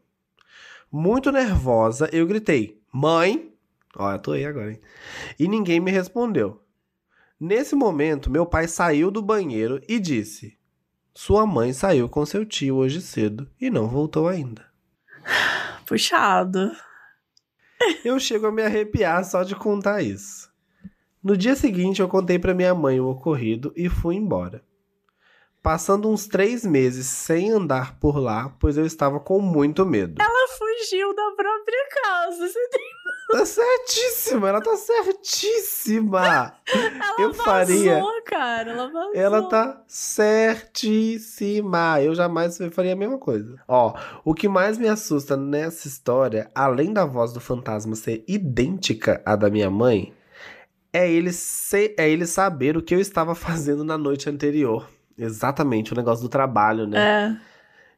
Muito 0.90 1.30
nervosa, 1.30 2.10
eu 2.12 2.26
gritei: 2.26 2.82
Mãe! 2.92 3.54
Olha, 3.96 4.18
tô 4.18 4.32
aí 4.32 4.44
agora, 4.44 4.72
hein? 4.72 4.80
E 5.38 5.46
ninguém 5.46 5.78
me 5.78 5.90
respondeu. 5.90 6.60
Nesse 7.38 7.74
momento, 7.74 8.30
meu 8.30 8.44
pai 8.44 8.68
saiu 8.68 9.10
do 9.10 9.22
banheiro 9.22 9.80
e 9.88 9.98
disse: 9.98 10.58
Sua 11.14 11.46
mãe 11.46 11.72
saiu 11.72 12.08
com 12.08 12.26
seu 12.26 12.44
tio 12.44 12.76
hoje 12.76 13.00
cedo 13.00 13.48
e 13.60 13.70
não 13.70 13.88
voltou 13.88 14.28
ainda. 14.28 14.66
Puxado. 15.86 16.72
Eu 18.04 18.20
chego 18.20 18.46
a 18.46 18.52
me 18.52 18.62
arrepiar 18.62 19.24
só 19.24 19.42
de 19.42 19.56
contar 19.56 20.02
isso. 20.02 20.51
No 21.22 21.36
dia 21.36 21.54
seguinte, 21.54 22.02
eu 22.02 22.08
contei 22.08 22.38
para 22.38 22.54
minha 22.54 22.74
mãe 22.74 23.00
o 23.00 23.08
ocorrido 23.08 23.72
e 23.76 23.88
fui 23.88 24.16
embora. 24.16 24.62
Passando 25.62 26.08
uns 26.08 26.26
três 26.26 26.64
meses 26.64 27.06
sem 27.06 27.52
andar 27.52 27.96
por 28.00 28.18
lá, 28.18 28.52
pois 28.58 28.76
eu 28.76 28.84
estava 28.84 29.20
com 29.20 29.38
muito 29.38 29.86
medo. 29.86 30.20
Ela 30.20 30.48
fugiu 30.48 31.14
da 31.14 31.30
própria 31.36 31.88
casa, 32.02 32.48
você 32.48 32.68
tem 32.68 32.92
Tá 33.32 33.46
certíssima, 33.46 34.50
ela 34.50 34.60
tá 34.60 34.76
certíssima. 34.76 36.52
ela 36.68 37.14
eu 37.18 37.32
vazou, 37.32 37.44
faria. 37.44 38.02
cara, 38.26 38.72
ela 38.72 38.90
vazou. 38.90 39.14
Ela 39.14 39.42
tá 39.48 39.82
certíssima. 39.86 41.98
Eu 42.02 42.14
jamais 42.14 42.58
faria 42.72 42.92
a 42.92 42.96
mesma 42.96 43.16
coisa. 43.16 43.58
Ó, 43.66 43.94
o 44.22 44.34
que 44.34 44.46
mais 44.48 44.76
me 44.76 44.86
assusta 44.86 45.34
nessa 45.34 45.88
história, 45.88 46.50
além 46.54 46.92
da 46.92 47.06
voz 47.06 47.32
do 47.32 47.40
fantasma 47.40 47.96
ser 47.96 48.22
idêntica 48.28 49.22
à 49.24 49.34
da 49.34 49.48
minha 49.48 49.70
mãe, 49.70 50.12
é 50.92 51.10
ele, 51.10 51.32
ser, 51.32 51.94
é 51.96 52.08
ele 52.08 52.26
saber 52.26 52.76
o 52.76 52.82
que 52.82 52.94
eu 52.94 53.00
estava 53.00 53.34
fazendo 53.36 53.84
na 53.84 53.96
noite 53.96 54.28
anterior. 54.28 54.88
Exatamente, 55.16 55.92
o 55.92 55.96
negócio 55.96 56.22
do 56.22 56.28
trabalho, 56.28 56.86
né? 56.86 56.98
É. 57.38 57.52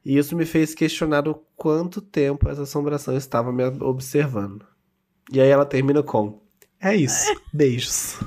E 0.05 0.17
isso 0.17 0.35
me 0.35 0.45
fez 0.45 0.75
questionar 0.75 1.27
o 1.27 1.35
quanto 1.55 1.99
tempo 1.99 2.47
essa 2.47 2.63
assombração 2.63 3.17
estava 3.17 3.51
me 3.51 3.63
observando. 3.63 4.65
E 5.31 5.41
aí 5.41 5.49
ela 5.49 5.65
termina 5.65 6.03
com: 6.03 6.41
É 6.79 6.95
isso, 6.95 7.31
é. 7.31 7.35
beijos. 7.51 8.19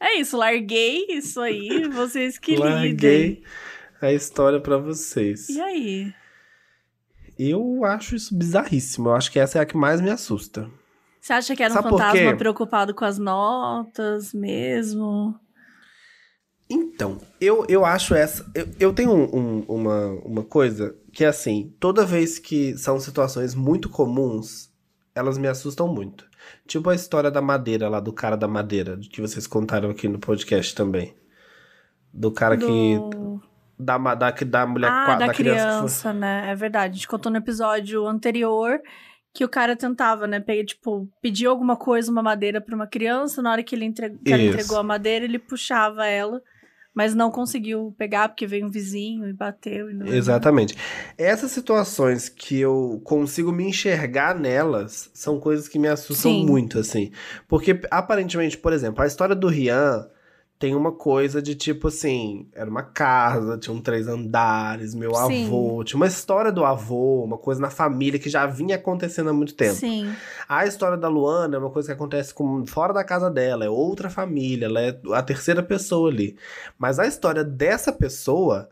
É 0.00 0.14
isso, 0.14 0.38
larguei 0.38 1.06
isso 1.10 1.38
aí, 1.40 1.86
vocês 1.88 2.38
que 2.38 2.56
larguei 2.56 2.88
lidem. 3.28 3.42
a 4.00 4.10
história 4.12 4.58
para 4.58 4.78
vocês. 4.78 5.50
E 5.50 5.60
aí? 5.60 6.14
Eu 7.38 7.84
acho 7.84 8.16
isso 8.16 8.34
bizarríssimo. 8.34 9.10
Eu 9.10 9.14
acho 9.14 9.30
que 9.30 9.38
essa 9.38 9.58
é 9.58 9.62
a 9.62 9.66
que 9.66 9.76
mais 9.76 10.00
me 10.00 10.10
assusta. 10.10 10.70
Você 11.30 11.34
acha 11.34 11.54
que 11.56 11.62
era 11.62 11.72
Sabe 11.72 11.86
um 11.86 11.90
fantasma 11.92 12.36
preocupado 12.36 12.92
com 12.92 13.04
as 13.04 13.16
notas 13.16 14.34
mesmo? 14.34 15.38
Então, 16.68 17.18
eu, 17.40 17.64
eu 17.68 17.84
acho 17.84 18.16
essa. 18.16 18.44
Eu, 18.52 18.68
eu 18.80 18.92
tenho 18.92 19.12
um, 19.12 19.36
um, 19.36 19.60
uma, 19.68 20.06
uma 20.24 20.42
coisa 20.42 20.96
que 21.12 21.24
assim, 21.24 21.72
toda 21.78 22.04
vez 22.04 22.40
que 22.40 22.76
são 22.76 22.98
situações 22.98 23.54
muito 23.54 23.88
comuns, 23.88 24.72
elas 25.14 25.38
me 25.38 25.46
assustam 25.46 25.86
muito. 25.86 26.28
Tipo 26.66 26.90
a 26.90 26.96
história 26.96 27.30
da 27.30 27.40
madeira 27.40 27.88
lá, 27.88 28.00
do 28.00 28.12
cara 28.12 28.36
da 28.36 28.48
madeira, 28.48 28.98
que 28.98 29.20
vocês 29.20 29.46
contaram 29.46 29.90
aqui 29.90 30.08
no 30.08 30.18
podcast 30.18 30.74
também. 30.74 31.14
Do 32.12 32.32
cara 32.32 32.56
Do- 32.56 32.66
que. 32.66 32.98
Da, 33.78 33.96
da, 34.16 34.30
da 34.32 34.66
mulher 34.66 34.90
Ah, 34.90 35.06
da, 35.16 35.26
da 35.26 35.32
criança. 35.32 35.62
criança, 35.78 36.12
né? 36.12 36.50
É 36.50 36.54
verdade. 36.56 36.90
A 36.90 36.94
gente 36.96 37.08
contou 37.08 37.30
no 37.30 37.38
episódio 37.38 38.04
anterior 38.06 38.80
que 39.32 39.44
o 39.44 39.48
cara 39.48 39.76
tentava, 39.76 40.26
né? 40.26 40.40
Pegar, 40.40 40.64
tipo, 40.64 41.08
pedir 41.22 41.46
alguma 41.46 41.76
coisa, 41.76 42.10
uma 42.10 42.22
madeira 42.22 42.60
pra 42.60 42.74
uma 42.74 42.86
criança. 42.86 43.40
Na 43.40 43.52
hora 43.52 43.62
que 43.62 43.74
ele 43.74 43.84
entre... 43.84 44.10
que 44.10 44.32
ela 44.32 44.42
Isso. 44.42 44.52
entregou 44.52 44.78
a 44.78 44.82
madeira, 44.82 45.24
ele 45.24 45.38
puxava 45.38 46.06
ela, 46.06 46.42
mas 46.92 47.14
não 47.14 47.30
conseguiu 47.30 47.94
pegar 47.96 48.28
porque 48.28 48.46
veio 48.46 48.66
um 48.66 48.70
vizinho 48.70 49.28
e 49.28 49.32
bateu. 49.32 49.90
E 49.90 49.94
não 49.94 50.06
Exatamente. 50.06 50.76
Essas 51.16 51.52
situações 51.52 52.28
que 52.28 52.58
eu 52.58 53.00
consigo 53.04 53.52
me 53.52 53.64
enxergar 53.64 54.34
nelas 54.34 55.10
são 55.14 55.38
coisas 55.38 55.68
que 55.68 55.78
me 55.78 55.88
assustam 55.88 56.32
Sim. 56.32 56.46
muito, 56.46 56.78
assim. 56.78 57.12
Porque, 57.46 57.80
aparentemente, 57.90 58.58
por 58.58 58.72
exemplo, 58.72 59.02
a 59.02 59.06
história 59.06 59.36
do 59.36 59.48
Rian 59.48 60.08
tem 60.60 60.74
uma 60.74 60.92
coisa 60.92 61.40
de 61.40 61.54
tipo 61.54 61.88
assim: 61.88 62.46
era 62.52 62.68
uma 62.68 62.82
casa, 62.82 63.56
tinham 63.56 63.80
três 63.80 64.06
andares, 64.06 64.94
meu 64.94 65.14
Sim. 65.14 65.46
avô, 65.46 65.82
tinha 65.82 65.96
uma 65.96 66.06
história 66.06 66.52
do 66.52 66.66
avô, 66.66 67.24
uma 67.24 67.38
coisa 67.38 67.58
na 67.58 67.70
família 67.70 68.20
que 68.20 68.28
já 68.28 68.46
vinha 68.46 68.76
acontecendo 68.76 69.30
há 69.30 69.32
muito 69.32 69.54
tempo. 69.54 69.74
Sim, 69.74 70.14
A 70.46 70.66
história 70.66 70.98
da 70.98 71.08
Luana 71.08 71.56
é 71.56 71.58
uma 71.58 71.70
coisa 71.70 71.88
que 71.88 71.94
acontece 71.94 72.34
com, 72.34 72.66
fora 72.66 72.92
da 72.92 73.02
casa 73.02 73.30
dela, 73.30 73.64
é 73.64 73.70
outra 73.70 74.10
família, 74.10 74.66
ela 74.66 74.82
é 74.82 75.00
a 75.14 75.22
terceira 75.22 75.62
pessoa 75.62 76.10
ali. 76.10 76.36
Mas 76.78 76.98
a 76.98 77.06
história 77.06 77.42
dessa 77.42 77.90
pessoa 77.90 78.68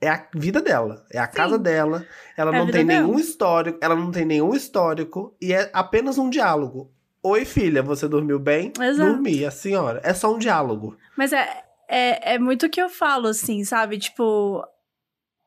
é 0.00 0.08
a 0.08 0.26
vida 0.34 0.62
dela, 0.62 1.04
é 1.12 1.18
a 1.18 1.26
casa 1.26 1.58
dela, 1.58 2.06
ela 2.34 2.56
É 2.56 2.58
não 2.58 2.70
tem 2.70 2.82
nenhum 2.82 3.18
histórico, 3.18 3.78
ela 3.82 3.94
não 3.94 4.10
tem 4.10 4.24
nenhum 4.24 4.54
histórico 4.54 5.36
e 5.38 5.52
é 5.52 5.68
apenas 5.74 6.16
um 6.16 6.30
diálogo. 6.30 6.90
Oi, 7.28 7.44
filha, 7.44 7.82
você 7.82 8.06
dormiu 8.06 8.38
bem? 8.38 8.72
Exato. 8.80 9.10
Dormi, 9.10 9.44
a 9.44 9.50
senhora. 9.50 10.00
É 10.04 10.14
só 10.14 10.32
um 10.32 10.38
diálogo. 10.38 10.96
Mas 11.16 11.32
é, 11.32 11.64
é, 11.88 12.34
é 12.34 12.38
muito 12.38 12.66
o 12.66 12.70
que 12.70 12.80
eu 12.80 12.88
falo, 12.88 13.26
assim, 13.26 13.64
sabe? 13.64 13.98
Tipo, 13.98 14.64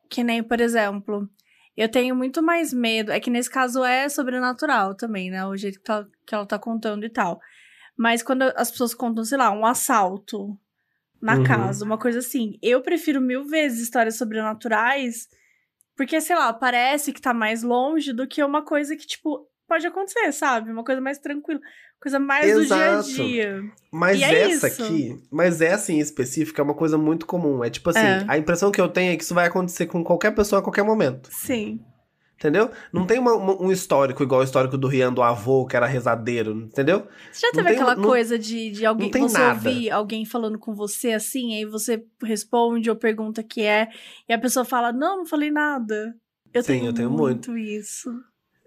que 0.10 0.22
nem, 0.22 0.44
por 0.44 0.60
exemplo, 0.60 1.30
eu 1.78 1.88
tenho 1.90 2.14
muito 2.18 2.44
mais 2.44 2.74
medo. 2.74 3.14
É 3.14 3.20
que 3.22 3.30
nesse 3.30 3.50
caso 3.50 3.82
é 3.82 4.10
sobrenatural 4.10 4.94
também, 4.94 5.32
né? 5.32 5.46
O 5.46 5.56
jeito 5.56 5.78
que, 5.80 5.86
tá- 5.86 6.06
que 6.28 6.36
ela 6.36 6.46
tá 6.46 6.60
contando 6.60 7.06
e 7.06 7.10
tal. 7.10 7.40
Mas 7.96 8.22
quando 8.22 8.42
as 8.58 8.70
pessoas 8.70 8.94
contam, 8.94 9.24
sei 9.24 9.38
lá, 9.38 9.50
um 9.52 9.66
assalto 9.66 10.60
na 11.22 11.38
Uhum. 11.38 11.44
casa, 11.44 11.86
uma 11.86 11.98
coisa 11.98 12.20
assim, 12.20 12.58
eu 12.62 12.82
prefiro 12.82 13.22
mil 13.22 13.46
vezes 13.46 13.80
histórias 13.80 14.18
sobrenaturais, 14.18 15.30
porque, 15.96 16.20
sei 16.20 16.36
lá, 16.36 16.52
parece 16.52 17.14
que 17.14 17.22
tá 17.22 17.34
mais 17.34 17.64
longe 17.64 18.12
do 18.12 18.28
que 18.28 18.44
uma 18.44 18.64
coisa 18.64 18.98
que, 18.98 19.08
tipo, 19.08 19.48
pode 19.70 19.88
acontecer, 19.88 20.32
sabe? 20.34 20.70
Uma 20.72 20.84
coisa 20.84 21.00
mais 21.00 21.18
tranquila, 21.20 21.60
coisa 22.02 22.20
mais 22.20 22.54
do 22.54 22.66
dia 22.66 22.76
a 22.76 22.94
Exato. 23.00 23.14
dia. 23.14 23.62
Mas 23.92 24.20
E 24.20 24.24
é 24.26 24.50
essa 24.52 24.68
isso. 24.68 24.84
aqui, 24.84 25.24
mas 25.32 25.62
essa 25.62 25.94
em 25.94 26.00
específico 26.00 26.60
é 26.60 26.64
uma 26.64 26.74
coisa 26.74 26.98
muito 26.98 27.26
comum. 27.26 27.64
É 27.64 27.70
tipo 27.70 27.90
assim, 27.92 28.00
É. 28.00 28.26
a 28.28 28.38
impressão 28.38 28.72
que 28.72 28.82
eu 28.82 28.90
tenho 28.90 29.14
é 29.14 29.16
que 29.16 29.24
isso 29.24 29.34
vai 29.34 29.48
acontecer 29.48 29.86
com 29.86 30.04
qualquer 30.04 30.32
pessoa 30.36 30.60
a 30.60 30.64
qualquer 30.64 30.84
momento. 30.84 31.30
Sim. 31.32 31.80
Entendeu? 32.36 32.72
Não 32.94 33.06
tem 33.06 33.20
uma- 33.20 33.36
um 33.36 33.70
histórico 33.70 34.24
igual 34.24 34.40
o 34.40 34.44
histórico 34.46 34.78
do 34.78 34.88
Rian 34.88 35.12
do 35.12 35.22
avô, 35.22 35.66
que 35.66 35.76
era 35.76 35.86
rezadeiro, 35.86 36.54
entendeu? 36.54 37.06
Você 37.34 37.46
já 37.46 37.52
teve 37.52 37.68
tem- 37.68 37.76
aquela 37.76 37.98
não- 37.98 38.04
coisa 38.06 38.40
de, 38.40 38.72
de 38.72 38.86
alguém 38.86 39.12
você 39.12 39.38
nada. 39.38 39.68
ouvir 39.70 39.92
alguém 39.92 40.24
falando 40.24 40.58
com 40.58 40.74
você 40.74 41.12
assim, 41.12 41.54
aí 41.56 41.66
você 41.66 42.02
responde 42.24 42.90
ou 42.90 42.96
pergunta 42.96 43.44
que 43.44 43.62
é, 43.64 43.90
e 44.28 44.32
a 44.32 44.40
pessoa 44.40 44.64
fala, 44.64 44.94
não, 44.94 45.18
não 45.18 45.26
falei 45.26 45.52
nada. 45.52 46.16
Eu 46.54 46.64
Sim, 46.64 46.68
tenho, 46.68 46.86
eu 46.86 46.94
tenho 46.94 47.12
muito 47.12 47.58
isso. 47.58 48.10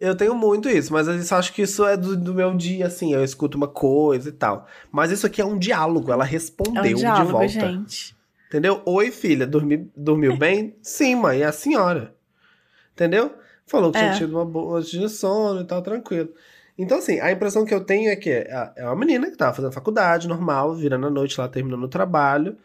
Eu 0.05 0.17
tenho 0.17 0.35
muito 0.35 0.69
isso, 0.69 0.93
mas 0.93 1.07
eu 1.07 1.37
acho 1.38 1.53
que 1.53 1.62
isso 1.62 1.87
é 1.87 1.97
do, 1.97 2.17
do 2.17 2.35
meu 2.35 2.55
dia, 2.57 2.87
assim, 2.88 3.15
eu 3.15 3.23
escuto 3.23 3.57
uma 3.57 3.69
coisa 3.69 4.31
e 4.31 4.33
tal. 4.33 4.67
Mas 4.91 5.12
isso 5.12 5.25
aqui 5.27 5.41
é 5.41 5.45
um 5.45 5.57
diálogo, 5.57 6.11
ela 6.11 6.25
É 6.25 6.29
respondeu 6.29 6.83
um 6.83 6.87
de 6.87 6.95
diálogo, 6.97 7.31
volta. 7.31 7.49
gente. 7.49 8.17
Entendeu? 8.49 8.83
Oi, 8.85 9.11
filha, 9.12 9.47
dormi, 9.47 9.88
dormiu 9.97 10.37
bem? 10.37 10.75
Sim, 10.83 11.15
mãe, 11.15 11.43
é 11.43 11.45
a 11.47 11.53
senhora. 11.53 12.15
Entendeu? 12.93 13.33
Falou 13.65 13.93
que 13.93 13.99
É. 13.99 14.01
tinha 14.09 14.15
tido 14.19 14.35
uma 14.37 14.45
boa 14.45 14.73
noite 14.73 14.99
de 14.99 15.09
sono 15.09 15.61
e 15.61 15.65
tal, 15.65 15.81
tranquilo. 15.83 16.31
Então, 16.77 16.99
assim, 16.99 17.21
a 17.21 17.31
impressão 17.31 17.65
que 17.65 17.73
eu 17.73 17.85
tenho 17.85 18.11
é 18.11 18.17
que 18.17 18.29
é 18.31 18.73
é 18.77 18.85
uma 18.85 18.97
menina 18.97 19.31
que 19.31 19.37
tava 19.37 19.55
fazendo 19.55 19.73
faculdade, 19.73 20.27
normal, 20.27 20.75
virando 20.75 21.07
a 21.07 21.11
noite 21.11 21.38
lá, 21.41 21.47
terminando 21.49 21.85
o 21.85 21.88
trabalho. 21.88 22.57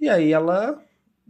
E 0.00 0.08
aí 0.08 0.32
ela, 0.32 0.78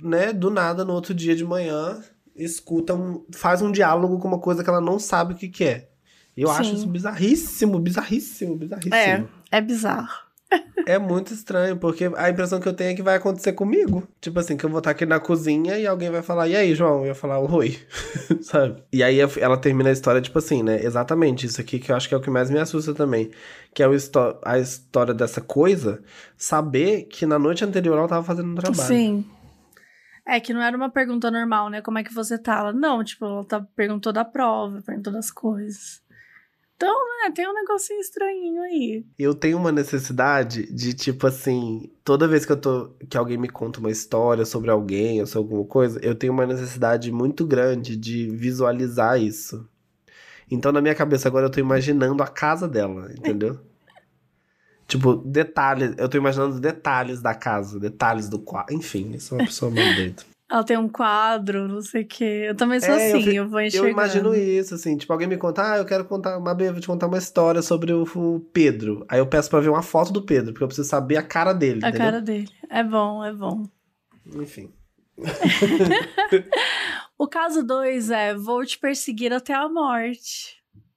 né, 0.02 0.32
do 0.32 0.50
nada, 0.50 0.84
no 0.84 0.92
outro 0.92 1.14
dia 1.14 1.34
de 1.34 1.44
manhã, 1.44 2.00
escuta 2.38 2.94
um. 2.94 3.24
faz 3.34 3.62
um 3.62 3.72
diálogo 3.72 4.18
com 4.18 4.28
uma 4.28 4.38
coisa 4.38 4.62
que 4.62 4.70
ela 4.70 4.80
não 4.80 4.98
sabe 4.98 5.34
o 5.34 5.36
que, 5.36 5.48
que 5.48 5.64
é. 5.64 5.88
E 6.36 6.42
eu 6.42 6.50
acho 6.50 6.70
Sim. 6.70 6.76
isso 6.76 6.86
bizarríssimo, 6.86 7.78
bizarríssimo, 7.78 8.56
bizarríssimo. 8.56 8.94
É, 8.94 9.24
é 9.50 9.60
bizarro. 9.60 10.26
É 10.86 10.98
muito 10.98 11.32
estranho, 11.32 11.76
porque 11.76 12.08
a 12.16 12.30
impressão 12.30 12.60
que 12.60 12.68
eu 12.68 12.72
tenho 12.72 12.90
é 12.90 12.94
que 12.94 13.02
vai 13.02 13.16
acontecer 13.16 13.52
comigo. 13.54 14.06
Tipo 14.20 14.38
assim, 14.38 14.56
que 14.56 14.64
eu 14.64 14.70
vou 14.70 14.78
estar 14.78 14.92
aqui 14.92 15.04
na 15.04 15.18
cozinha 15.18 15.76
e 15.76 15.86
alguém 15.86 16.10
vai 16.10 16.22
falar, 16.22 16.46
e 16.46 16.54
aí, 16.54 16.74
João? 16.74 17.00
Eu 17.00 17.06
ia 17.06 17.14
falar, 17.14 17.40
oi. 17.40 17.76
Sabe? 18.40 18.82
E 18.92 19.02
aí 19.02 19.18
ela 19.40 19.56
termina 19.56 19.88
a 19.88 19.92
história, 19.92 20.20
tipo 20.20 20.38
assim, 20.38 20.62
né? 20.62 20.84
Exatamente, 20.84 21.46
isso 21.46 21.60
aqui 21.60 21.80
que 21.80 21.90
eu 21.90 21.96
acho 21.96 22.08
que 22.08 22.14
é 22.14 22.16
o 22.16 22.20
que 22.20 22.30
mais 22.30 22.50
me 22.50 22.60
assusta 22.60 22.94
também. 22.94 23.30
Que 23.74 23.82
é 23.82 23.86
a 23.86 24.58
história 24.58 25.12
dessa 25.12 25.40
coisa, 25.40 26.00
saber 26.36 27.04
que 27.04 27.26
na 27.26 27.38
noite 27.38 27.64
anterior 27.64 27.98
ela 27.98 28.06
tava 28.06 28.22
fazendo 28.22 28.52
um 28.52 28.54
trabalho. 28.54 28.86
Sim. 28.86 29.24
É 30.26 30.40
que 30.40 30.52
não 30.52 30.60
era 30.60 30.76
uma 30.76 30.90
pergunta 30.90 31.30
normal, 31.30 31.70
né? 31.70 31.80
Como 31.80 31.98
é 31.98 32.02
que 32.02 32.12
você 32.12 32.36
tá? 32.36 32.58
Ela, 32.58 32.72
não, 32.72 33.04
tipo, 33.04 33.24
ela 33.24 33.44
tá, 33.44 33.60
perguntou 33.76 34.12
da 34.12 34.24
prova, 34.24 34.82
perguntou 34.82 35.12
das 35.12 35.30
coisas. 35.30 36.02
Então, 36.76 36.94
né, 37.22 37.30
tem 37.30 37.48
um 37.48 37.54
negocinho 37.54 38.00
estranhinho 38.00 38.60
aí. 38.62 39.06
Eu 39.18 39.34
tenho 39.34 39.56
uma 39.56 39.72
necessidade 39.72 40.70
de, 40.70 40.92
tipo 40.92 41.26
assim, 41.26 41.90
toda 42.04 42.28
vez 42.28 42.44
que 42.44 42.52
eu 42.52 42.60
tô. 42.60 42.90
que 43.08 43.16
alguém 43.16 43.38
me 43.38 43.48
conta 43.48 43.80
uma 43.80 43.90
história 43.90 44.44
sobre 44.44 44.70
alguém 44.70 45.20
ou 45.20 45.26
sobre 45.26 45.54
alguma 45.54 45.68
coisa, 45.68 45.98
eu 46.02 46.14
tenho 46.14 46.32
uma 46.32 46.44
necessidade 46.44 47.10
muito 47.10 47.46
grande 47.46 47.96
de 47.96 48.28
visualizar 48.28 49.18
isso. 49.18 49.66
Então, 50.50 50.70
na 50.70 50.82
minha 50.82 50.94
cabeça, 50.94 51.28
agora 51.28 51.46
eu 51.46 51.50
tô 51.50 51.60
imaginando 51.60 52.22
a 52.22 52.28
casa 52.28 52.68
dela, 52.68 53.10
entendeu? 53.12 53.58
Tipo, 54.86 55.16
detalhes. 55.16 55.94
Eu 55.98 56.08
tô 56.08 56.16
imaginando 56.16 56.58
detalhes 56.60 57.20
da 57.20 57.34
casa, 57.34 57.78
detalhes 57.80 58.28
do 58.28 58.38
quarto. 58.38 58.72
Enfim, 58.72 59.12
eu 59.14 59.20
sou 59.20 59.38
uma 59.38 59.44
pessoa 59.44 59.70
meio 59.70 59.92
doida. 59.94 60.22
Ela 60.48 60.62
tem 60.62 60.76
um 60.76 60.88
quadro, 60.88 61.66
não 61.66 61.82
sei 61.82 62.02
o 62.02 62.06
quê. 62.06 62.44
Eu 62.48 62.54
também 62.54 62.78
sou 62.80 62.90
É, 62.94 63.12
eu 63.12 63.16
assim, 63.16 63.24
fi- 63.24 63.34
eu, 63.34 63.48
vou 63.48 63.58
Eu 63.60 63.66
enxergando. 63.66 63.90
imagino 63.90 64.34
isso, 64.34 64.74
assim, 64.76 64.96
tipo, 64.96 65.12
alguém 65.12 65.26
me 65.26 65.36
conta, 65.36 65.72
ah, 65.72 65.78
eu 65.78 65.84
quero 65.84 66.04
contar, 66.04 66.38
Mabê, 66.38 66.68
eu 66.68 66.72
vou 66.72 66.80
te 66.80 66.86
contar 66.86 67.08
uma 67.08 67.18
história 67.18 67.60
sobre 67.62 67.92
o, 67.92 68.04
o 68.14 68.40
Pedro. 68.52 69.04
Aí 69.08 69.18
eu 69.18 69.26
peço 69.26 69.50
pra 69.50 69.58
ver 69.58 69.70
uma 69.70 69.82
foto 69.82 70.12
do 70.12 70.22
Pedro, 70.22 70.52
porque 70.52 70.62
eu 70.62 70.68
preciso 70.68 70.88
saber 70.88 71.16
a 71.16 71.22
cara 71.22 71.52
dele, 71.52 71.84
A 71.84 71.88
entendeu? 71.88 71.98
cara 72.06 72.20
dele. 72.22 72.48
É 72.70 72.84
bom, 72.84 73.24
é 73.24 73.32
bom. 73.32 73.64
Enfim. 74.36 74.70
O 77.18 77.26
caso 77.26 77.62
2 77.64 78.10
é 78.10 78.34
Vou 78.34 78.64
te 78.64 78.78
perseguir 78.78 79.32
até 79.32 79.54
a 79.54 79.68
morte. 79.68 80.56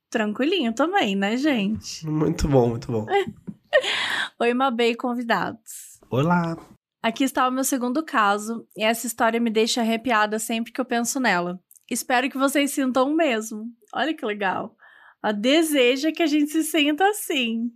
Tranquilinho 0.09 0.73
também, 0.73 1.15
né, 1.15 1.37
gente? 1.37 2.05
Muito 2.05 2.47
bom, 2.47 2.67
muito 2.69 2.91
bom. 2.91 3.05
Oi, 4.39 4.53
Mabê 4.53 4.91
e 4.91 4.95
convidados. 4.95 5.99
Olá. 6.09 6.57
Aqui 7.01 7.23
está 7.23 7.47
o 7.47 7.51
meu 7.51 7.63
segundo 7.63 8.03
caso, 8.03 8.67
e 8.75 8.83
essa 8.83 9.07
história 9.07 9.39
me 9.39 9.49
deixa 9.49 9.81
arrepiada 9.81 10.37
sempre 10.37 10.71
que 10.71 10.81
eu 10.81 10.85
penso 10.85 11.19
nela. 11.19 11.61
Espero 11.89 12.29
que 12.29 12.37
vocês 12.37 12.71
sintam 12.71 13.11
o 13.11 13.15
mesmo. 13.15 13.65
Olha 13.93 14.13
que 14.13 14.25
legal. 14.25 14.75
A 15.21 15.31
deseja 15.31 16.11
que 16.11 16.21
a 16.21 16.27
gente 16.27 16.51
se 16.51 16.63
sinta 16.63 17.07
assim. 17.07 17.71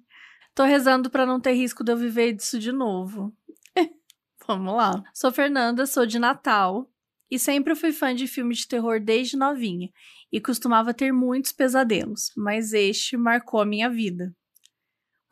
Tô 0.53 0.63
rezando 0.63 1.09
para 1.09 1.25
não 1.25 1.39
ter 1.39 1.53
risco 1.53 1.83
de 1.83 1.91
eu 1.91 1.97
viver 1.97 2.33
disso 2.33 2.59
de 2.59 2.71
novo. 2.71 3.33
Vamos 4.47 4.75
lá. 4.75 5.03
Sou 5.13 5.31
Fernanda, 5.31 5.85
sou 5.85 6.05
de 6.05 6.19
Natal 6.19 6.89
e 7.31 7.39
sempre 7.39 7.75
fui 7.75 7.91
fã 7.91 8.13
de 8.13 8.27
filme 8.27 8.53
de 8.53 8.67
terror 8.67 8.99
desde 8.99 9.35
novinha 9.35 9.89
e 10.31 10.39
costumava 10.39 10.93
ter 10.93 11.11
muitos 11.11 11.51
pesadelos, 11.51 12.31
mas 12.35 12.73
este 12.73 13.17
marcou 13.17 13.61
a 13.61 13.65
minha 13.65 13.89
vida. 13.89 14.33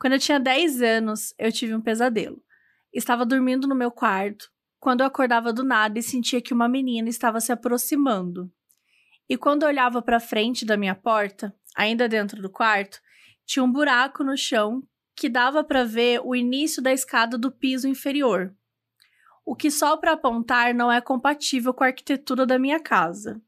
Quando 0.02 0.14
eu 0.14 0.18
tinha 0.18 0.40
10 0.40 0.82
anos, 0.82 1.32
eu 1.38 1.52
tive 1.52 1.76
um 1.76 1.80
pesadelo. 1.80 2.42
Estava 2.92 3.24
dormindo 3.24 3.68
no 3.68 3.74
meu 3.76 3.88
quarto 3.92 4.50
quando 4.80 5.02
eu 5.02 5.06
acordava 5.06 5.52
do 5.52 5.62
nada 5.62 5.96
e 5.96 6.02
sentia 6.02 6.42
que 6.42 6.52
uma 6.52 6.68
menina 6.68 7.08
estava 7.08 7.40
se 7.40 7.52
aproximando. 7.52 8.50
E 9.28 9.36
quando 9.36 9.62
eu 9.62 9.68
olhava 9.68 10.02
para 10.02 10.18
frente 10.18 10.64
da 10.64 10.76
minha 10.76 10.96
porta, 10.96 11.54
ainda 11.76 12.08
dentro 12.08 12.42
do 12.42 12.50
quarto, 12.50 12.98
tinha 13.46 13.62
um 13.62 13.70
buraco 13.70 14.24
no 14.24 14.36
chão 14.36 14.82
que 15.14 15.28
dava 15.28 15.62
para 15.62 15.84
ver 15.84 16.20
o 16.24 16.34
início 16.34 16.82
da 16.82 16.92
escada 16.92 17.38
do 17.38 17.52
piso 17.52 17.86
inferior. 17.86 18.52
O 19.46 19.54
que 19.54 19.70
só 19.70 19.96
para 19.96 20.14
apontar 20.14 20.74
não 20.74 20.90
é 20.90 21.00
compatível 21.00 21.72
com 21.72 21.84
a 21.84 21.86
arquitetura 21.86 22.44
da 22.44 22.58
minha 22.58 22.80
casa. 22.80 23.40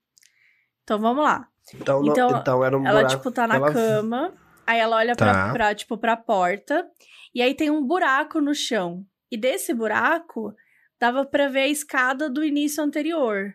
Então 0.84 1.00
vamos 1.00 1.24
lá. 1.24 1.48
Então, 1.74 2.00
não- 2.00 2.12
Então, 2.12 2.30
então 2.38 2.64
era 2.64 2.78
um 2.78 2.86
Ela, 2.86 3.00
buraco 3.00 3.16
tipo, 3.16 3.32
tá 3.32 3.48
na 3.48 3.56
ela- 3.56 3.72
cama, 3.72 4.32
aí 4.66 4.78
ela 4.78 4.96
olha 4.96 5.14
pra, 5.14 5.32
Tá. 5.32 5.52
pra, 5.52 5.74
tipo, 5.74 5.96
pra 5.96 6.16
porta, 6.16 6.86
e 7.34 7.42
aí 7.42 7.54
tem 7.54 7.70
um 7.70 7.84
buraco 7.84 8.40
no 8.40 8.54
chão. 8.54 9.04
E 9.30 9.36
desse 9.36 9.74
buraco, 9.74 10.54
dava 11.00 11.24
pra 11.24 11.48
ver 11.48 11.60
a 11.60 11.68
escada 11.68 12.30
do 12.30 12.44
início 12.44 12.82
anterior. 12.82 13.54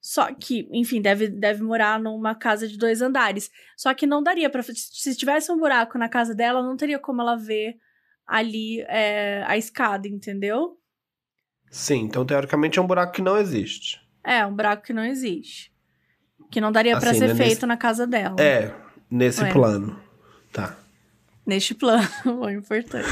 Só 0.00 0.32
que, 0.32 0.68
enfim, 0.72 1.02
deve, 1.02 1.26
deve 1.26 1.62
morar 1.64 1.98
numa 1.98 2.34
casa 2.34 2.68
de 2.68 2.78
dois 2.78 3.02
andares. 3.02 3.50
Só 3.76 3.92
que 3.92 4.06
não 4.06 4.22
daria 4.22 4.48
para 4.48 4.62
Se 4.62 5.16
tivesse 5.16 5.50
um 5.50 5.58
buraco 5.58 5.98
na 5.98 6.08
casa 6.08 6.32
dela, 6.32 6.62
não 6.62 6.76
teria 6.76 6.98
como 6.98 7.22
ela 7.22 7.34
ver 7.36 7.76
ali 8.24 8.82
é, 8.82 9.42
a 9.46 9.56
escada, 9.56 10.06
entendeu? 10.06 10.78
Sim, 11.70 12.02
então 12.04 12.24
teoricamente 12.24 12.78
é 12.78 12.82
um 12.82 12.86
buraco 12.86 13.12
que 13.14 13.22
não 13.22 13.36
existe. 13.36 14.00
É, 14.22 14.46
um 14.46 14.54
buraco 14.54 14.84
que 14.84 14.92
não 14.92 15.04
existe. 15.04 15.72
Que 16.50 16.60
não 16.60 16.70
daria 16.70 16.96
assim, 16.96 17.04
para 17.04 17.14
ser 17.14 17.28
né, 17.28 17.34
feito 17.34 17.50
nesse... 17.50 17.66
na 17.66 17.76
casa 17.76 18.06
dela. 18.06 18.36
É, 18.40 18.72
nesse 19.10 19.42
é. 19.42 19.52
plano. 19.52 20.00
Tá. 20.56 20.76
Neste 21.46 21.74
plano, 21.74 22.08
o 22.42 22.50
importante. 22.50 23.06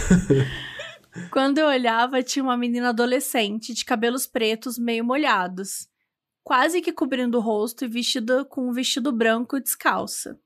Quando 1.30 1.58
eu 1.58 1.66
olhava, 1.66 2.22
tinha 2.22 2.42
uma 2.42 2.56
menina 2.56 2.88
adolescente 2.88 3.72
de 3.72 3.84
cabelos 3.84 4.26
pretos 4.26 4.78
meio 4.78 5.04
molhados 5.04 5.88
quase 6.44 6.82
que 6.82 6.92
cobrindo 6.92 7.38
o 7.38 7.40
rosto 7.40 7.86
e 7.86 7.88
vestida 7.88 8.44
com 8.44 8.68
um 8.68 8.72
vestido 8.72 9.10
branco 9.10 9.58
descalça. 9.58 10.38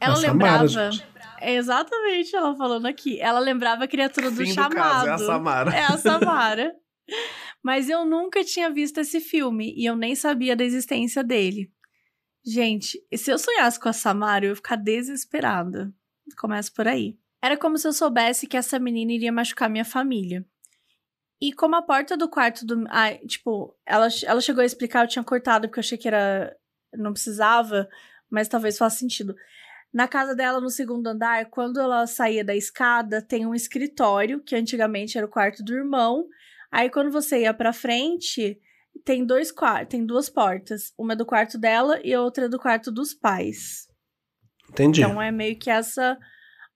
Ela 0.00 0.14
Nossa, 0.14 0.32
lembrava. 0.32 0.68
Samara, 0.68 0.90
exatamente, 1.42 2.34
ela 2.34 2.56
falando 2.56 2.86
aqui. 2.86 3.20
Ela 3.20 3.38
lembrava 3.38 3.84
a 3.84 3.88
criatura 3.88 4.30
do 4.30 4.44
Fim 4.44 4.52
chamado. 4.52 4.70
Do 4.70 4.76
caso, 4.76 5.06
é 5.06 5.12
a 5.12 5.18
Samara. 5.18 5.74
É 5.74 5.82
a 5.84 5.96
Samara. 5.98 6.74
Mas 7.62 7.88
eu 7.88 8.04
nunca 8.04 8.42
tinha 8.42 8.70
visto 8.70 8.98
esse 8.98 9.20
filme 9.20 9.74
e 9.76 9.84
eu 9.84 9.94
nem 9.94 10.14
sabia 10.14 10.56
da 10.56 10.64
existência 10.64 11.22
dele. 11.22 11.70
Gente, 12.44 12.98
se 13.14 13.30
eu 13.30 13.38
sonhasse 13.38 13.78
com 13.78 13.88
a 13.88 13.92
Samara, 13.92 14.44
eu 14.44 14.50
ia 14.50 14.56
ficar 14.56 14.76
desesperada. 14.76 15.92
Começa 16.36 16.70
por 16.74 16.88
aí. 16.88 17.18
Era 17.42 17.56
como 17.56 17.78
se 17.78 17.86
eu 17.86 17.92
soubesse 17.92 18.46
que 18.46 18.56
essa 18.56 18.78
menina 18.78 19.12
iria 19.12 19.30
machucar 19.30 19.70
minha 19.70 19.84
família. 19.84 20.44
E 21.40 21.52
como 21.52 21.76
a 21.76 21.82
porta 21.82 22.16
do 22.16 22.28
quarto 22.28 22.64
do. 22.64 22.84
Ah, 22.88 23.14
tipo, 23.26 23.76
ela, 23.84 24.08
ela 24.24 24.40
chegou 24.40 24.62
a 24.62 24.66
explicar, 24.66 25.04
eu 25.04 25.08
tinha 25.08 25.24
cortado 25.24 25.68
porque 25.68 25.78
eu 25.78 25.82
achei 25.82 25.98
que 25.98 26.08
era. 26.08 26.56
Não 26.94 27.12
precisava, 27.12 27.88
mas 28.30 28.48
talvez 28.48 28.78
faça 28.78 28.98
sentido. 28.98 29.34
Na 29.92 30.08
casa 30.08 30.34
dela, 30.34 30.60
no 30.60 30.70
segundo 30.70 31.06
andar, 31.06 31.46
quando 31.46 31.80
ela 31.80 32.06
saía 32.06 32.44
da 32.44 32.54
escada, 32.54 33.22
tem 33.22 33.46
um 33.46 33.54
escritório, 33.54 34.42
que 34.42 34.56
antigamente 34.56 35.16
era 35.16 35.26
o 35.26 35.30
quarto 35.30 35.62
do 35.62 35.74
irmão. 35.74 36.26
Aí, 36.70 36.90
quando 36.90 37.10
você 37.10 37.42
ia 37.42 37.54
pra 37.54 37.72
frente, 37.72 38.60
tem 39.04 39.24
dois 39.24 39.52
tem 39.88 40.04
duas 40.04 40.28
portas. 40.28 40.92
Uma 40.98 41.12
é 41.12 41.16
do 41.16 41.26
quarto 41.26 41.58
dela 41.58 42.00
e 42.02 42.16
outra 42.16 42.46
é 42.46 42.48
do 42.48 42.58
quarto 42.58 42.90
dos 42.90 43.14
pais. 43.14 43.85
Entendi. 44.76 45.00
Então 45.00 45.20
é 45.20 45.30
meio 45.30 45.58
que 45.58 45.70
essa 45.70 46.18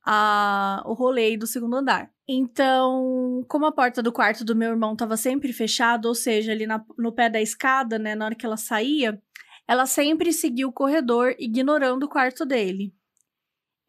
a, 0.04 0.82
o 0.86 0.94
rolê 0.94 1.36
do 1.36 1.46
segundo 1.46 1.76
andar. 1.76 2.10
Então, 2.26 3.44
como 3.48 3.66
a 3.66 3.72
porta 3.72 4.02
do 4.02 4.12
quarto 4.12 4.44
do 4.44 4.56
meu 4.56 4.70
irmão 4.70 4.92
estava 4.92 5.16
sempre 5.16 5.52
fechada, 5.52 6.08
ou 6.08 6.14
seja, 6.14 6.52
ali 6.52 6.66
na, 6.66 6.84
no 6.96 7.12
pé 7.12 7.28
da 7.28 7.40
escada, 7.40 7.98
né, 7.98 8.14
na 8.14 8.26
hora 8.26 8.34
que 8.34 8.46
ela 8.46 8.56
saía, 8.56 9.20
ela 9.66 9.84
sempre 9.86 10.32
seguia 10.32 10.66
o 10.66 10.72
corredor, 10.72 11.34
ignorando 11.38 12.04
o 12.04 12.08
quarto 12.08 12.46
dele. 12.46 12.94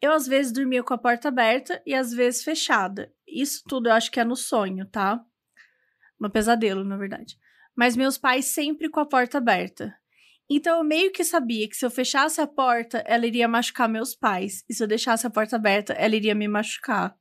Eu, 0.00 0.12
às 0.12 0.26
vezes, 0.26 0.52
dormia 0.52 0.82
com 0.82 0.92
a 0.92 0.98
porta 0.98 1.28
aberta 1.28 1.80
e 1.86 1.94
às 1.94 2.12
vezes 2.12 2.42
fechada. 2.42 3.12
Isso 3.26 3.62
tudo 3.68 3.88
eu 3.88 3.92
acho 3.92 4.10
que 4.10 4.18
é 4.18 4.24
no 4.24 4.36
sonho, 4.36 4.84
tá? 4.86 5.24
No 6.18 6.28
pesadelo, 6.28 6.84
na 6.84 6.96
verdade. 6.96 7.38
Mas 7.74 7.96
meus 7.96 8.18
pais 8.18 8.46
sempre 8.46 8.88
com 8.88 8.98
a 9.00 9.06
porta 9.06 9.38
aberta. 9.38 9.96
Então 10.56 10.78
eu 10.78 10.84
meio 10.84 11.10
que 11.10 11.24
sabia 11.24 11.68
que 11.68 11.76
se 11.76 11.84
eu 11.84 11.90
fechasse 11.90 12.40
a 12.40 12.46
porta, 12.46 13.02
ela 13.06 13.26
iria 13.26 13.48
machucar 13.48 13.88
meus 13.88 14.14
pais. 14.14 14.64
E 14.68 14.74
se 14.74 14.82
eu 14.82 14.86
deixasse 14.86 15.26
a 15.26 15.30
porta 15.30 15.56
aberta, 15.56 15.92
ela 15.94 16.14
iria 16.14 16.34
me 16.34 16.46
machucar. 16.46 17.14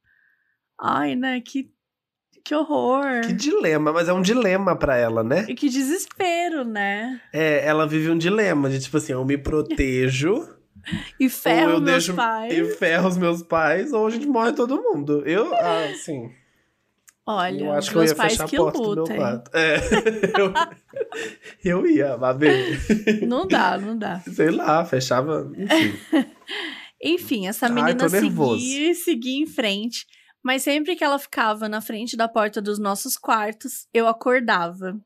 Ai, 0.80 1.16
né? 1.16 1.40
Que, 1.40 1.70
que 2.44 2.54
horror. 2.54 3.22
Que 3.22 3.34
dilema, 3.34 3.94
mas 3.94 4.10
é 4.10 4.14
um 4.14 4.22
dilema 4.22 4.76
para 4.76 4.98
ela, 4.98 5.24
né? 5.24 5.46
E 5.48 5.56
que 5.56 5.70
desespero, 5.70 6.66
né? 6.66 7.22
É, 7.32 7.66
ela 7.66 7.88
vive 7.88 8.10
um 8.10 8.18
dilema 8.18 8.70
de 8.70 8.80
tipo 8.80 8.98
assim, 8.98 9.14
eu 9.14 9.24
me 9.24 9.38
protejo. 9.38 10.48
e 11.20 11.30
ferro 11.30 11.80
meus 11.80 11.84
deixo, 11.84 12.16
pais. 12.16 12.54
E 12.54 12.66
ferro 12.76 13.08
os 13.08 13.18
meus 13.18 13.44
pais, 13.44 13.94
ou 13.94 14.08
a 14.08 14.10
gente 14.10 14.28
morre 14.28 14.54
todo 14.54 14.82
mundo. 14.82 15.24
Eu, 15.26 15.54
assim. 15.56 16.32
Olha, 17.36 17.64
eu 17.64 17.72
acho 17.72 17.92
que 17.92 17.98
eu 17.98 18.04
ia 18.04 18.16
fechar 18.16 18.46
a 18.46 18.48
porta 18.48 18.78
lutem. 18.80 18.96
do 18.96 19.04
meu 19.04 19.16
quarto. 19.16 19.52
É, 19.54 19.76
eu, 20.40 20.54
eu 21.64 21.88
ia, 21.88 22.18
Babi. 22.18 22.48
Não 23.28 23.48
dá, 23.48 23.78
não 23.78 23.98
dá. 23.98 24.20
Sei 24.20 24.50
lá, 24.50 24.84
fechava, 24.86 25.52
enfim. 25.56 26.00
enfim, 27.02 27.48
essa 27.48 27.70
menina 27.70 28.04
Ai, 28.04 28.10
seguia 28.10 28.92
e 28.92 28.96
seguia 28.96 29.44
em 29.44 29.48
frente. 29.48 30.06
Mas 30.44 30.64
sempre 30.64 30.96
que 30.96 31.04
ela 31.04 31.20
ficava 31.20 31.70
na 31.70 31.82
frente 31.82 32.18
da 32.18 32.28
porta 32.28 32.62
dos 32.62 32.80
nossos 32.80 33.16
quartos, 33.16 33.88
eu 33.94 34.08
acordava. 34.08 35.00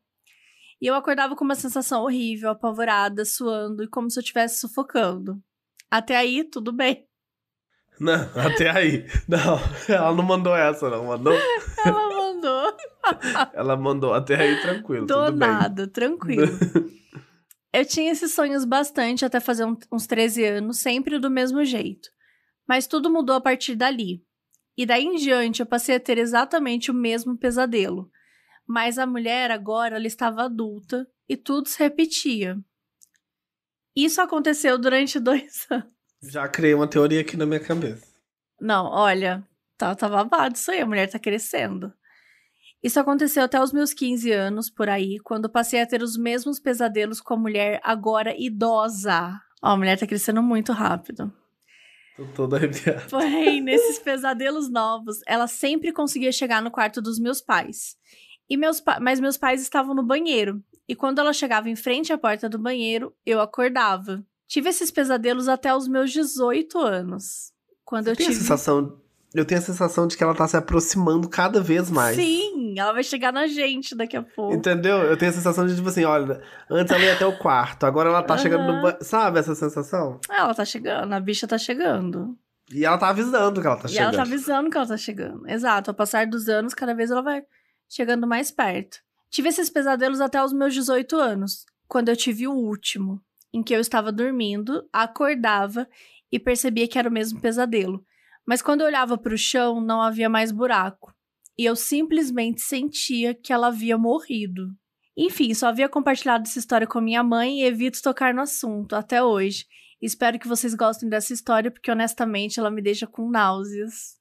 E 0.81 0.87
eu 0.87 0.95
acordava 0.95 1.35
com 1.35 1.43
uma 1.43 1.55
sensação 1.55 2.03
horrível, 2.03 2.49
apavorada, 2.49 3.25
suando 3.25 3.83
e 3.83 3.87
como 3.87 4.09
se 4.09 4.19
eu 4.19 4.21
estivesse 4.21 4.59
sufocando. 4.59 5.41
Até 5.89 6.15
aí, 6.15 6.43
tudo 6.43 6.71
bem. 6.71 7.05
Não, 7.99 8.29
até 8.35 8.69
aí. 8.69 9.05
Não, 9.27 9.59
ela 9.87 10.13
não 10.13 10.23
mandou 10.23 10.55
essa, 10.55 10.89
não. 10.89 11.05
Mandou? 11.05 11.33
ela 11.85 12.03
mandou. 12.03 12.14
ela 13.53 13.75
mandou 13.75 14.13
até 14.13 14.35
aí 14.35 14.61
tranquilo. 14.61 15.05
Do 15.05 15.25
tudo 15.25 15.37
nada, 15.37 15.87
tranquilo. 15.87 16.47
eu 17.73 17.85
tinha 17.85 18.11
esses 18.11 18.33
sonhos 18.33 18.65
bastante 18.65 19.25
até 19.25 19.39
fazer 19.39 19.65
uns 19.91 20.07
13 20.07 20.43
anos, 20.45 20.79
sempre 20.79 21.19
do 21.19 21.29
mesmo 21.29 21.63
jeito. 21.63 22.09
Mas 22.67 22.87
tudo 22.87 23.11
mudou 23.11 23.35
a 23.35 23.41
partir 23.41 23.75
dali. 23.75 24.23
E 24.77 24.85
daí 24.85 25.05
em 25.05 25.15
diante 25.15 25.61
eu 25.61 25.65
passei 25.65 25.95
a 25.95 25.99
ter 25.99 26.17
exatamente 26.17 26.91
o 26.91 26.93
mesmo 26.93 27.37
pesadelo. 27.37 28.09
Mas 28.67 28.97
a 28.97 29.05
mulher 29.05 29.51
agora 29.51 29.95
ela 29.95 30.07
estava 30.07 30.43
adulta 30.43 31.07
e 31.29 31.37
tudo 31.37 31.69
se 31.69 31.79
repetia. 31.79 32.57
Isso 33.95 34.19
aconteceu 34.19 34.77
durante 34.77 35.19
dois 35.21 35.65
anos. 35.69 35.93
Já 36.21 36.47
criei 36.47 36.73
uma 36.73 36.87
teoria 36.87 37.21
aqui 37.21 37.37
na 37.37 37.45
minha 37.45 37.59
cabeça. 37.59 38.05
Não, 38.59 38.87
olha, 38.87 39.47
tá, 39.77 39.93
tá 39.93 40.09
babado 40.09 40.55
isso 40.55 40.71
aí, 40.71 40.81
a 40.81 40.85
mulher 40.85 41.09
tá 41.09 41.19
crescendo. 41.19 41.93
Isso 42.85 42.99
aconteceu 42.99 43.41
até 43.41 43.59
os 43.59 43.73
meus 43.73 43.95
15 43.95 44.31
anos, 44.31 44.69
por 44.69 44.87
aí, 44.87 45.17
quando 45.23 45.49
passei 45.49 45.81
a 45.81 45.87
ter 45.87 46.03
os 46.03 46.15
mesmos 46.15 46.59
pesadelos 46.59 47.19
com 47.19 47.33
a 47.33 47.37
mulher 47.37 47.81
agora 47.83 48.39
idosa. 48.39 49.41
Ó, 49.59 49.69
a 49.69 49.75
mulher 49.75 49.97
tá 49.97 50.05
crescendo 50.05 50.43
muito 50.43 50.71
rápido. 50.71 51.33
Tô 52.15 52.25
toda 52.25 52.57
arrepiada. 52.57 53.01
Porém, 53.09 53.59
nesses 53.65 53.97
pesadelos 53.97 54.69
novos, 54.69 55.17
ela 55.25 55.47
sempre 55.47 55.91
conseguia 55.91 56.31
chegar 56.31 56.61
no 56.61 56.69
quarto 56.69 57.01
dos 57.01 57.17
meus 57.17 57.41
pais. 57.41 57.97
E 58.47 58.55
meus 58.55 58.83
Mas 59.01 59.19
meus 59.19 59.35
pais 59.35 59.63
estavam 59.63 59.95
no 59.95 60.03
banheiro. 60.03 60.63
E 60.87 60.93
quando 60.95 61.17
ela 61.17 61.33
chegava 61.33 61.67
em 61.67 61.75
frente 61.75 62.13
à 62.13 62.19
porta 62.19 62.47
do 62.47 62.59
banheiro, 62.59 63.15
eu 63.25 63.41
acordava. 63.41 64.23
Tive 64.47 64.69
esses 64.69 64.91
pesadelos 64.91 65.47
até 65.47 65.75
os 65.75 65.87
meus 65.87 66.11
18 66.11 66.77
anos. 66.77 67.51
Quando 67.83 68.03
Você 68.03 68.11
eu 68.11 68.15
tem 68.15 68.27
tive. 68.27 68.37
A 68.37 68.41
sensação 68.41 69.01
eu 69.35 69.45
tenho 69.45 69.59
a 69.59 69.63
sensação 69.63 70.07
de 70.07 70.15
que 70.15 70.23
ela 70.23 70.33
tá 70.33 70.47
se 70.47 70.55
aproximando 70.55 71.27
cada 71.27 71.61
vez 71.61 71.91
mais. 71.91 72.15
Sim, 72.15 72.73
ela 72.77 72.93
vai 72.93 73.03
chegar 73.03 73.33
na 73.33 73.47
gente 73.47 73.95
daqui 73.95 74.15
a 74.15 74.23
pouco. 74.23 74.53
Entendeu? 74.53 74.97
Eu 74.97 75.17
tenho 75.17 75.31
a 75.31 75.33
sensação 75.33 75.67
de, 75.67 75.75
tipo 75.75 75.89
assim, 75.89 76.05
olha, 76.05 76.41
antes 76.69 76.93
ela 76.93 77.03
ia 77.03 77.13
até 77.13 77.25
o 77.25 77.37
quarto, 77.37 77.85
agora 77.85 78.09
ela 78.09 78.23
tá 78.23 78.35
uhum. 78.35 78.39
chegando 78.39 78.73
no. 78.73 78.97
Sabe 79.01 79.39
essa 79.39 79.53
sensação? 79.53 80.19
Ela 80.29 80.53
tá 80.53 80.63
chegando, 80.63 81.11
a 81.13 81.19
bicha 81.19 81.47
tá 81.47 81.57
chegando. 81.57 82.37
E 82.71 82.85
ela 82.85 82.97
tá 82.97 83.09
avisando 83.09 83.61
que 83.61 83.67
ela 83.67 83.75
tá 83.75 83.87
e 83.87 83.89
chegando. 83.89 84.03
E 84.03 84.07
ela 84.07 84.15
tá 84.15 84.21
avisando 84.21 84.69
que 84.69 84.77
ela 84.77 84.87
tá 84.87 84.97
chegando. 84.97 85.49
Exato. 85.49 85.91
Ao 85.91 85.95
passar 85.95 86.25
dos 86.25 86.47
anos, 86.47 86.73
cada 86.73 86.93
vez 86.93 87.11
ela 87.11 87.21
vai 87.21 87.43
chegando 87.89 88.25
mais 88.25 88.51
perto. 88.51 88.99
Tive 89.29 89.49
esses 89.49 89.69
pesadelos 89.69 90.21
até 90.21 90.43
os 90.43 90.53
meus 90.53 90.73
18 90.73 91.15
anos, 91.17 91.65
quando 91.87 92.09
eu 92.09 92.15
tive 92.15 92.47
o 92.47 92.53
último, 92.53 93.21
em 93.53 93.61
que 93.61 93.75
eu 93.75 93.79
estava 93.79 94.11
dormindo, 94.11 94.87
acordava 94.91 95.87
e 96.31 96.39
percebia 96.39 96.87
que 96.87 96.97
era 96.97 97.09
o 97.09 97.11
mesmo 97.11 97.39
pesadelo. 97.39 98.03
Mas 98.45 98.61
quando 98.61 98.81
eu 98.81 98.87
olhava 98.87 99.17
para 99.17 99.33
o 99.33 99.37
chão, 99.37 99.81
não 99.81 100.01
havia 100.01 100.29
mais 100.29 100.51
buraco. 100.51 101.13
E 101.57 101.65
eu 101.65 101.75
simplesmente 101.75 102.61
sentia 102.61 103.33
que 103.33 103.51
ela 103.51 103.67
havia 103.67 103.97
morrido. 103.97 104.67
Enfim, 105.17 105.53
só 105.53 105.67
havia 105.67 105.87
compartilhado 105.87 106.43
essa 106.43 106.59
história 106.59 106.85
com 106.85 106.99
minha 106.99 107.23
mãe 107.23 107.61
e 107.61 107.63
evito 107.63 108.01
tocar 108.01 108.33
no 108.33 108.41
assunto 108.41 108.95
até 108.95 109.23
hoje. 109.23 109.65
Espero 110.01 110.37
que 110.37 110.47
vocês 110.47 110.75
gostem 110.75 111.07
dessa 111.07 111.33
história, 111.33 111.71
porque 111.71 111.89
honestamente 111.89 112.59
ela 112.59 112.69
me 112.69 112.81
deixa 112.81 113.07
com 113.07 113.29
náuseas. 113.29 114.19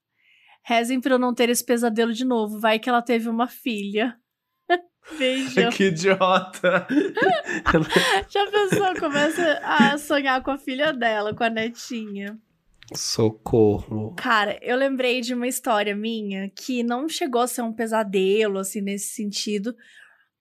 Rezem 0.63 1.01
para 1.01 1.15
eu 1.15 1.19
não 1.19 1.35
ter 1.35 1.49
esse 1.51 1.65
pesadelo 1.65 2.13
de 2.13 2.25
novo. 2.25 2.61
Vai 2.61 2.79
que 2.79 2.89
ela 2.89 3.03
teve 3.03 3.29
uma 3.29 3.49
filha. 3.49 4.17
Beijo. 5.19 5.69
que 5.77 5.89
idiota. 5.89 6.87
Já 8.31 8.51
pensou? 8.51 8.95
Começa 8.99 9.61
a 9.63 9.99
sonhar 9.99 10.43
com 10.43 10.53
a 10.53 10.59
filha 10.59 10.93
dela, 10.93 11.35
com 11.35 11.45
a 11.45 11.51
netinha. 11.51 12.39
Socorro. 12.97 14.15
Cara, 14.17 14.59
eu 14.63 14.77
lembrei 14.77 15.21
de 15.21 15.35
uma 15.35 15.47
história 15.47 15.95
minha 15.95 16.51
que 16.51 16.83
não 16.83 17.09
chegou 17.09 17.41
a 17.43 17.47
ser 17.47 17.63
um 17.63 17.73
pesadelo, 17.73 18.59
assim, 18.59 18.81
nesse 18.81 19.15
sentido. 19.15 19.75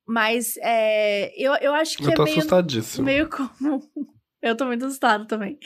Mas 0.06 0.58
é, 0.58 1.34
eu, 1.42 1.54
eu 1.56 1.74
acho 1.74 1.98
que 1.98 2.06
eu 2.06 2.12
é 2.12 2.16
tô 2.16 2.24
meio, 2.24 2.38
assustadíssimo. 2.38 3.06
meio 3.06 3.30
comum. 3.30 3.80
Eu 4.44 4.58
tô 4.58 4.66
muito 4.66 4.86
assustado 4.86 5.26
também. 5.26 5.58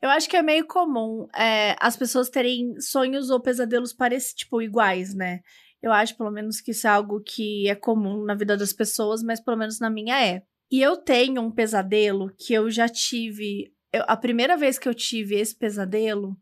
Eu 0.00 0.08
acho 0.08 0.26
que 0.26 0.38
é 0.38 0.42
meio 0.42 0.66
comum 0.66 1.28
é, 1.36 1.76
as 1.78 1.98
pessoas 1.98 2.30
terem 2.30 2.80
sonhos 2.80 3.28
ou 3.28 3.38
pesadelos 3.38 3.92
parecidos, 3.92 4.32
tipo, 4.32 4.62
iguais, 4.62 5.14
né? 5.14 5.40
Eu 5.82 5.92
acho, 5.92 6.16
pelo 6.16 6.30
menos, 6.30 6.58
que 6.58 6.70
isso 6.70 6.86
é 6.86 6.90
algo 6.90 7.20
que 7.20 7.68
é 7.68 7.74
comum 7.74 8.24
na 8.24 8.34
vida 8.34 8.56
das 8.56 8.72
pessoas, 8.72 9.22
mas 9.22 9.38
pelo 9.38 9.58
menos 9.58 9.78
na 9.78 9.90
minha 9.90 10.18
é. 10.24 10.42
E 10.70 10.80
eu 10.80 10.96
tenho 10.96 11.42
um 11.42 11.50
pesadelo 11.50 12.32
que 12.38 12.54
eu 12.54 12.70
já 12.70 12.88
tive. 12.88 13.70
Eu- 13.92 14.04
a 14.08 14.16
primeira 14.16 14.56
vez 14.56 14.78
que 14.78 14.88
eu 14.88 14.94
tive 14.94 15.36
esse 15.36 15.54
pesadelo, 15.54 16.36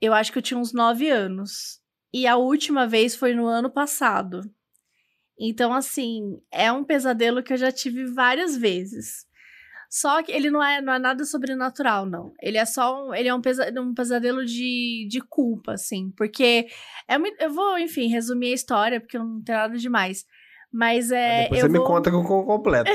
eu 0.00 0.14
acho 0.14 0.32
que 0.32 0.38
eu 0.38 0.42
tinha 0.42 0.58
uns 0.58 0.72
9 0.72 1.08
anos. 1.10 1.80
E 2.12 2.26
a 2.26 2.36
última 2.36 2.86
vez 2.86 3.14
foi 3.16 3.34
no 3.34 3.46
ano 3.46 3.70
passado. 3.70 4.42
Então, 5.38 5.72
assim, 5.72 6.40
é 6.50 6.70
um 6.72 6.84
pesadelo 6.84 7.42
que 7.42 7.52
eu 7.52 7.56
já 7.56 7.70
tive 7.70 8.04
várias 8.06 8.56
vezes. 8.56 9.26
Só 9.90 10.22
que 10.22 10.32
ele 10.32 10.50
não 10.50 10.62
é, 10.62 10.82
não 10.82 10.92
é 10.92 10.98
nada 10.98 11.24
sobrenatural, 11.24 12.04
não. 12.06 12.34
Ele 12.42 12.58
é 12.58 12.64
só 12.66 13.08
um, 13.08 13.14
ele 13.14 13.28
é 13.28 13.34
um, 13.34 13.40
pesa, 13.40 13.72
um 13.80 13.94
pesadelo 13.94 14.44
de, 14.44 15.06
de 15.10 15.20
culpa, 15.20 15.74
assim. 15.74 16.10
Porque 16.16 16.68
é 17.08 17.18
muito, 17.18 17.40
eu 17.40 17.52
vou, 17.52 17.78
enfim, 17.78 18.08
resumir 18.08 18.50
a 18.52 18.54
história, 18.54 19.00
porque 19.00 19.18
não 19.18 19.42
tem 19.42 19.54
nada 19.54 19.78
demais. 19.78 20.26
Mas 20.72 21.10
é. 21.10 21.44
Depois 21.44 21.60
você 21.62 21.68
me 21.68 21.78
vou- 21.78 21.86
conta 21.86 22.10
com 22.10 22.18
o 22.18 22.44
completo. 22.44 22.90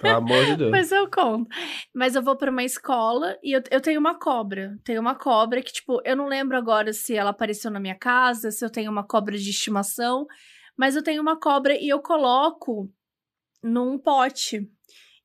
pelo 0.00 0.16
amor 0.16 0.44
de 0.46 0.56
Deus. 0.56 0.70
mas 0.70 0.90
eu 0.90 1.10
conto. 1.10 1.46
Mas 1.94 2.14
eu 2.14 2.22
vou 2.22 2.36
pra 2.36 2.50
uma 2.50 2.64
escola 2.64 3.36
e 3.42 3.54
eu, 3.56 3.62
eu 3.70 3.80
tenho 3.80 4.00
uma 4.00 4.18
cobra. 4.18 4.78
Tenho 4.84 5.00
uma 5.00 5.14
cobra 5.14 5.60
que, 5.62 5.72
tipo, 5.72 6.00
eu 6.04 6.16
não 6.16 6.26
lembro 6.26 6.56
agora 6.56 6.92
se 6.92 7.14
ela 7.14 7.30
apareceu 7.30 7.70
na 7.70 7.78
minha 7.80 7.96
casa, 7.98 8.50
se 8.50 8.64
eu 8.64 8.70
tenho 8.70 8.90
uma 8.90 9.06
cobra 9.06 9.36
de 9.36 9.50
estimação. 9.50 10.26
Mas 10.76 10.96
eu 10.96 11.02
tenho 11.02 11.20
uma 11.20 11.38
cobra 11.38 11.74
e 11.78 11.88
eu 11.88 12.00
coloco 12.00 12.90
num 13.62 13.98
pote. 13.98 14.66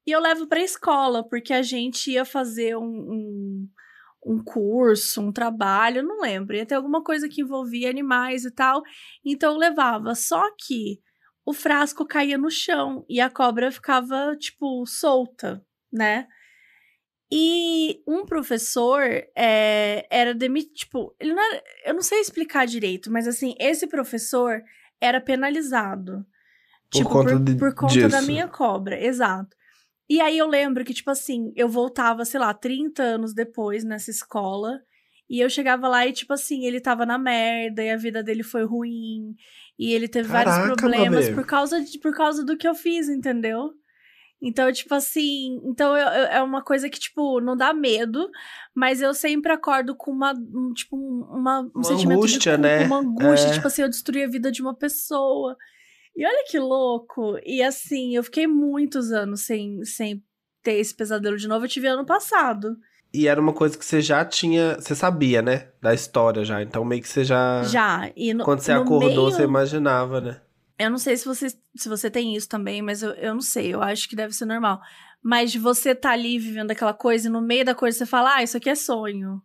E 0.06 0.12
eu 0.12 0.20
levo 0.20 0.48
pra 0.48 0.60
escola, 0.60 1.26
porque 1.28 1.54
a 1.54 1.62
gente 1.62 2.12
ia 2.12 2.26
fazer 2.26 2.76
um, 2.76 2.84
um, 2.84 3.68
um 4.26 4.44
curso, 4.44 5.22
um 5.22 5.32
trabalho, 5.32 6.00
eu 6.00 6.04
não 6.04 6.20
lembro. 6.20 6.56
Ia 6.56 6.66
ter 6.66 6.76
alguma 6.76 7.02
coisa 7.02 7.30
que 7.30 7.42
envolvia 7.42 7.90
animais 7.90 8.44
e 8.44 8.52
tal. 8.52 8.82
Então 9.24 9.54
eu 9.54 9.58
levava. 9.60 10.14
Só 10.16 10.44
que 10.60 11.00
o 11.46 11.54
frasco 11.54 12.06
caía 12.06 12.38
no 12.38 12.50
chão 12.50 13.06
e 13.10 13.20
a 13.20 13.30
cobra 13.30 13.72
ficava, 13.72 14.36
tipo, 14.38 14.86
solta, 14.86 15.64
né? 15.92 16.28
E 17.32 18.02
um 18.08 18.26
professor 18.26 19.02
é, 19.36 20.06
era 20.10 20.36
demitido, 20.36 20.74
tipo, 20.74 21.16
ele 21.20 21.34
não 21.34 21.44
era, 21.44 21.64
eu 21.86 21.94
não 21.94 22.02
sei 22.02 22.20
explicar 22.20 22.68
direito, 22.68 23.12
mas 23.12 23.28
assim, 23.28 23.56
esse 23.60 23.88
professor 23.88 24.62
era 25.02 25.20
penalizado. 25.20 26.26
Por 26.92 26.98
tipo, 27.00 27.10
conta 27.10 27.40
por, 27.40 27.58
por 27.58 27.74
conta 27.74 28.08
da 28.08 28.20
disso. 28.20 28.32
minha 28.32 28.48
cobra, 28.48 29.04
exato. 29.04 29.58
E 30.08 30.22
aí 30.22 30.38
eu 30.38 30.48
lembro 30.48 30.86
que, 30.86 30.94
tipo 30.94 31.10
assim, 31.10 31.52
eu 31.56 31.68
voltava, 31.68 32.24
sei 32.24 32.40
lá, 32.40 32.54
30 32.54 33.02
anos 33.02 33.34
depois 33.34 33.84
nessa 33.84 34.12
escola, 34.12 34.80
e 35.36 35.40
eu 35.40 35.50
chegava 35.50 35.88
lá 35.88 36.06
e, 36.06 36.14
tipo 36.14 36.32
assim, 36.34 36.66
ele 36.66 36.80
tava 36.80 37.06
na 37.06 37.18
merda, 37.18 37.84
e 37.84 37.90
a 37.90 37.98
vida 37.98 38.22
dele 38.22 38.44
foi 38.44 38.64
ruim, 38.66 39.36
e 39.80 39.92
ele 39.94 40.08
teve 40.08 40.28
vários 40.28 40.54
Caraca, 40.56 40.76
problemas 40.76 41.26
Mabê. 41.26 41.34
por 41.36 41.46
causa, 41.46 41.82
de, 41.82 41.98
por 42.00 42.14
causa 42.16 42.46
do 42.46 42.56
que 42.56 42.68
eu 42.68 42.76
fiz, 42.76 43.10
entendeu? 43.10 43.72
Então, 44.46 44.72
tipo 44.74 44.94
assim, 44.94 45.60
então 45.64 45.96
eu- 45.98 46.06
eu- 46.08 46.26
é 46.26 46.44
uma 46.44 46.62
coisa 46.62 46.90
que, 46.90 47.00
tipo, 47.00 47.40
não 47.40 47.56
dá 47.56 47.74
medo, 47.74 48.30
mas 48.76 49.02
eu 49.02 49.14
sempre 49.14 49.52
acordo 49.54 49.96
com 49.96 50.12
uma, 50.12 50.34
um, 50.34 50.74
tipo, 50.74 50.98
um- 50.98 51.24
uma, 51.40 51.62
um 51.62 51.72
Uma 51.74 51.84
sentimento 51.84 52.18
angústia, 52.20 52.40
de 52.58 52.58
culpa, 52.58 52.62
né? 52.80 52.86
uma 52.86 52.98
angústia, 53.00 53.48
É. 53.50 53.54
tipo 53.54 53.68
assim, 53.68 53.82
eu 53.84 53.90
destruí 53.90 54.22
a 54.24 54.28
vida 54.30 54.52
de 54.52 54.62
uma 54.62 54.76
pessoa. 54.76 55.56
E 56.16 56.26
olha 56.28 56.44
que 56.48 56.60
louco. 56.60 57.40
E 57.46 57.64
assim, 57.64 58.16
eu 58.16 58.24
fiquei 58.24 58.46
muitos 58.46 59.12
anos 59.14 59.46
sem, 59.46 59.84
sem 59.86 60.22
ter 60.62 60.74
esse 60.74 60.94
pesadelo 60.94 61.38
de 61.38 61.48
novo. 61.48 61.66
Eu 61.66 61.70
tive 61.70 61.88
ano 61.88 62.06
passado. 62.06 62.78
E 63.14 63.28
era 63.28 63.40
uma 63.40 63.54
coisa 63.54 63.78
que 63.78 63.86
você 63.86 64.02
já 64.02 64.26
tinha. 64.26 64.76
Você 64.76 64.96
sabia, 64.96 65.42
né? 65.42 65.70
Da 65.82 65.94
história 65.94 66.44
já. 66.44 66.62
Então 66.64 66.84
meio 66.84 67.02
que 67.02 67.08
você 67.08 67.24
já. 67.24 67.62
Já. 67.64 68.12
E 68.16 68.34
no, 68.34 68.44
Quando 68.44 68.62
você 68.62 68.72
acordou, 68.72 69.00
meio, 69.10 69.22
você 69.32 69.44
imaginava, 69.44 70.20
né? 70.20 70.42
Eu 70.80 70.90
não 70.90 70.98
sei 70.98 71.16
se 71.16 71.26
você, 71.26 71.50
se 71.76 71.88
você 71.88 72.10
tem 72.10 72.36
isso 72.36 72.50
também, 72.50 72.82
mas 72.82 73.04
eu, 73.04 73.12
eu 73.12 73.34
não 73.36 73.42
sei. 73.42 73.74
Eu 73.74 73.84
acho 73.84 74.10
que 74.10 74.16
deve 74.16 74.34
ser 74.34 74.46
normal. 74.46 74.82
Mas 75.22 75.56
você 75.56 75.94
tá 75.94 76.12
ali 76.12 76.40
vivendo 76.40 76.72
aquela 76.72 76.94
coisa 76.94 77.28
e 77.28 77.32
no 77.32 77.40
meio 77.42 77.64
da 77.64 77.76
coisa 77.76 77.98
você 78.00 78.06
fala, 78.06 78.36
ah, 78.36 78.44
isso 78.44 78.58
aqui 78.58 78.70
é 78.70 78.76
sonho. 78.76 79.42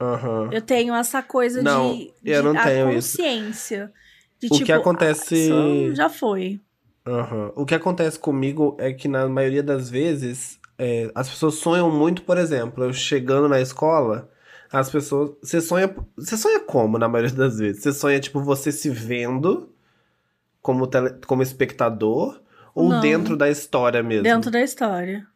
Aham. 0.00 0.50
Eu 0.52 0.60
tenho 0.60 0.94
essa 0.94 1.22
coisa 1.22 1.62
Não, 1.62 1.96
de, 1.96 2.12
eu 2.24 2.42
de 2.42 2.48
não 2.48 2.56
a 2.60 2.62
tenho 2.62 2.90
isso. 2.92 3.16
consciência. 3.16 3.92
De, 4.38 4.48
O 4.48 4.50
que 4.50 4.56
tipo, 4.58 4.72
acontece- 4.72 5.50
ah, 5.52 5.86
isso 5.86 5.94
já 5.94 6.08
foi. 6.10 6.60
Aham. 7.06 7.52
O 7.56 7.64
que 7.64 7.74
acontece 7.74 8.18
comigo 8.18 8.76
é 8.78 8.92
que, 8.92 9.08
na 9.08 9.26
maioria 9.28 9.62
das 9.62 9.88
vezes, 9.88 10.60
é, 10.78 11.10
as 11.14 11.28
pessoas 11.28 11.54
sonham 11.54 11.90
muito, 11.90 12.22
por 12.22 12.36
exemplo, 12.38 12.84
eu 12.84 12.92
chegando 12.92 13.48
na 13.48 13.60
escola, 13.60 14.30
as 14.72 14.90
pessoas. 14.90 15.30
Você 15.42 15.60
sonha. 15.60 15.94
Você 16.16 16.36
sonha 16.36 16.60
como, 16.60 16.98
na 16.98 17.08
maioria 17.08 17.34
das 17.34 17.58
vezes? 17.58 17.82
Você 17.82 17.92
sonha, 17.92 18.18
tipo, 18.20 18.40
você 18.42 18.70
se 18.72 18.90
vendo 18.90 19.72
como, 20.60 20.86
tele- 20.86 21.14
como 21.26 21.42
espectador 21.42 22.40
ou 22.74 22.88
Não. 22.90 23.00
dentro 23.00 23.36
da 23.36 23.48
história 23.48 24.02
mesmo? 24.02 24.24
Dentro 24.24 24.50
da 24.50 24.60
história. 24.60 25.26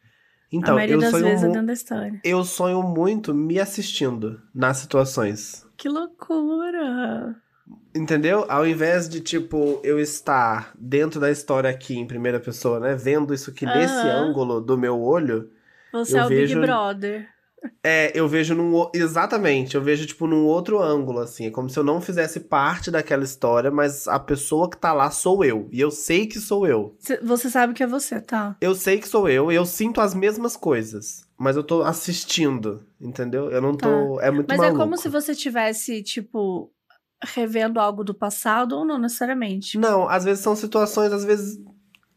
Então, 0.52 0.72
a 0.72 0.76
maioria 0.78 0.96
eu 0.96 1.00
das 1.00 1.10
sonho, 1.12 1.24
vezes 1.24 1.44
é 1.44 1.46
dentro 1.46 1.66
da 1.66 1.72
história. 1.72 2.20
eu 2.24 2.44
sonho 2.44 2.82
muito 2.82 3.32
me 3.32 3.60
assistindo 3.60 4.42
nas 4.54 4.78
situações. 4.78 5.64
Que 5.76 5.88
loucura! 5.88 7.36
Entendeu? 7.94 8.44
Ao 8.48 8.66
invés 8.66 9.08
de, 9.08 9.20
tipo, 9.20 9.80
eu 9.82 9.98
estar 9.98 10.72
dentro 10.78 11.18
da 11.20 11.30
história 11.30 11.68
aqui 11.68 11.96
em 11.98 12.06
primeira 12.06 12.38
pessoa, 12.38 12.78
né? 12.78 12.94
Vendo 12.94 13.34
isso 13.34 13.50
aqui 13.50 13.66
nesse 13.66 14.08
Aham. 14.08 14.28
ângulo 14.28 14.60
do 14.60 14.78
meu 14.78 15.00
olho. 15.00 15.50
Você 15.92 16.16
é 16.16 16.24
o 16.24 16.28
vejo- 16.28 16.60
Big 16.60 16.66
Brother. 16.66 17.28
É, 17.84 18.10
eu 18.18 18.26
vejo 18.28 18.54
num. 18.54 18.88
Exatamente, 18.94 19.74
eu 19.74 19.82
vejo, 19.82 20.06
tipo, 20.06 20.26
num 20.26 20.46
outro 20.46 20.80
ângulo, 20.80 21.18
assim. 21.20 21.46
É 21.46 21.50
como 21.50 21.68
se 21.68 21.78
eu 21.78 21.84
não 21.84 22.00
fizesse 22.00 22.40
parte 22.40 22.90
daquela 22.90 23.22
história, 23.24 23.70
mas 23.70 24.08
a 24.08 24.18
pessoa 24.18 24.70
que 24.70 24.78
tá 24.78 24.92
lá 24.94 25.10
sou 25.10 25.44
eu. 25.44 25.68
E 25.70 25.78
eu 25.80 25.90
sei 25.90 26.26
que 26.26 26.38
sou 26.40 26.66
eu. 26.66 26.94
Cê- 26.98 27.20
Você 27.22 27.50
sabe 27.50 27.74
que 27.74 27.82
é 27.82 27.86
você, 27.86 28.18
tá? 28.20 28.56
Eu 28.62 28.74
sei 28.74 28.98
que 28.98 29.08
sou 29.08 29.28
eu 29.28 29.52
e 29.52 29.56
eu 29.56 29.66
sinto 29.66 30.00
as 30.00 30.14
mesmas 30.14 30.56
coisas. 30.56 31.22
Mas 31.36 31.56
eu 31.56 31.62
tô 31.62 31.82
assistindo, 31.82 32.82
entendeu? 33.00 33.50
Eu 33.50 33.60
não 33.60 33.74
tô. 33.76 34.20
É 34.20 34.30
muito 34.30 34.48
Mas 34.48 34.58
maluco. 34.58 34.76
é 34.76 34.78
como 34.82 34.96
se 34.96 35.08
você 35.08 35.34
tivesse, 35.34 36.02
tipo, 36.02 36.70
revendo 37.22 37.78
algo 37.78 38.02
do 38.02 38.14
passado 38.14 38.76
ou 38.76 38.84
não 38.84 38.98
necessariamente. 38.98 39.78
Não, 39.78 40.08
às 40.08 40.24
vezes 40.24 40.42
são 40.42 40.56
situações, 40.56 41.12
às 41.12 41.24
vezes 41.24 41.60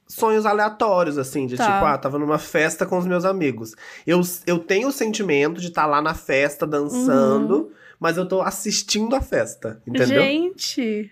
sonhos 0.08 0.46
aleatórios, 0.46 1.18
assim, 1.18 1.48
de 1.48 1.58
Tá. 1.58 1.66
tipo, 1.66 1.86
ah, 1.86 1.98
tava 1.98 2.20
numa 2.20 2.38
festa 2.38 2.86
com 2.86 2.98
os 2.98 3.06
meus 3.06 3.26
amigos. 3.26 3.74
Eu, 4.06 4.22
eu 4.46 4.60
tenho 4.60 4.88
o 4.88 4.92
sentimento 4.92 5.60
de 5.60 5.68
estar 5.68 5.86
lá 5.86 6.02
na 6.02 6.14
festa 6.14 6.68
dançando, 6.68 7.72
mas 8.00 8.18
eu 8.18 8.28
tô 8.28 8.42
assistindo 8.42 9.16
a 9.16 9.22
festa, 9.22 9.82
entendeu? 9.88 10.22
Gente, 10.22 11.12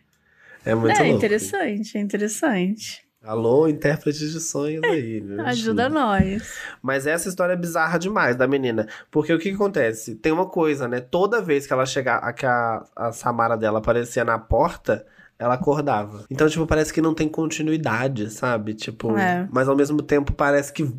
é 0.66 0.76
muito 0.76 0.96
é 0.96 1.04
louco. 1.04 1.18
interessante, 1.18 1.98
é 1.98 2.02
interessante. 2.02 3.04
Alô, 3.24 3.68
intérpretes 3.68 4.32
de 4.32 4.40
sonhos 4.40 4.82
aí. 4.84 5.22
me 5.22 5.40
Ajuda 5.46 5.88
nós. 5.88 6.56
Mas 6.82 7.06
essa 7.06 7.30
história 7.30 7.54
é 7.54 7.58
bizarra 7.58 8.00
demais 8.00 8.36
da 8.36 8.48
menina. 8.48 8.88
Porque 9.12 9.32
o 9.32 9.38
que, 9.38 9.50
que 9.50 9.56
acontece? 9.56 10.16
Tem 10.16 10.32
uma 10.32 10.48
coisa, 10.48 10.88
né? 10.88 11.00
Toda 11.00 11.40
vez 11.42 11.68
que 11.68 11.74
ela 11.74 11.86
chegar, 11.86 12.34
que 12.34 12.46
a, 12.46 12.84
a 12.96 13.12
Samara 13.12 13.56
dela 13.56 13.78
aparecia 13.78 14.26
na 14.26 14.40
porta, 14.40 15.06
ela 15.38 15.54
acordava. 15.54 16.26
Então, 16.32 16.50
tipo, 16.50 16.66
parece 16.66 16.92
que 16.92 17.00
não 17.02 17.14
tem 17.14 17.30
continuidade, 17.30 18.32
sabe? 18.32 18.74
Tipo, 18.74 19.16
É. 19.16 19.48
mas 19.52 19.68
ao 19.70 19.76
mesmo 19.76 20.02
tempo 20.02 20.34
parece 20.34 20.74
que 20.74 20.92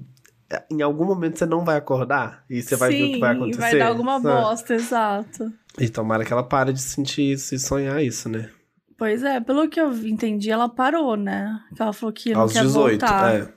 é, 0.48 0.62
em 0.70 0.80
algum 0.80 1.04
momento 1.04 1.38
você 1.38 1.46
não 1.46 1.64
vai 1.64 1.76
acordar 1.76 2.44
e 2.48 2.62
você 2.62 2.76
vai 2.76 2.90
ver 2.90 3.02
o 3.02 3.12
que 3.14 3.18
vai 3.18 3.32
Sim, 3.34 3.36
acontecer. 3.40 3.60
vai 3.60 3.78
dar 3.78 3.88
alguma 3.88 4.20
sabe? 4.20 4.42
bosta, 4.42 4.74
exato. 4.74 5.52
E 5.76 5.88
tomara 5.88 6.24
que 6.24 6.32
ela 6.32 6.42
pare 6.44 6.72
de 6.72 6.80
sentir 6.82 7.32
isso 7.32 7.52
e 7.54 7.58
sonhar 7.58 8.00
isso, 8.00 8.28
né? 8.28 8.48
Pois 8.96 9.22
é, 9.22 9.40
pelo 9.40 9.68
que 9.68 9.80
eu 9.80 9.92
entendi, 10.06 10.50
ela 10.50 10.68
parou, 10.68 11.16
né? 11.16 11.58
Que 11.74 11.82
ela 11.82 11.92
falou 11.92 12.12
que 12.12 12.32
não 12.32 12.42
Aos 12.42 12.52
quer 12.52 12.62
18, 12.62 13.00
voltar. 13.00 13.34
é. 13.34 13.48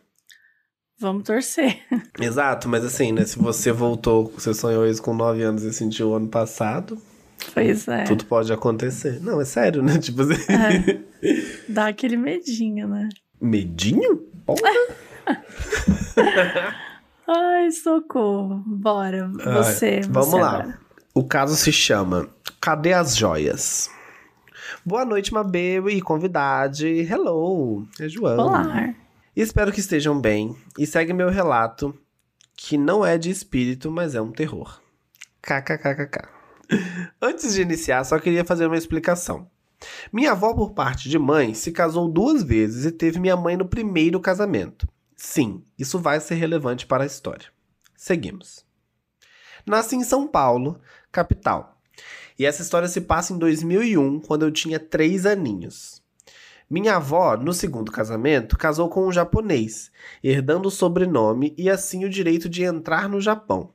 Vamos 0.98 1.24
torcer. 1.24 1.80
Exato, 2.20 2.70
mas 2.70 2.84
assim, 2.86 3.12
né? 3.12 3.26
Se 3.26 3.38
você 3.38 3.72
voltou, 3.72 4.32
você 4.36 4.54
sonhou 4.54 4.88
isso 4.88 5.02
com 5.04 5.14
9 5.14 5.44
anos 5.44 5.64
e 5.64 5.74
sentiu 5.74 6.16
ano 6.16 6.28
passado, 6.30 6.98
Pois 7.54 7.88
é. 7.88 8.04
tudo 8.06 8.26
pode 8.26 8.52
acontecer. 8.54 9.20
Não, 9.22 9.40
é 9.42 9.46
sério, 9.46 9.84
né? 9.84 9.98
Tipo 10.00 10.22
assim. 10.22 10.34
É. 10.52 11.00
Dá 11.68 11.88
aquele 11.88 12.16
medinho, 12.18 12.88
né? 12.88 13.10
Medinho? 13.42 14.18
Porra. 14.46 14.72
Ai, 17.28 17.72
socorro. 17.72 18.64
Bora, 18.66 19.28
você. 19.28 20.02
vamos 20.08 20.30
você 20.30 20.40
lá. 20.40 20.50
agora. 20.60 20.80
O 21.14 21.24
caso 21.24 21.56
se 21.56 21.72
chama 21.72 22.30
Cadê 22.62 22.94
as 22.94 23.16
Joias? 23.16 23.90
Boa 24.86 25.06
noite, 25.06 25.34
Mabê 25.34 25.80
e 25.90 26.02
convidade. 26.02 26.88
Hello, 26.88 27.88
é 28.00 28.08
João. 28.08 28.38
Olá. 28.38 28.94
Espero 29.36 29.72
que 29.72 29.80
estejam 29.80 30.20
bem 30.20 30.56
e 30.78 30.88
segue 30.88 31.14
meu 31.14 31.30
relato, 31.30 31.98
que 32.56 32.78
não 32.78 33.06
é 33.06 33.18
de 33.18 33.30
espírito, 33.30 33.92
mas 33.92 34.16
é 34.16 34.22
um 34.22 34.32
terror. 34.32 34.82
KKKKK. 35.42 36.28
Antes 37.22 37.54
de 37.54 37.62
iniciar, 37.62 38.04
só 38.04 38.18
queria 38.18 38.46
fazer 38.46 38.66
uma 38.66 38.78
explicação. 38.78 39.50
Minha 40.12 40.32
avó, 40.32 40.54
por 40.54 40.72
parte 40.72 41.10
de 41.10 41.20
mãe, 41.20 41.54
se 41.54 41.72
casou 41.72 42.08
duas 42.08 42.42
vezes 42.42 42.86
e 42.86 42.92
teve 42.92 43.20
minha 43.20 43.36
mãe 43.36 43.58
no 43.58 43.66
primeiro 43.66 44.20
casamento. 44.20 44.88
Sim, 45.16 45.64
isso 45.78 46.00
vai 46.00 46.20
ser 46.20 46.36
relevante 46.36 46.86
para 46.86 47.04
a 47.04 47.08
história. 47.08 47.48
Seguimos. 47.96 48.66
Nasci 49.66 49.96
em 49.96 50.04
São 50.04 50.28
Paulo, 50.28 50.80
capital. 51.12 51.75
E 52.38 52.46
essa 52.46 52.62
história 52.62 52.88
se 52.88 53.02
passa 53.02 53.34
em 53.34 53.38
2001, 53.38 54.20
quando 54.20 54.44
eu 54.44 54.52
tinha 54.52 54.80
três 54.80 55.26
aninhos. 55.26 56.04
Minha 56.70 56.96
avó, 56.96 57.38
no 57.38 57.54
segundo 57.54 57.92
casamento, 57.92 58.58
casou 58.58 58.90
com 58.90 59.08
um 59.08 59.12
japonês, 59.12 59.92
herdando 60.24 60.68
o 60.68 60.72
sobrenome 60.72 61.54
e 61.58 61.70
assim 61.70 62.04
o 62.04 62.10
direito 62.10 62.50
de 62.50 62.64
entrar 62.64 63.08
no 63.08 63.22
Japão. 63.22 63.72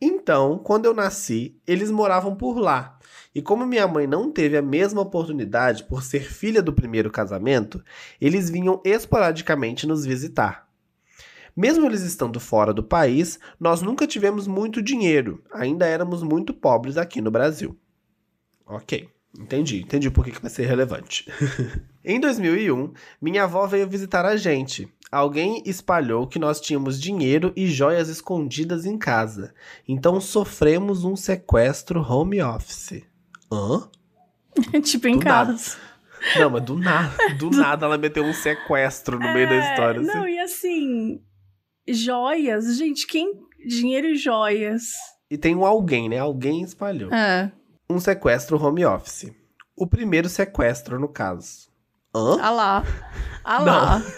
Então, 0.00 0.58
quando 0.58 0.86
eu 0.86 0.94
nasci, 0.94 1.56
eles 1.66 1.90
moravam 1.90 2.34
por 2.34 2.58
lá. 2.58 2.98
E 3.34 3.42
como 3.42 3.66
minha 3.66 3.86
mãe 3.86 4.06
não 4.06 4.30
teve 4.30 4.56
a 4.56 4.62
mesma 4.62 5.02
oportunidade 5.02 5.84
por 5.84 6.02
ser 6.02 6.24
filha 6.24 6.62
do 6.62 6.72
primeiro 6.72 7.10
casamento, 7.10 7.82
eles 8.20 8.50
vinham 8.50 8.80
esporadicamente 8.84 9.86
nos 9.86 10.04
visitar. 10.04 10.63
Mesmo 11.56 11.86
eles 11.86 12.02
estando 12.02 12.40
fora 12.40 12.72
do 12.72 12.82
país, 12.82 13.38
nós 13.60 13.80
nunca 13.80 14.06
tivemos 14.06 14.46
muito 14.46 14.82
dinheiro, 14.82 15.42
ainda 15.52 15.86
éramos 15.86 16.22
muito 16.22 16.52
pobres 16.52 16.96
aqui 16.96 17.20
no 17.20 17.30
Brasil. 17.30 17.78
Ok, 18.66 19.08
entendi, 19.38 19.80
entendi 19.82 20.10
por 20.10 20.24
que 20.24 20.40
vai 20.40 20.50
ser 20.50 20.66
relevante. 20.66 21.26
em 22.04 22.18
2001, 22.18 22.92
minha 23.20 23.44
avó 23.44 23.66
veio 23.66 23.88
visitar 23.88 24.24
a 24.26 24.36
gente. 24.36 24.88
Alguém 25.12 25.62
espalhou 25.64 26.26
que 26.26 26.40
nós 26.40 26.60
tínhamos 26.60 27.00
dinheiro 27.00 27.52
e 27.54 27.68
joias 27.68 28.08
escondidas 28.08 28.84
em 28.84 28.98
casa, 28.98 29.54
então 29.86 30.20
sofremos 30.20 31.04
um 31.04 31.14
sequestro 31.14 32.00
home 32.00 32.42
office. 32.42 33.02
Hã? 33.52 33.88
tipo 34.82 35.06
em 35.06 35.18
Do 35.18 35.24
casa. 35.24 35.76
nada. 35.76 36.40
Não, 36.40 36.50
mas 36.50 36.62
do 36.64 36.76
nada, 36.78 37.14
do 37.38 37.50
nada 37.50 37.86
ela 37.86 37.98
meteu 37.98 38.24
um 38.24 38.32
sequestro 38.32 39.18
no 39.20 39.32
meio 39.32 39.48
da 39.48 39.54
É, 39.56 39.70
história. 39.70 40.00
assim. 40.00 40.10
Não, 40.10 40.26
e 40.26 40.38
assim, 40.40 41.20
joias, 41.88 42.76
gente, 42.76 43.06
quem. 43.06 43.32
Dinheiro 43.66 44.08
e 44.08 44.14
joias. 44.16 44.82
E 45.30 45.38
tem 45.38 45.54
um 45.54 45.64
alguém, 45.64 46.08
né? 46.08 46.18
Alguém 46.18 46.62
espalhou. 46.62 47.12
É. 47.12 47.50
Um 47.88 47.98
sequestro 47.98 48.62
home 48.62 48.84
office. 48.84 49.32
O 49.76 49.86
primeiro 49.86 50.28
sequestro, 50.28 50.98
no 51.00 51.08
caso. 51.08 51.68
Hã? 52.14 52.36
Ah 52.40 52.50
lá. 52.50 52.84
Ah 53.42 53.58
lá. 53.60 54.02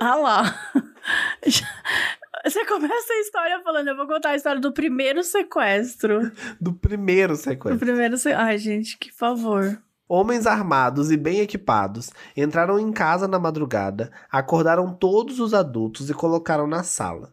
Ah 0.00 0.16
lá. 0.16 0.70
Você 2.44 2.64
começa 2.66 3.12
a 3.12 3.20
história 3.20 3.60
falando, 3.62 3.88
eu 3.88 3.96
vou 3.96 4.06
contar 4.06 4.30
a 4.30 4.36
história 4.36 4.60
do 4.60 4.72
primeiro 4.72 5.22
sequestro. 5.22 6.30
Do 6.60 6.74
primeiro 6.74 7.34
Do 7.34 7.38
sequestro. 7.38 7.78
primeiro 7.78 8.18
se... 8.18 8.32
Ai, 8.32 8.58
gente, 8.58 8.98
que 8.98 9.10
favor. 9.12 9.80
Homens 10.08 10.46
armados 10.46 11.10
e 11.10 11.16
bem 11.16 11.40
equipados 11.40 12.10
entraram 12.36 12.78
em 12.78 12.92
casa 12.92 13.26
na 13.26 13.38
madrugada, 13.38 14.12
acordaram 14.30 14.92
todos 14.92 15.40
os 15.40 15.54
adultos 15.54 16.10
e 16.10 16.14
colocaram 16.14 16.66
na 16.66 16.82
sala. 16.82 17.32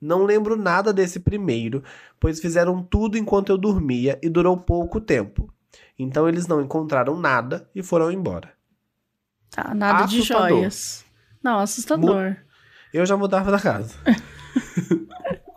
Não 0.00 0.24
lembro 0.24 0.56
nada 0.56 0.92
desse 0.92 1.20
primeiro, 1.20 1.84
pois 2.18 2.40
fizeram 2.40 2.82
tudo 2.82 3.18
enquanto 3.18 3.50
eu 3.50 3.58
dormia 3.58 4.18
e 4.22 4.28
durou 4.28 4.56
pouco 4.56 5.00
tempo. 5.00 5.52
Então 5.98 6.28
eles 6.28 6.46
não 6.46 6.60
encontraram 6.60 7.16
nada 7.16 7.68
e 7.74 7.82
foram 7.82 8.10
embora. 8.10 8.52
Tá, 9.50 9.74
nada 9.74 10.06
de 10.06 10.18
Assustador. 10.18 10.48
joias. 10.48 11.04
Não, 11.42 11.58
assustador. 11.58 12.36
Eu 12.92 13.04
já 13.06 13.16
mudava 13.16 13.50
da 13.50 13.60
casa. 13.60 13.94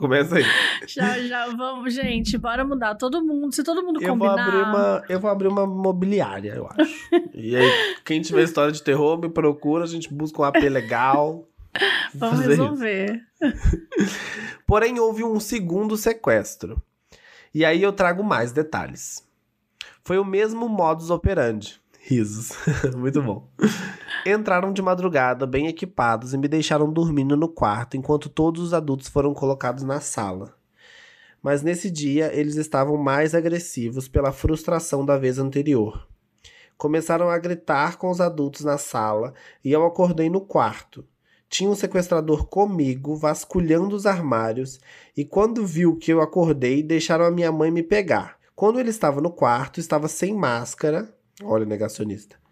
Começa 0.04 0.36
aí. 0.36 0.43
Já, 0.86 1.18
já, 1.20 1.47
vamos, 1.56 1.93
gente, 1.93 2.38
bora 2.38 2.66
mudar. 2.66 2.93
Todo 2.95 3.24
mundo, 3.24 3.56
se 3.56 3.64
todo 3.64 3.82
mundo 3.82 4.01
Eu 4.01 4.18
vou, 4.18 4.28
combinar... 4.28 4.47
abrir 4.47 4.62
uma, 4.62 5.04
eu 5.08 5.18
vou 5.18 5.32
abrir 5.32 5.47
uma 5.47 5.66
mobiliária, 5.66 6.56
eu 6.56 6.68
acho. 6.68 7.10
e 7.34 7.56
aí, 7.56 7.95
quem 8.04 8.22
tiver 8.22 8.43
história 8.43 8.74
de 8.74 8.84
terror, 8.84 9.18
me 9.18 9.30
procura, 9.30 9.86
a 9.86 9.88
gente 9.88 10.14
busca 10.14 10.41
um 10.41 10.43
AP 10.43 10.58
legal. 10.64 11.47
Vamos 12.14 12.45
resolver. 12.45 13.22
Porém, 14.68 14.99
houve 14.99 15.24
um 15.24 15.39
segundo 15.39 15.95
sequestro. 15.95 16.84
E 17.56 17.64
aí 17.64 17.82
eu 17.82 17.93
trago 17.93 18.26
mais 18.26 18.51
detalhes. 18.51 19.26
Foi 20.04 20.18
o 20.18 20.26
mesmo 20.26 20.68
modus 20.68 21.10
operandi. 21.10 21.80
Risos. 21.97 22.51
Muito 22.97 23.22
bom. 23.22 23.49
Entraram 24.26 24.71
de 24.71 24.82
madrugada, 24.82 25.45
bem 25.45 25.67
equipados, 25.67 26.34
e 26.34 26.38
me 26.38 26.47
deixaram 26.47 26.91
dormindo 26.91 27.36
no 27.36 27.49
quarto 27.49 27.97
enquanto 27.97 28.30
todos 28.30 28.61
os 28.61 28.74
adultos 28.74 29.09
foram 29.09 29.34
colocados 29.34 29.84
na 29.84 29.99
sala. 29.99 30.55
Mas 31.41 31.61
nesse 31.61 31.91
dia 31.91 32.34
eles 32.34 32.55
estavam 32.55 32.95
mais 32.95 33.36
agressivos 33.36 34.07
pela 34.07 34.32
frustração 34.32 35.05
da 35.05 35.17
vez 35.17 35.39
anterior. 35.39 36.07
Começaram 36.78 37.30
a 37.30 37.38
gritar 37.38 37.97
com 37.97 38.09
os 38.09 38.21
adultos 38.21 38.63
na 38.63 38.78
sala 38.78 39.34
e 39.61 39.74
eu 39.74 39.86
acordei 39.86 40.30
no 40.30 40.39
quarto. 40.39 41.05
Tinha 41.49 41.69
um 41.69 41.76
sequestrador 41.76 42.47
comigo, 42.47 43.17
vasculhando 43.17 43.93
os 43.93 44.05
armários, 44.05 44.80
e 45.17 45.26
quando 45.26 45.67
viu 45.67 45.97
que 45.97 46.11
eu 46.11 46.21
acordei, 46.21 46.82
deixaram 46.82 47.26
a 47.26 47.32
minha 47.32 47.51
mãe 47.51 47.69
me 47.69 47.84
pegar. 47.84 48.38
Quando 48.55 48.80
ele 48.80 48.89
estava 48.89 49.19
no 49.19 49.30
quarto, 49.30 49.82
estava 49.82 50.07
sem 50.07 50.34
máscara. 50.34 51.13
Olha, 51.43 51.65
negacionista. 51.65 52.43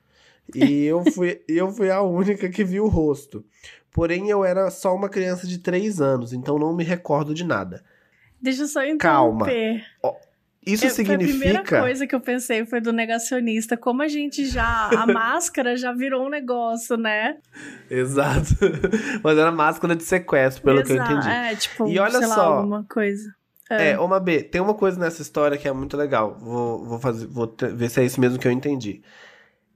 E 0.55 0.83
eu 0.85 1.03
fui, 1.11 1.41
eu 1.47 1.71
fui 1.71 1.89
a 1.89 2.01
única 2.01 2.49
que 2.49 2.63
viu 2.63 2.85
o 2.85 2.89
rosto. 2.89 3.43
Porém, 3.91 4.29
eu 4.29 4.43
era 4.45 4.69
só 4.71 4.95
uma 4.95 5.09
criança 5.09 5.45
de 5.47 5.57
3 5.59 5.99
anos, 6.01 6.33
então 6.33 6.57
não 6.57 6.73
me 6.75 6.83
recordo 6.83 7.33
de 7.33 7.43
nada. 7.43 7.83
Deixa 8.41 8.63
eu 8.63 8.67
só 8.67 8.79
Calma. 8.97 9.45
interromper. 9.45 9.85
Isso 10.65 10.85
É, 10.85 10.89
Foi 10.89 11.01
a 11.15 11.17
primeira 11.17 11.33
significa. 11.33 11.79
coisa 11.81 12.05
que 12.05 12.13
eu 12.13 12.21
pensei 12.21 12.65
foi 12.67 12.79
do 12.79 12.93
negacionista. 12.93 13.75
Como 13.75 14.01
a 14.03 14.07
gente 14.07 14.45
já. 14.45 14.89
A 14.89 15.07
máscara 15.11 15.75
já 15.75 15.91
virou 15.91 16.25
um 16.25 16.29
negócio, 16.29 16.95
né? 16.97 17.37
Exato. 17.89 18.55
Mas 19.23 19.37
era 19.39 19.51
máscara 19.51 19.95
de 19.95 20.03
sequestro, 20.03 20.63
pelo 20.63 20.83
que 20.83 20.91
eu 20.91 20.95
Exato. 20.97 21.11
entendi. 21.13 21.29
É, 21.29 21.55
tipo, 21.55 21.87
E 21.87 21.97
olha 21.97 22.19
sei 22.19 22.27
lá, 22.27 22.35
só. 22.35 22.53
alguma 22.57 22.83
coisa. 22.83 23.33
É, 23.71 23.97
uma 23.97 24.19
B, 24.19 24.43
tem 24.43 24.59
uma 24.61 24.73
coisa 24.73 24.99
nessa 24.99 25.21
história 25.21 25.57
que 25.57 25.67
é 25.67 25.71
muito 25.71 25.95
legal. 25.97 26.37
Vou, 26.39 26.83
vou, 26.85 26.99
fazer, 26.99 27.25
vou 27.25 27.47
te- 27.47 27.67
ver 27.69 27.89
se 27.89 28.01
é 28.01 28.05
isso 28.05 28.19
mesmo 28.19 28.37
que 28.37 28.47
eu 28.47 28.51
entendi. 28.51 29.01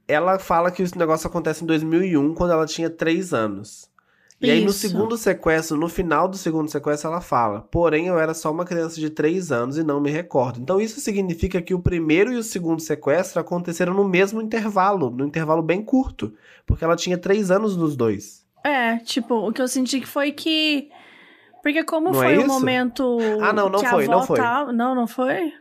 Ela 0.08 0.38
fala 0.38 0.70
que 0.70 0.82
esse 0.82 0.96
negócio 0.96 1.26
acontece 1.26 1.64
em 1.64 1.66
2001, 1.66 2.34
quando 2.34 2.52
ela 2.52 2.66
tinha 2.66 2.88
3 2.88 3.32
anos. 3.34 3.90
E 4.40 4.50
aí, 4.50 4.60
no 4.62 4.70
Isso. 4.70 4.80
segundo 4.80 5.16
sequestro, 5.16 5.78
no 5.78 5.88
final 5.88 6.28
do 6.28 6.36
segundo 6.36 6.70
sequestro, 6.70 7.08
ela 7.10 7.22
fala: 7.22 7.62
Porém, 7.70 8.06
eu 8.08 8.18
era 8.18 8.34
só 8.34 8.50
uma 8.52 8.66
criança 8.66 9.00
de 9.00 9.08
3 9.08 9.50
anos 9.50 9.78
e 9.78 9.82
não 9.82 9.98
me 9.98 10.10
recordo. 10.10 10.60
Então, 10.60 10.78
isso 10.78 11.00
significa 11.00 11.62
que 11.62 11.72
o 11.72 11.80
primeiro 11.80 12.32
e 12.32 12.36
o 12.36 12.42
segundo 12.42 12.80
sequestro 12.80 13.40
aconteceram 13.40 13.94
no 13.94 14.06
mesmo 14.06 14.42
intervalo, 14.42 15.10
no 15.10 15.24
intervalo 15.24 15.62
bem 15.62 15.82
curto. 15.82 16.34
Porque 16.66 16.84
ela 16.84 16.96
tinha 16.96 17.16
3 17.16 17.50
anos 17.50 17.76
nos 17.76 17.96
dois. 17.96 18.44
É, 18.62 18.98
tipo, 18.98 19.34
o 19.34 19.52
que 19.52 19.62
eu 19.62 19.68
senti 19.68 20.00
que 20.00 20.06
foi 20.06 20.32
que. 20.32 20.90
Porque 21.62 21.82
como 21.82 22.08
Não 22.08 22.14
foi 22.14 22.34
é 22.34 22.38
o 22.38 22.40
isso? 22.42 22.48
momento. 22.48 23.18
Ah, 23.40 23.52
não, 23.52 23.68
não 23.70 23.78
foi, 23.82 24.06
não 24.06 24.22
foi. 24.22 24.36
Tava... 24.36 24.72
Não, 24.72 24.94
não 24.94 25.06
foi? 25.06 25.52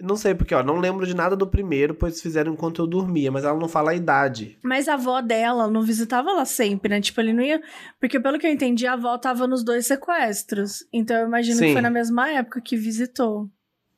Não 0.00 0.16
sei 0.16 0.32
porque, 0.32 0.54
ó, 0.54 0.62
não 0.62 0.76
lembro 0.76 1.04
de 1.04 1.14
nada 1.14 1.34
do 1.34 1.46
primeiro, 1.46 1.92
pois 1.92 2.22
fizeram 2.22 2.52
enquanto 2.52 2.80
eu 2.80 2.86
dormia, 2.86 3.32
mas 3.32 3.44
ela 3.44 3.58
não 3.58 3.68
fala 3.68 3.90
a 3.90 3.94
idade. 3.94 4.56
Mas 4.62 4.86
a 4.88 4.94
avó 4.94 5.20
dela 5.20 5.68
não 5.68 5.82
visitava 5.82 6.30
ela 6.30 6.44
sempre, 6.44 6.90
né? 6.90 7.00
Tipo, 7.00 7.20
ele 7.20 7.32
não 7.32 7.42
ia. 7.42 7.60
Porque 7.98 8.20
pelo 8.20 8.38
que 8.38 8.46
eu 8.46 8.52
entendi, 8.52 8.86
a 8.86 8.92
avó 8.92 9.18
tava 9.18 9.48
nos 9.48 9.64
dois 9.64 9.86
sequestros. 9.86 10.86
Então 10.92 11.16
eu 11.16 11.26
imagino 11.26 11.58
que 11.58 11.66
Sim. 11.66 11.72
foi 11.72 11.82
na 11.82 11.90
mesma 11.90 12.30
época 12.30 12.60
que 12.60 12.76
visitou. 12.76 13.50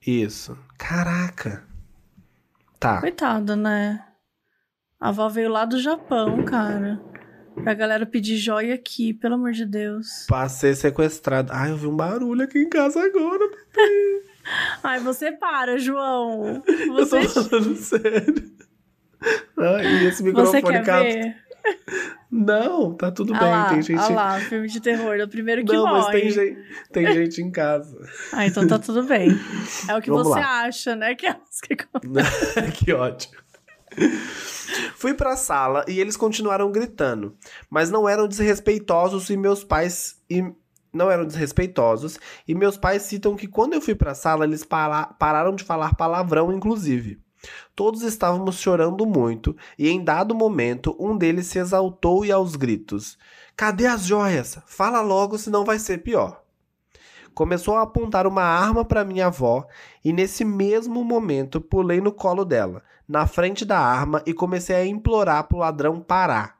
Isso. 0.07 0.57
Caraca. 0.78 1.64
Tá. 2.78 2.98
Coitada, 3.01 3.55
né? 3.55 4.03
A 4.98 5.11
avó 5.11 5.28
veio 5.28 5.51
lá 5.51 5.66
do 5.66 5.78
Japão, 5.78 6.42
cara. 6.44 6.98
Pra 7.62 7.74
galera 7.74 8.07
pedir 8.07 8.38
joia 8.38 8.74
aqui, 8.74 9.12
pelo 9.12 9.34
amor 9.34 9.53
de 9.53 9.66
Deus. 9.66 10.24
Pra 10.26 10.48
ser 10.48 10.74
sequestrado. 10.74 11.53
Ai, 11.53 11.70
eu 11.70 11.76
vi 11.76 11.86
um 11.86 11.96
barulho 11.96 12.42
aqui 12.42 12.59
em 12.59 12.68
casa 12.70 13.03
agora. 13.03 13.44
Ai, 14.82 15.01
você 15.01 15.32
para, 15.32 15.78
João. 15.78 16.62
Eu 16.66 16.92
Você, 16.94 17.20
tô 17.26 17.44
falando 17.44 17.76
sério. 17.76 18.51
Ai, 19.59 19.86
e 19.86 20.07
esse 20.07 20.18
você 20.18 20.22
microfone 20.24 20.62
quer 20.62 20.84
cap- 20.84 21.03
ver? 21.05 21.36
Não, 22.30 22.94
tá 22.94 23.11
tudo 23.11 23.34
Ah 23.34 23.38
bem. 23.40 23.51
lá, 23.51 23.68
tem 23.68 23.82
gente. 23.82 23.98
ah 23.98 24.09
lá, 24.09 24.40
filme 24.40 24.66
de 24.68 24.80
terror. 24.80 25.14
É 25.14 25.24
o 25.24 25.28
primeiro 25.28 25.62
que 25.64 25.72
Não, 25.72 25.84
mas 25.84 26.05
morre. 26.07 26.20
tem 26.20 26.30
gente, 26.30 26.59
tem 26.90 27.12
gente 27.12 27.42
em 27.42 27.51
casa. 27.51 27.98
Ah, 28.32 28.46
então 28.46 28.66
tá 28.66 28.78
tudo 28.78 29.03
bem. 29.03 29.28
É 29.88 29.94
o 29.96 30.01
que 30.01 30.09
Vamos 30.11 30.28
você 30.28 30.40
lá. 30.40 30.62
acha, 30.62 30.96
né? 30.96 31.14
Que 31.14 31.26
é 31.26 31.34
que... 31.34 31.76
que 32.84 32.92
ótimo. 32.92 33.34
Fui 34.94 35.12
pra 35.12 35.36
sala 35.36 35.84
e 35.88 36.01
eles 36.01 36.16
continuaram 36.16 36.70
gritando, 36.70 37.36
mas 37.68 37.90
não 37.90 38.09
eram 38.09 38.28
desrespeitosos 38.28 39.28
e 39.28 39.36
meus 39.36 39.64
pais 39.64 40.16
e 40.30 40.42
não 40.93 41.11
eram 41.11 41.26
desrespeitosos 41.26 42.18
e 42.47 42.55
meus 42.55 42.76
pais 42.76 43.03
citam 43.03 43.36
que 43.36 43.47
quando 43.47 43.74
eu 43.74 43.80
fui 43.80 43.95
pra 43.95 44.14
sala 44.14 44.45
eles 44.45 44.64
para- 44.64 45.07
pararam 45.18 45.55
de 45.55 45.64
falar 45.64 45.95
palavrão 45.95 46.53
inclusive. 46.53 47.20
Todos 47.74 48.03
estávamos 48.03 48.61
chorando 48.61 49.07
muito 49.07 49.57
e 49.78 49.88
em 49.88 50.05
dado 50.05 50.34
momento 50.34 50.95
um 51.01 51.16
deles 51.16 51.47
se 51.47 51.59
exaltou 51.59 52.24
e 52.24 52.30
aos 52.30 52.55
gritos: 52.55 53.16
"Cadê 53.57 53.86
as 53.86 54.05
joias? 54.05 54.59
Fala 54.66 55.01
logo, 55.01 55.38
senão 55.38 55.64
vai 55.64 55.78
ser 55.78 55.99
pior." 55.99 56.43
Começou 57.32 57.76
a 57.76 57.82
apontar 57.82 58.26
uma 58.26 58.43
arma 58.43 58.84
para 58.84 59.05
minha 59.05 59.28
avó 59.28 59.66
e 60.05 60.12
nesse 60.12 60.45
mesmo 60.45 61.03
momento 61.03 61.61
pulei 61.61 62.01
no 62.01 62.12
colo 62.12 62.45
dela, 62.45 62.82
na 63.09 63.26
frente 63.26 63.64
da 63.64 63.78
arma 63.78 64.22
e 64.26 64.34
comecei 64.34 64.76
a 64.76 64.84
implorar 64.84 65.45
pro 65.45 65.59
ladrão 65.59 66.01
parar. 66.01 66.60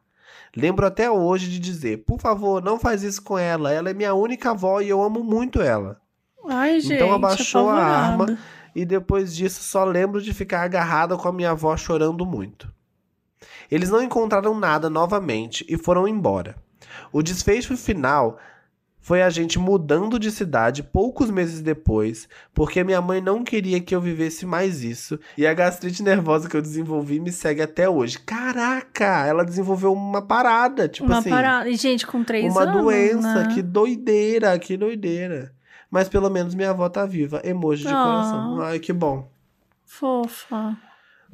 Lembro 0.57 0.87
até 0.87 1.11
hoje 1.11 1.49
de 1.49 1.59
dizer: 1.59 2.05
por 2.05 2.21
favor, 2.21 2.63
não 2.63 2.79
faz 2.79 3.03
isso 3.03 3.23
com 3.23 3.39
ela, 3.39 3.73
ela 3.73 3.91
é 3.91 3.95
minha 3.95 4.15
única 4.15 4.51
avó 4.51 4.81
e 4.81 4.89
eu 4.89 5.03
amo 5.03 5.23
muito 5.23 5.61
ela. 5.61 6.01
Ai, 6.49 6.81
gente. 6.81 6.95
Então 6.95 7.13
abaixou 7.13 7.69
a 7.69 7.77
arma 7.83 8.39
e 8.75 8.85
depois 8.85 9.35
disso 9.35 9.63
só 9.63 9.85
lembro 9.85 10.21
de 10.21 10.33
ficar 10.33 10.63
agarrada 10.63 11.17
com 11.17 11.29
a 11.29 11.33
minha 11.33 11.51
avó 11.51 11.77
chorando 11.77 12.25
muito. 12.27 12.73
Eles 13.71 13.91
não 13.91 14.03
encontraram 14.03 14.59
nada 14.59 14.91
novamente 14.91 15.65
e 15.69 15.77
foram 15.77 16.09
embora. 16.09 16.57
O 17.13 17.23
desfecho 17.23 17.77
final 17.77 18.39
foi 19.01 19.23
a 19.23 19.31
gente 19.31 19.59
mudando 19.59 20.19
de 20.19 20.31
cidade 20.31 20.83
poucos 20.83 21.31
meses 21.31 21.61
depois, 21.63 22.29
porque 22.53 22.85
minha 22.85 23.01
mãe 23.01 23.21
não 23.21 23.43
queria 23.43 23.81
que 23.81 23.95
eu 23.95 24.01
vivesse 24.01 24.45
mais 24.45 24.83
isso. 24.85 25.19
E 25.39 25.47
a 25.47 25.55
gastrite 25.55 26.03
nervosa 26.03 26.49
que 26.49 26.57
eu 26.57 26.63
desenvolvi 26.63 27.19
me 27.19 27.33
segue 27.33 27.63
até 27.63 27.89
hoje. 27.89 28.19
Caraca, 28.19 29.27
ela 29.27 29.45
desenvolveu 29.45 29.93
uma 29.93 30.21
parada, 30.23 30.87
tipo 30.89 31.07
uma 31.09 31.19
assim. 31.19 31.31
parada. 31.31 31.69
E, 31.69 31.77
gente, 31.77 32.07
com 32.07 32.23
três 32.23 32.53
Uma 32.53 32.63
anos. 32.65 32.83
doença, 32.83 33.43
né? 33.47 33.55
que 33.55 33.63
doideira, 33.63 34.59
que 34.59 34.77
doideira. 34.77 35.53
Mas 35.91 36.09
pelo 36.09 36.29
menos 36.31 36.55
minha 36.55 36.71
avó 36.71 36.89
tá 36.89 37.05
viva. 37.07 37.41
Emoji 37.43 37.83
de 37.83 37.89
Ah. 37.89 37.93
coração. 38.05 38.61
Ai, 38.61 38.79
que 38.79 38.93
bom. 38.93 39.29
Fofa. 39.85 40.77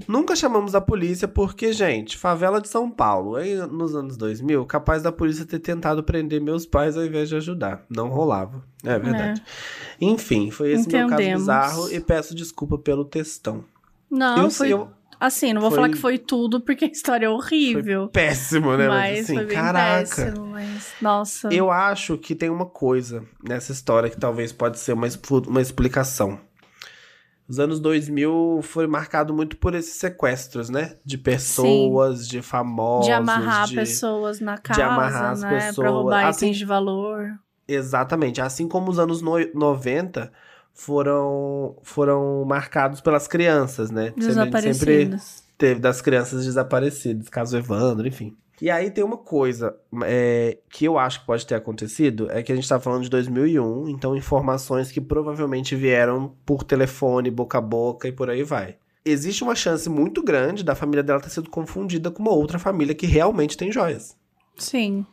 Nunca 0.07 0.37
chamamos 0.37 0.75
a 0.75 0.81
polícia 0.81 1.27
porque, 1.27 1.73
gente, 1.73 2.17
favela 2.19 2.61
de 2.61 2.69
São 2.69 2.91
Paulo, 2.91 3.37
aí 3.37 3.55
nos 3.67 3.95
anos 3.95 4.17
2000, 4.17 4.65
capaz 4.67 5.03
da 5.03 5.11
polícia 5.11 5.47
ter 5.47 5.59
tentado 5.59 6.03
prender 6.03 6.41
meus 6.41 6.67
pais 6.67 6.97
ao 6.97 7.05
invés 7.05 7.29
de 7.29 7.37
ajudar. 7.37 7.85
Não 7.89 8.09
rolava. 8.09 8.63
É 8.85 8.99
verdade. 8.99 9.43
Enfim, 10.01 10.51
foi 10.51 10.73
esse 10.73 10.89
meu 10.89 11.09
caso 11.09 11.15
Entendemos. 11.15 11.43
bizarro 11.43 11.93
e 11.93 12.01
peço 12.01 12.35
desculpa 12.35 12.77
pelo 12.77 13.05
textão. 13.05 13.65
Não, 14.11 14.45
eu, 14.45 14.51
foi. 14.51 14.73
eu- 14.73 14.89
Assim, 15.19 15.55
não 15.55 15.63
vou 15.63 15.71
foi- 15.71 15.77
falar 15.79 15.89
que 15.89 15.97
foi 15.97 16.19
tudo, 16.19 16.61
porque 16.61 16.85
a 16.85 16.89
história 16.89 17.25
é 17.25 17.29
horrível. 17.31 18.07
péssimo, 18.09 18.77
né? 18.77 18.87
mas 18.87 19.21
assim, 19.21 19.35
foi 19.35 19.47
bem 19.47 19.57
caraca. 19.57 20.05
péssimo, 20.25 20.47
mas. 20.49 20.93
Nossa. 21.01 21.49
Eu 21.51 21.71
acho 21.71 22.19
que 22.19 22.35
tem 22.35 22.51
uma 22.51 22.67
coisa 22.67 23.25
nessa 23.43 23.73
história 23.73 24.11
que 24.11 24.19
talvez 24.21 24.53
pode 24.53 24.79
ser 24.79 24.93
uma, 24.93 25.07
uma 25.49 25.61
explicação. 25.63 26.39
Os 27.49 27.59
anos 27.61 27.79
2000 27.79 28.61
foi 28.63 28.87
marcado 28.89 29.33
muito 29.33 29.57
por 29.57 29.75
esses 29.75 29.95
sequestros, 29.95 30.69
né? 30.69 30.97
De 31.05 31.17
pessoas, 31.17 32.27
de 32.27 32.43
famosos. 32.43 33.07
de 33.07 33.13
amarrar 33.13 33.67
de- 33.69 33.77
pessoas 33.77 34.41
na 34.41 34.59
casa, 34.59 34.85
amarrar 34.85 35.31
as 35.33 35.43
né? 35.43 35.49
Pra 35.49 35.59
pessoas. 35.69 35.89
roubar 35.91 36.27
Assim- 36.27 36.47
itens 36.47 36.59
de 36.59 36.65
valor. 36.65 37.39
Exatamente. 37.69 38.41
Assim 38.41 38.67
como 38.69 38.91
os 38.91 38.99
anos 38.99 39.23
no- 39.23 39.39
90 39.55 40.33
foram, 40.75 41.77
foram 41.83 42.45
marcados 42.45 43.01
pelas 43.01 43.27
crianças, 43.27 43.91
né? 43.91 44.13
Sempre- 44.35 44.51
Sempre 44.75 44.95
teve 45.57 45.81
das 45.81 46.01
crianças 46.03 46.45
desaparecidas, 46.45 47.29
caso 47.29 47.57
Evandro, 47.57 48.07
enfim. 48.07 48.37
E 48.61 48.71
aí 48.71 48.91
tem 48.91 49.05
uma 49.05 49.19
coisa 49.19 49.77
é, 50.05 50.57
que 50.71 50.87
eu 50.87 50.99
acho 50.99 51.21
que 51.21 51.27
pode 51.27 51.47
ter 51.47 51.55
acontecido, 51.55 52.31
é 52.31 52.43
que 52.43 52.51
a 52.51 52.55
gente 52.55 52.69
tá 52.69 52.81
falando 52.81 53.03
de 53.03 53.11
2001, 53.11 53.89
então 53.89 54.17
informações 54.17 54.91
que 54.91 55.01
provavelmente 55.01 55.77
vieram 55.77 56.35
por 56.47 56.65
telefone, 56.65 57.31
boca 57.31 57.59
a 57.59 57.61
boca 57.61 58.09
e 58.09 58.13
por 58.13 58.31
aí 58.31 58.43
vai. 58.43 58.77
Existe 59.05 59.45
uma 59.45 59.55
chance 59.55 59.89
muito 59.91 60.23
grande 60.23 60.65
da 60.65 60.75
família 60.75 61.03
dela 61.03 61.21
ter 61.21 61.29
sido 61.29 61.51
confundida 61.51 62.11
com 62.11 62.23
uma 62.23 62.33
outra 62.33 62.59
família 62.59 62.95
que 62.95 63.07
realmente 63.07 63.57
tem 63.57 63.71
joias. 63.71 64.17
Sim. 64.57 65.05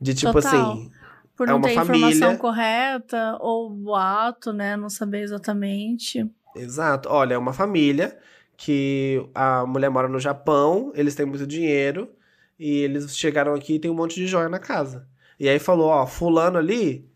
De 0.00 0.14
tipo 0.14 0.32
Total. 0.32 0.72
assim, 0.72 0.90
Por 1.34 1.48
É 1.48 1.50
não 1.52 1.56
uma 1.58 1.66
ter 1.68 1.72
informação 1.74 2.10
família- 2.12 2.36
correta, 2.38 3.38
ou 3.40 3.70
boato, 3.70 4.52
né? 4.52 4.76
Não 4.76 4.90
saber 4.90 5.22
exatamente. 5.22 6.30
Exato. 6.54 7.08
Olha, 7.08 7.34
é 7.34 7.38
uma 7.38 7.54
família 7.54 8.16
que 8.58 9.26
a 9.34 9.64
mulher 9.66 9.88
mora 9.88 10.06
no 10.06 10.20
Japão, 10.20 10.92
eles 10.94 11.14
têm 11.14 11.24
muito 11.24 11.46
dinheiro 11.46 12.10
e 12.58 12.78
eles 12.78 13.16
chegaram 13.16 13.54
aqui 13.54 13.74
e 13.74 13.78
tem 13.78 13.90
um 13.90 13.94
monte 13.94 14.14
de 14.14 14.26
joia 14.26 14.48
na 14.48 14.58
casa. 14.58 15.06
E 15.38 15.48
aí 15.48 15.58
falou, 15.58 15.88
ó, 15.88 16.06
fulano 16.06 16.58
ali, 16.58 17.10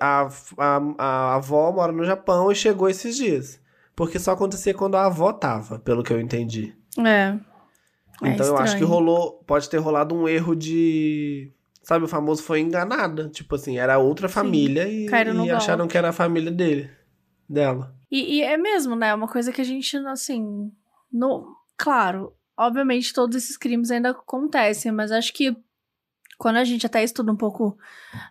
a, 0.00 0.28
a, 0.58 0.80
a 0.98 1.34
avó 1.36 1.72
mora 1.72 1.92
no 1.92 2.04
Japão 2.04 2.50
e 2.50 2.54
chegou 2.54 2.88
esses 2.88 3.16
dias. 3.16 3.60
Porque 3.96 4.18
só 4.18 4.32
acontecia 4.32 4.72
quando 4.72 4.96
a 4.96 5.06
avó 5.06 5.32
tava, 5.32 5.78
pelo 5.78 6.02
que 6.02 6.12
eu 6.12 6.20
entendi. 6.20 6.76
É. 6.98 7.36
É 8.22 8.28
Então 8.28 8.46
eu 8.46 8.56
acho 8.56 8.76
que 8.76 8.84
rolou, 8.84 9.42
pode 9.46 9.68
ter 9.68 9.78
rolado 9.78 10.14
um 10.14 10.28
erro 10.28 10.54
de... 10.54 11.52
Sabe, 11.82 12.04
o 12.04 12.08
famoso 12.08 12.42
foi 12.42 12.60
enganada. 12.60 13.28
Tipo 13.28 13.54
assim, 13.54 13.78
era 13.78 13.98
outra 13.98 14.28
família 14.28 14.86
e, 14.86 15.06
caíram 15.06 15.34
no 15.34 15.46
e 15.46 15.50
acharam 15.50 15.78
golpe. 15.78 15.92
que 15.92 15.98
era 15.98 16.10
a 16.10 16.12
família 16.12 16.50
dele, 16.52 16.90
dela. 17.48 17.94
E, 18.10 18.36
e 18.36 18.42
é 18.42 18.56
mesmo, 18.56 18.94
né? 18.94 19.14
Uma 19.14 19.26
coisa 19.26 19.52
que 19.52 19.60
a 19.60 19.64
gente, 19.64 19.96
assim. 19.96 20.70
No, 21.10 21.56
claro, 21.76 22.34
obviamente 22.58 23.14
todos 23.14 23.36
esses 23.36 23.56
crimes 23.56 23.90
ainda 23.90 24.10
acontecem, 24.10 24.90
mas 24.90 25.12
acho 25.12 25.32
que 25.32 25.56
quando 26.36 26.56
a 26.56 26.64
gente 26.64 26.84
até 26.84 27.02
estuda 27.02 27.32
um 27.32 27.36
pouco 27.36 27.78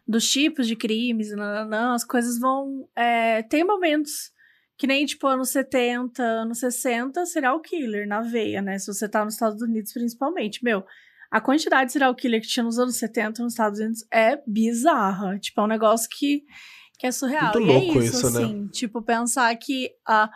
dos 0.08 0.30
tipos 0.30 0.68
de 0.68 0.76
crimes, 0.76 1.32
nananã, 1.32 1.94
as 1.94 2.04
coisas 2.04 2.40
vão. 2.40 2.88
é, 2.96 3.42
tem 3.44 3.66
momentos 3.66 4.32
que 4.78 4.86
nem, 4.86 5.06
tipo, 5.06 5.26
anos 5.28 5.50
70, 5.50 6.22
anos 6.22 6.60
60, 6.60 7.26
serial 7.26 7.60
killer 7.60 8.08
na 8.08 8.22
veia, 8.22 8.62
né? 8.62 8.78
Se 8.78 8.88
você 8.88 9.10
tá 9.10 9.26
nos 9.26 9.34
Estados 9.34 9.62
Unidos, 9.62 9.92
principalmente. 9.92 10.64
Meu, 10.64 10.86
a 11.32 11.42
quantidade 11.42 11.88
de 11.88 11.94
serial 11.94 12.14
killer 12.16 12.42
que 12.42 12.48
tinha 12.48 12.64
nos 12.64 12.78
anos 12.78 12.96
70 12.98 13.44
nos 13.44 13.54
Estados 13.54 13.80
Unidos 13.80 14.06
é 14.12 14.42
bizarra. 14.46 15.40
Tipo, 15.40 15.62
é 15.62 15.64
um 15.64 15.68
negócio 15.68 16.08
que, 16.10 16.44
que 17.00 17.08
é 17.08 17.12
surreal. 17.12 17.54
Muito 17.54 17.60
e 17.60 17.66
louco 17.66 18.00
é 18.00 18.06
isso, 18.06 18.28
isso, 18.28 18.40
né? 18.40 18.46
assim, 18.46 18.68
tipo, 18.68 19.02
pensar 19.02 19.54
que 19.56 19.92
a, 20.06 20.30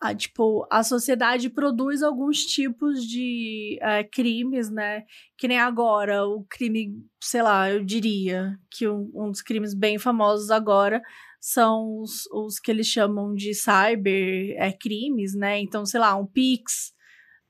a, 0.00 0.14
tipo, 0.14 0.66
a 0.70 0.82
sociedade 0.84 1.50
produz 1.50 2.02
alguns 2.02 2.44
tipos 2.44 3.02
de 3.04 3.78
é, 3.82 4.04
crimes, 4.04 4.70
né? 4.70 5.04
Que 5.36 5.48
nem 5.48 5.58
agora, 5.58 6.24
o 6.26 6.44
crime, 6.48 7.04
sei 7.22 7.42
lá, 7.42 7.70
eu 7.70 7.84
diria 7.84 8.56
que 8.70 8.88
um, 8.88 9.10
um 9.14 9.30
dos 9.30 9.42
crimes 9.42 9.74
bem 9.74 9.98
famosos 9.98 10.50
agora 10.50 11.02
são 11.40 12.00
os, 12.00 12.26
os 12.32 12.58
que 12.60 12.70
eles 12.70 12.86
chamam 12.86 13.34
de 13.34 13.54
cyber 13.54 14.54
é, 14.56 14.72
crimes, 14.72 15.34
né? 15.34 15.58
Então, 15.60 15.84
sei 15.84 16.00
lá, 16.00 16.14
um 16.16 16.26
Pix, 16.26 16.92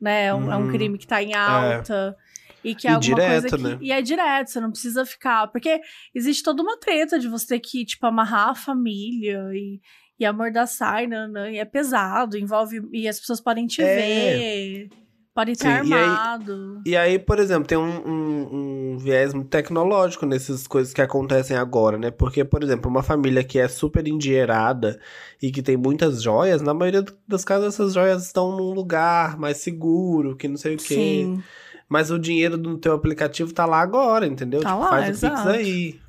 né? 0.00 0.26
É 0.26 0.34
um, 0.34 0.50
é 0.52 0.56
um 0.56 0.64
Uhum. 0.64 0.68
crime 0.68 0.98
que 0.98 1.06
tá 1.06 1.22
em 1.22 1.34
alta. 1.34 2.16
E 2.64 2.74
que 2.74 2.86
é 2.88 2.90
E 2.90 2.94
alguma 2.94 3.14
direto, 3.14 3.40
coisa 3.42 3.56
que. 3.56 3.62
né? 3.62 3.78
E 3.80 3.92
é 3.92 4.02
direto, 4.02 4.48
você 4.50 4.60
não 4.60 4.70
precisa 4.70 5.06
ficar. 5.06 5.46
Porque 5.48 5.80
existe 6.14 6.42
toda 6.42 6.62
uma 6.62 6.76
treta 6.78 7.18
de 7.18 7.28
você 7.28 7.46
ter 7.46 7.60
que, 7.60 7.84
tipo, 7.84 8.04
amarrar 8.06 8.48
a 8.50 8.54
família 8.54 9.40
e, 9.52 9.80
e 10.18 10.24
amordaçar, 10.24 11.02
e, 11.04 11.06
nanã, 11.06 11.50
e 11.50 11.58
é 11.58 11.64
pesado, 11.64 12.36
envolve. 12.36 12.80
E 12.92 13.06
as 13.06 13.20
pessoas 13.20 13.40
podem 13.40 13.66
te 13.66 13.80
É. 13.80 13.94
ver, 13.94 14.88
podem 15.34 15.52
estar 15.52 15.82
Sim, 15.84 15.90
e 15.90 15.94
aí- 15.94 16.02
armado. 16.04 16.82
E 16.84 16.96
aí, 16.96 17.18
por 17.18 17.38
exemplo, 17.38 17.66
tem 17.68 17.78
um, 17.78 18.08
um, 18.08 18.92
um 18.94 18.98
viés 18.98 19.32
tecnológico 19.48 20.26
nessas 20.26 20.66
coisas 20.66 20.92
que 20.92 21.00
acontecem 21.02 21.56
agora, 21.56 21.96
né? 21.98 22.10
Porque, 22.10 22.44
por 22.44 22.62
exemplo, 22.64 22.90
uma 22.90 23.02
família 23.04 23.44
que 23.44 23.58
é 23.58 23.68
super 23.68 24.06
endinheirada 24.08 24.98
e 25.40 25.50
que 25.52 25.62
tem 25.62 25.76
muitas 25.76 26.22
joias, 26.22 26.60
na 26.62 26.74
maioria 26.74 27.04
das 27.26 27.44
casas 27.44 27.74
essas 27.74 27.92
joias 27.94 28.24
estão 28.26 28.56
num 28.56 28.72
lugar 28.72 29.38
mais 29.38 29.58
seguro, 29.58 30.36
que 30.36 30.48
não 30.48 30.56
sei 30.56 30.74
o 30.74 30.78
quê. 30.78 30.94
Sim. 30.94 31.42
Mas 31.88 32.10
o 32.10 32.18
dinheiro 32.18 32.58
do 32.58 32.76
teu 32.76 32.92
aplicativo 32.92 33.52
tá 33.52 33.64
lá 33.64 33.80
agora, 33.80 34.26
entendeu? 34.26 34.60
Tá 34.60 34.70
Tipo, 34.70 34.80
lá, 34.82 34.88
faz 34.90 35.06
o 35.08 35.10
exato. 35.10 35.36
Pix 35.36 35.46
aí. 35.56 36.00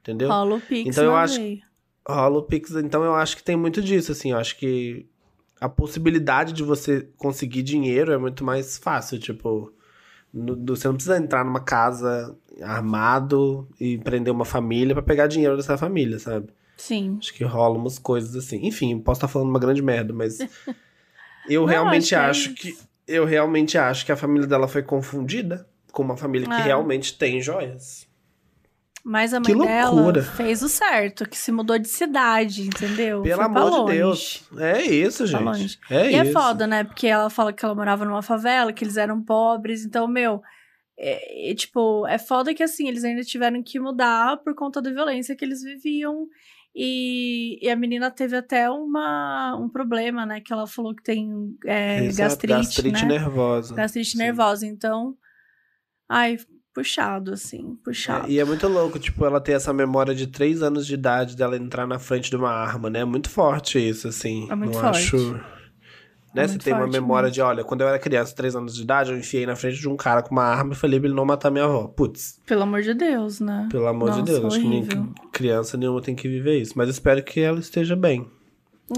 Entendeu? 0.00 0.28
Rola 0.28 0.54
o 0.56 0.60
Pix 0.60 0.88
Então 0.88 1.04
eu 1.04 1.16
acho-. 1.16 1.40
Rola 2.08 2.38
o 2.38 2.42
Pix, 2.42 2.70
então 2.72 3.02
eu 3.04 3.14
acho 3.14 3.36
que 3.36 3.42
tem 3.42 3.56
muito 3.56 3.82
disso, 3.82 4.12
assim, 4.12 4.30
eu 4.30 4.38
acho 4.38 4.56
que 4.56 5.06
a 5.60 5.68
possibilidade 5.68 6.52
de 6.52 6.62
você 6.62 7.08
conseguir 7.16 7.62
dinheiro 7.62 8.12
é 8.12 8.18
muito 8.18 8.44
mais 8.44 8.78
fácil, 8.78 9.18
tipo, 9.18 9.72
no- 10.32 10.56
você 10.66 10.86
não 10.86 10.94
precisa 10.94 11.18
entrar 11.18 11.44
numa 11.44 11.58
casa 11.60 12.36
armado 12.62 13.68
e 13.80 13.98
prender 13.98 14.32
uma 14.32 14.44
família 14.44 14.94
pra 14.94 15.02
pegar 15.02 15.26
dinheiro 15.26 15.56
dessa 15.56 15.76
família, 15.76 16.18
sabe? 16.20 16.48
Sim. 16.76 17.16
Acho 17.18 17.34
que 17.34 17.42
rola 17.42 17.76
umas 17.76 17.98
coisas 17.98 18.36
assim. 18.36 18.64
Enfim, 18.66 18.98
posso 19.00 19.18
estar 19.18 19.28
falando 19.28 19.48
uma 19.48 19.58
grande 19.58 19.82
merda, 19.82 20.12
mas 20.12 20.38
eu 21.48 21.62
Não, 21.62 21.68
realmente 21.68 22.14
acho 22.14 22.50
acho 22.50 22.54
que 22.54 22.68
é 22.68 22.72
que 22.72 22.78
eu 23.06 23.24
realmente 23.24 23.78
acho 23.78 24.04
que 24.04 24.12
a 24.12 24.16
família 24.16 24.46
dela 24.46 24.68
foi 24.68 24.82
confundida 24.82 25.68
com 25.92 26.02
uma 26.02 26.16
família 26.16 26.46
que 26.48 26.54
É. 26.54 26.62
realmente 26.64 27.16
tem 27.16 27.40
joias. 27.40 28.06
Mas 29.08 29.32
a 29.32 29.38
mãe 29.38 29.56
dela 29.56 30.20
fez 30.20 30.62
o 30.62 30.68
certo, 30.68 31.28
que 31.28 31.38
se 31.38 31.52
mudou 31.52 31.78
de 31.78 31.86
cidade, 31.86 32.62
entendeu? 32.66 33.22
Pelo 33.22 33.36
Foi 33.36 33.44
amor 33.44 33.70
de 33.70 33.76
longe. 33.76 33.92
Deus. 33.96 34.44
É 34.58 34.82
isso, 34.82 35.24
gente. 35.28 35.78
É 35.88 36.06
e 36.10 36.20
isso. 36.20 36.30
é 36.30 36.32
foda, 36.32 36.66
né? 36.66 36.82
Porque 36.82 37.06
ela 37.06 37.30
fala 37.30 37.52
que 37.52 37.64
ela 37.64 37.74
morava 37.74 38.04
numa 38.04 38.20
favela, 38.20 38.72
que 38.72 38.82
eles 38.82 38.96
eram 38.96 39.22
pobres. 39.22 39.84
Então, 39.84 40.08
meu, 40.08 40.42
é, 40.98 41.52
é, 41.52 41.54
tipo, 41.54 42.04
é 42.08 42.18
foda 42.18 42.52
que 42.52 42.64
assim, 42.64 42.88
eles 42.88 43.04
ainda 43.04 43.22
tiveram 43.22 43.62
que 43.62 43.78
mudar 43.78 44.38
por 44.38 44.56
conta 44.56 44.82
da 44.82 44.90
violência 44.90 45.36
que 45.36 45.44
eles 45.44 45.62
viviam. 45.62 46.26
E, 46.78 47.58
e 47.62 47.70
a 47.70 47.74
menina 47.74 48.10
teve 48.10 48.36
até 48.36 48.68
uma, 48.68 49.56
um 49.56 49.66
problema, 49.66 50.26
né? 50.26 50.42
Que 50.42 50.52
ela 50.52 50.66
falou 50.66 50.94
que 50.94 51.02
tem 51.02 51.56
é, 51.64 52.04
Exato, 52.04 52.28
gastrite, 52.28 52.52
gastrite 52.52 53.02
né? 53.06 53.18
nervosa. 53.18 53.74
Gastrite 53.74 54.10
Sim. 54.10 54.18
nervosa. 54.18 54.66
Então, 54.66 55.16
ai, 56.06 56.36
puxado, 56.74 57.32
assim, 57.32 57.76
puxado. 57.82 58.26
É, 58.26 58.30
e 58.32 58.38
é 58.38 58.44
muito 58.44 58.68
louco, 58.68 58.98
tipo, 58.98 59.24
ela 59.24 59.40
ter 59.40 59.52
essa 59.52 59.72
memória 59.72 60.14
de 60.14 60.26
três 60.26 60.62
anos 60.62 60.86
de 60.86 60.92
idade 60.92 61.34
dela 61.34 61.56
entrar 61.56 61.86
na 61.86 61.98
frente 61.98 62.28
de 62.28 62.36
uma 62.36 62.50
arma, 62.50 62.90
né? 62.90 63.00
É 63.00 63.04
muito 63.06 63.30
forte 63.30 63.78
isso, 63.78 64.06
assim. 64.06 64.46
É 64.50 64.54
muito 64.54 64.74
Não 64.74 64.80
forte. 64.82 64.98
acho. 64.98 65.55
Né? 66.36 66.44
É 66.44 66.48
Você 66.48 66.58
tem 66.58 66.72
uma 66.72 66.80
forte 66.82 66.92
memória 66.92 67.26
mesmo. 67.26 67.34
de, 67.34 67.40
olha, 67.42 67.64
quando 67.64 67.80
eu 67.80 67.88
era 67.88 67.98
criança, 67.98 68.34
três 68.34 68.54
anos 68.54 68.74
de 68.76 68.82
idade, 68.82 69.10
eu 69.12 69.18
enfiei 69.18 69.46
na 69.46 69.56
frente 69.56 69.78
de 69.78 69.88
um 69.88 69.96
cara 69.96 70.22
com 70.22 70.30
uma 70.32 70.44
arma 70.44 70.72
e 70.72 70.76
falei 70.76 70.98
pra 71.00 71.08
ele 71.08 71.16
não 71.16 71.24
matar 71.24 71.50
minha 71.50 71.64
avó. 71.64 71.86
Putz, 71.88 72.40
Pelo 72.46 72.62
amor 72.62 72.82
de 72.82 72.94
Deus, 72.94 73.40
né? 73.40 73.68
pelo 73.70 73.86
amor 73.86 74.10
de 74.12 74.20
Nossa, 74.20 74.32
Deus, 74.32 74.44
acho 74.44 74.60
que 74.60 74.68
nem 74.68 74.78
horrível. 74.80 75.08
criança 75.32 75.76
nenhuma 75.76 76.00
tem 76.02 76.14
que 76.14 76.28
viver 76.28 76.60
isso. 76.60 76.74
Mas 76.76 76.88
espero 76.88 77.22
que 77.22 77.40
ela 77.40 77.58
esteja 77.58 77.96
bem. 77.96 78.30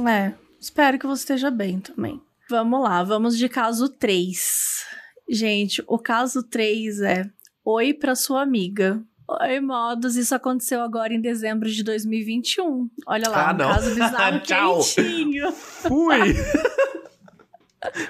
É, 0.07 0.33
espero 0.61 0.99
que 0.99 1.07
você 1.07 1.23
esteja 1.23 1.51
bem 1.51 1.81
também. 1.81 2.21
Vamos 2.51 2.83
lá, 2.83 3.03
vamos 3.05 3.37
de 3.39 3.49
caso 3.49 3.89
3. 3.89 4.85
Gente, 5.31 5.83
o 5.87 5.99
caso 5.99 6.43
3 6.43 7.01
é 7.01 7.31
Oi 7.65 7.93
para 7.93 8.15
sua 8.17 8.43
amiga. 8.43 9.03
Oi, 9.43 9.61
modos. 9.61 10.17
Isso 10.17 10.35
aconteceu 10.35 10.81
agora 10.81 11.13
em 11.13 11.21
dezembro 11.21 11.69
de 11.71 11.85
2021. 11.85 12.89
Olha 13.07 13.29
lá, 13.29 13.51
Ah, 13.51 13.53
um 13.53 13.57
não. 13.59 13.69
caso 13.69 13.91
bizarro 13.95 14.41
Tchau. 14.45 14.79
quentinho. 14.83 15.53
Fui! 15.53 16.19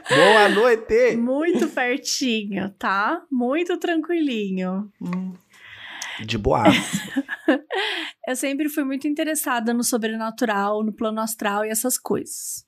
Boa 0.08 0.48
noite! 0.48 1.16
Muito 1.16 1.68
pertinho, 1.68 2.70
tá? 2.78 3.22
Muito 3.30 3.76
tranquilinho. 3.78 4.90
De 6.24 6.38
boa. 6.38 6.64
Eu 8.26 8.34
sempre 8.36 8.68
fui 8.68 8.84
muito 8.84 9.06
interessada 9.06 9.72
no 9.72 9.84
sobrenatural, 9.84 10.82
no 10.84 10.92
plano 10.92 11.20
astral 11.20 11.64
e 11.64 11.68
essas 11.70 11.98
coisas. 11.98 12.66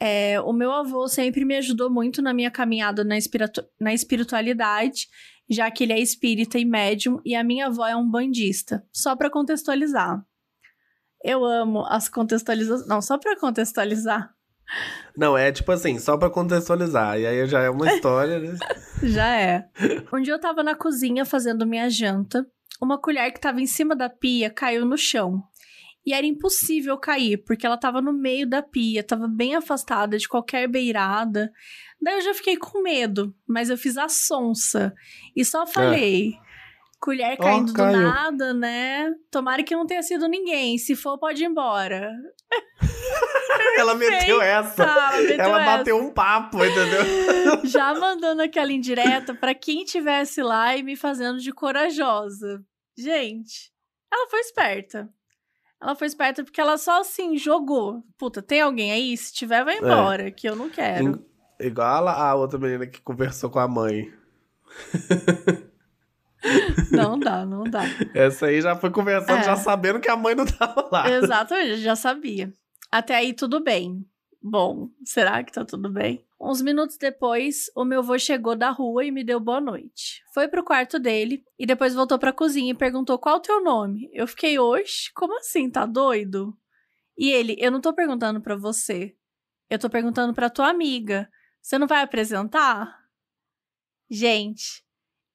É, 0.00 0.40
o 0.42 0.52
meu 0.52 0.70
avô 0.70 1.08
sempre 1.08 1.44
me 1.44 1.56
ajudou 1.56 1.90
muito 1.90 2.22
na 2.22 2.32
minha 2.32 2.50
caminhada 2.50 3.02
na, 3.04 3.18
espiritu- 3.18 3.66
na 3.80 3.92
espiritualidade, 3.92 5.08
já 5.50 5.70
que 5.70 5.82
ele 5.82 5.92
é 5.92 5.98
espírita 5.98 6.58
e 6.58 6.64
médium, 6.64 7.20
e 7.24 7.34
a 7.34 7.42
minha 7.42 7.66
avó 7.66 7.86
é 7.86 7.96
um 7.96 8.08
bandista. 8.08 8.84
Só 8.92 9.16
pra 9.16 9.28
contextualizar. 9.30 10.22
Eu 11.24 11.44
amo 11.44 11.84
as 11.86 12.08
contextualizações. 12.08 12.86
Não, 12.88 13.02
só 13.02 13.18
pra 13.18 13.36
contextualizar. 13.36 14.32
Não, 15.16 15.36
é 15.36 15.50
tipo 15.50 15.72
assim, 15.72 15.98
só 15.98 16.16
pra 16.16 16.30
contextualizar. 16.30 17.18
E 17.18 17.26
aí 17.26 17.46
já 17.46 17.60
é 17.60 17.70
uma 17.70 17.92
história, 17.92 18.38
né? 18.38 18.56
Já 19.02 19.36
é. 19.36 19.68
Um 20.12 20.20
dia 20.20 20.34
eu 20.34 20.40
tava 20.40 20.62
na 20.64 20.74
cozinha 20.74 21.24
fazendo 21.24 21.64
minha 21.64 21.88
janta. 21.88 22.44
Uma 22.82 23.00
colher 23.00 23.32
que 23.32 23.40
tava 23.40 23.60
em 23.60 23.66
cima 23.66 23.94
da 23.94 24.08
pia 24.08 24.50
caiu 24.50 24.84
no 24.84 24.98
chão. 24.98 25.40
E 26.04 26.12
era 26.12 26.26
impossível 26.26 26.96
cair, 26.98 27.38
porque 27.44 27.64
ela 27.64 27.76
tava 27.76 28.00
no 28.00 28.12
meio 28.12 28.48
da 28.48 28.60
pia, 28.62 29.04
tava 29.04 29.28
bem 29.28 29.54
afastada 29.54 30.18
de 30.18 30.28
qualquer 30.28 30.66
beirada. 30.66 31.52
Daí 32.00 32.14
eu 32.14 32.22
já 32.22 32.34
fiquei 32.34 32.56
com 32.56 32.82
medo, 32.82 33.34
mas 33.46 33.70
eu 33.70 33.76
fiz 33.76 33.96
a 33.96 34.08
sonsa. 34.08 34.92
E 35.36 35.44
só 35.44 35.66
falei. 35.66 36.32
Colher 37.00 37.36
caindo 37.36 37.68
do 37.68 37.74
caiu. 37.74 38.00
nada, 38.00 38.52
né? 38.52 39.14
Tomara 39.30 39.62
que 39.62 39.74
não 39.74 39.86
tenha 39.86 40.02
sido 40.02 40.26
ninguém. 40.28 40.76
Se 40.78 40.96
for, 40.96 41.16
pode 41.18 41.42
ir 41.42 41.46
embora. 41.46 42.10
Ela 43.78 43.94
meteu 43.94 44.42
essa. 44.42 44.82
Ela 44.82 45.16
meteu 45.18 45.44
Ela 45.44 45.62
essa. 45.62 45.76
bateu 45.78 45.96
um 45.96 46.12
papo, 46.12 46.58
entendeu? 46.64 47.64
Já 47.64 47.94
mandando 47.94 48.42
aquela 48.42 48.72
indireta 48.72 49.32
pra 49.32 49.54
quem 49.54 49.84
tivesse 49.84 50.42
lá 50.42 50.76
e 50.76 50.82
me 50.82 50.96
fazendo 50.96 51.38
de 51.38 51.52
corajosa. 51.52 52.60
Gente, 52.96 53.72
ela 54.12 54.28
foi 54.28 54.40
esperta. 54.40 55.08
Ela 55.80 55.94
foi 55.94 56.08
esperta 56.08 56.42
porque 56.42 56.60
ela 56.60 56.76
só 56.76 57.00
assim 57.00 57.36
jogou. 57.38 58.02
Puta, 58.18 58.42
tem 58.42 58.60
alguém 58.60 58.90
aí? 58.90 59.16
Se 59.16 59.32
tiver, 59.32 59.64
vai 59.64 59.78
embora, 59.78 60.30
que 60.32 60.48
eu 60.48 60.56
não 60.56 60.68
quero. 60.68 61.24
Igual 61.60 62.08
a 62.08 62.34
outra 62.34 62.58
menina 62.58 62.86
que 62.86 63.00
conversou 63.00 63.48
com 63.50 63.60
a 63.60 63.68
mãe. 63.68 64.12
Não 66.90 67.18
dá, 67.18 67.44
não 67.46 67.64
dá. 67.64 67.82
Essa 68.14 68.46
aí 68.46 68.60
já 68.60 68.74
foi 68.76 68.90
conversando, 68.90 69.38
É. 69.40 69.44
já 69.44 69.56
sabendo 69.56 70.00
que 70.00 70.08
a 70.10 70.16
mãe 70.16 70.34
não 70.34 70.46
tava 70.46 70.88
lá. 70.90 71.10
Exatamente, 71.10 71.76
já 71.78 71.94
sabia. 71.96 72.52
Até 72.90 73.14
aí 73.16 73.32
tudo 73.34 73.60
bem. 73.60 74.04
Bom, 74.40 74.88
será 75.04 75.42
que 75.42 75.52
tá 75.52 75.64
tudo 75.64 75.90
bem? 75.90 76.24
Uns 76.40 76.62
minutos 76.62 76.96
depois, 76.96 77.64
o 77.74 77.84
meu 77.84 77.98
avô 77.98 78.16
chegou 78.18 78.54
da 78.54 78.70
rua 78.70 79.04
e 79.04 79.10
me 79.10 79.24
deu 79.24 79.40
boa 79.40 79.60
noite. 79.60 80.22
Foi 80.32 80.46
pro 80.46 80.62
quarto 80.64 80.98
dele 80.98 81.42
e 81.58 81.66
depois 81.66 81.94
voltou 81.94 82.18
pra 82.18 82.32
cozinha 82.32 82.70
e 82.70 82.74
perguntou 82.76 83.18
qual 83.18 83.36
o 83.38 83.40
teu 83.40 83.62
nome. 83.62 84.08
Eu 84.12 84.26
fiquei, 84.28 84.56
oxe, 84.58 85.12
como 85.14 85.36
assim? 85.38 85.68
Tá 85.68 85.84
doido? 85.84 86.56
E 87.18 87.30
ele, 87.30 87.56
eu 87.58 87.72
não 87.72 87.80
tô 87.80 87.92
perguntando 87.92 88.40
pra 88.40 88.54
você. 88.54 89.14
Eu 89.68 89.78
tô 89.78 89.90
perguntando 89.90 90.32
pra 90.32 90.48
tua 90.48 90.68
amiga. 90.70 91.28
Você 91.60 91.76
não 91.76 91.88
vai 91.88 92.02
apresentar? 92.02 92.96
Gente, 94.08 94.84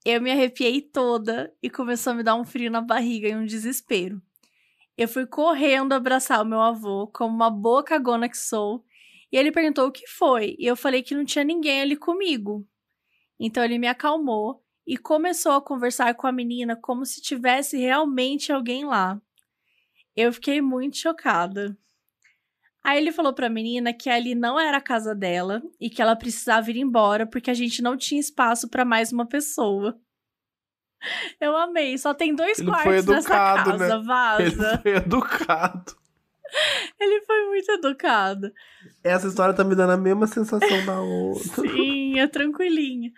eu 0.06 0.22
me 0.22 0.32
arrepiei 0.32 0.82
toda 0.82 1.54
e 1.62 1.70
começou 1.70 2.12
a 2.12 2.16
me 2.16 2.24
dar 2.24 2.36
um 2.36 2.44
frio 2.44 2.70
na 2.70 2.82
barriga 2.82 3.28
e 3.30 3.36
um 3.36 3.46
desespero. 3.46 4.22
Eu 4.98 5.08
fui 5.08 5.26
correndo 5.26 5.94
abraçar 5.94 6.42
o 6.42 6.46
meu 6.46 6.60
avô, 6.60 7.08
como 7.08 7.34
uma 7.34 7.50
boa 7.50 7.84
cagona 7.84 8.30
que 8.30 8.38
sou, 8.38 8.86
e 9.32 9.38
ele 9.38 9.52
perguntou 9.52 9.88
o 9.88 9.92
que 9.92 10.06
foi, 10.06 10.56
e 10.60 10.68
eu 10.68 10.76
falei 10.76 11.02
que 11.02 11.16
não 11.16 11.26
tinha 11.26 11.44
ninguém 11.44 11.82
ali 11.82 11.96
comigo. 11.96 12.68
Então 13.40 13.64
ele 13.64 13.80
me 13.80 13.88
acalmou 13.88 14.64
e 14.86 14.98
começou 14.98 15.54
a 15.54 15.62
conversar 15.62 16.14
com 16.16 16.28
a 16.28 16.32
menina 16.32 16.76
como 16.76 17.06
se 17.06 17.22
tivesse 17.22 17.78
realmente 17.78 18.52
alguém 18.52 18.86
lá. 18.86 19.20
Eu 20.16 20.32
fiquei 20.32 20.62
muito 20.62 20.98
chocada. 20.98 21.76
Aí 22.84 22.98
ele 23.00 23.12
falou 23.12 23.34
pra 23.34 23.50
menina 23.50 23.94
que 23.94 24.10
ali 24.10 24.36
não 24.36 24.60
era 24.60 24.78
a 24.78 24.82
casa 24.82 25.16
dela 25.16 25.62
e 25.80 25.90
que 25.90 26.02
ela 26.02 26.16
precisava 26.16 26.70
ir 26.70 26.78
embora 26.78 27.26
porque 27.26 27.50
a 27.50 27.54
gente 27.54 27.82
não 27.82 27.96
tinha 27.96 28.20
espaço 28.20 28.68
pra 28.70 28.84
mais 28.84 29.12
uma 29.14 29.26
pessoa. 29.26 29.98
Eu 31.40 31.56
amei, 31.58 31.98
só 31.98 32.14
tem 32.14 32.34
dois 32.36 32.60
Ele 32.60 32.72
foi 32.72 32.82
quartos 32.82 33.06
nessa 33.06 33.28
educado, 33.34 33.72
casa, 33.72 33.98
né? 33.98 34.04
vaza. 34.06 34.44
Ele 34.44 34.82
foi 34.82 34.96
educado. 34.96 35.96
Ele 37.00 37.22
foi 37.26 37.46
muito 37.48 37.72
educado. 37.72 38.52
Essa 39.04 39.28
história 39.28 39.54
tá 39.56 39.64
me 39.64 39.76
dando 39.76 39.94
a 39.94 39.98
mesma 39.98 40.28
sensação 40.28 40.86
da 40.86 41.02
outra. 41.02 41.44
Sim, 41.68 42.20
é 42.20 42.28
tranquilinho. 42.28 43.12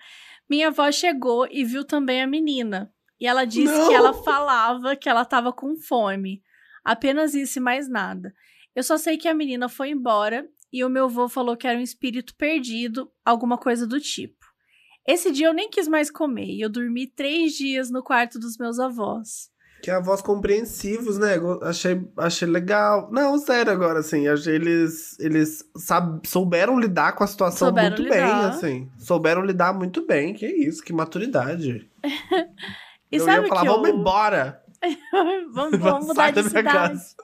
Minha 0.50 0.70
avó 0.70 0.92
chegou 0.92 1.48
e 1.52 1.64
viu 1.64 1.84
também 1.84 2.22
a 2.24 2.28
menina. 2.28 2.92
E 3.20 3.28
ela 3.28 3.46
disse 3.46 3.74
Não! 3.74 3.88
que 3.90 3.94
ela 3.94 4.14
falava 4.14 4.96
que 4.96 5.10
ela 5.10 5.26
tava 5.26 5.52
com 5.52 5.76
fome. 5.76 6.42
Apenas 6.84 7.34
isso 7.34 7.60
e 7.60 7.62
mais 7.62 7.90
nada. 7.90 8.34
Eu 8.76 8.84
só 8.84 8.98
sei 8.98 9.18
que 9.18 9.28
a 9.28 9.34
menina 9.34 9.70
foi 9.70 9.90
embora 9.90 10.46
e 10.72 10.84
o 10.84 10.90
meu 10.90 11.06
avô 11.06 11.30
falou 11.30 11.56
que 11.56 11.68
era 11.68 11.78
um 11.80 11.82
espírito 11.84 12.36
perdido, 12.36 13.10
alguma 13.24 13.58
coisa 13.58 13.88
do 13.88 14.00
tipo. 14.00 14.46
Esse 15.08 15.32
dia 15.32 15.48
eu 15.48 15.54
nem 15.54 15.70
quis 15.70 15.88
mais 15.88 16.10
comer 16.12 16.48
e 16.48 16.62
eu 16.62 16.70
dormi 16.70 17.08
três 17.08 17.54
dias 17.54 17.90
no 17.92 18.04
quarto 18.04 18.40
dos 18.40 18.58
meus 18.58 18.80
avós. 18.80 19.50
Que 19.84 19.92
avós 19.92 20.20
compreensivos, 20.22 21.20
né? 21.20 21.36
Achei, 21.62 22.02
achei 22.18 22.48
legal. 22.48 23.08
Não, 23.12 23.38
sério, 23.38 23.72
agora, 23.72 24.00
assim. 24.00 24.26
Eles, 24.28 25.20
eles 25.20 25.64
sab- 25.78 26.26
souberam 26.26 26.80
lidar 26.80 27.14
com 27.14 27.24
a 27.24 27.28
situação 27.28 27.68
Souberam 27.68 27.96
muito 27.96 28.10
bem, 28.10 28.20
lidar. 28.24 28.50
assim. 28.50 28.90
Souberam 28.98 29.46
lidar 29.46 29.74
muito 29.74 30.04
bem. 30.08 30.34
Que 30.34 30.48
isso, 30.48 30.84
que 30.84 30.92
maturidade. 30.92 31.90
E 33.12 33.18
eu 33.18 33.24
sabe 33.26 33.44
ia 33.44 33.48
falar, 33.48 33.62
que 33.62 33.68
vamos 33.68 33.88
eu... 33.90 33.96
embora. 33.96 34.64
vamos, 35.54 35.80
vamos 35.80 36.08
mudar 36.10 36.32
de 36.32 36.44
cidade. 36.44 36.64
casa. 36.68 37.16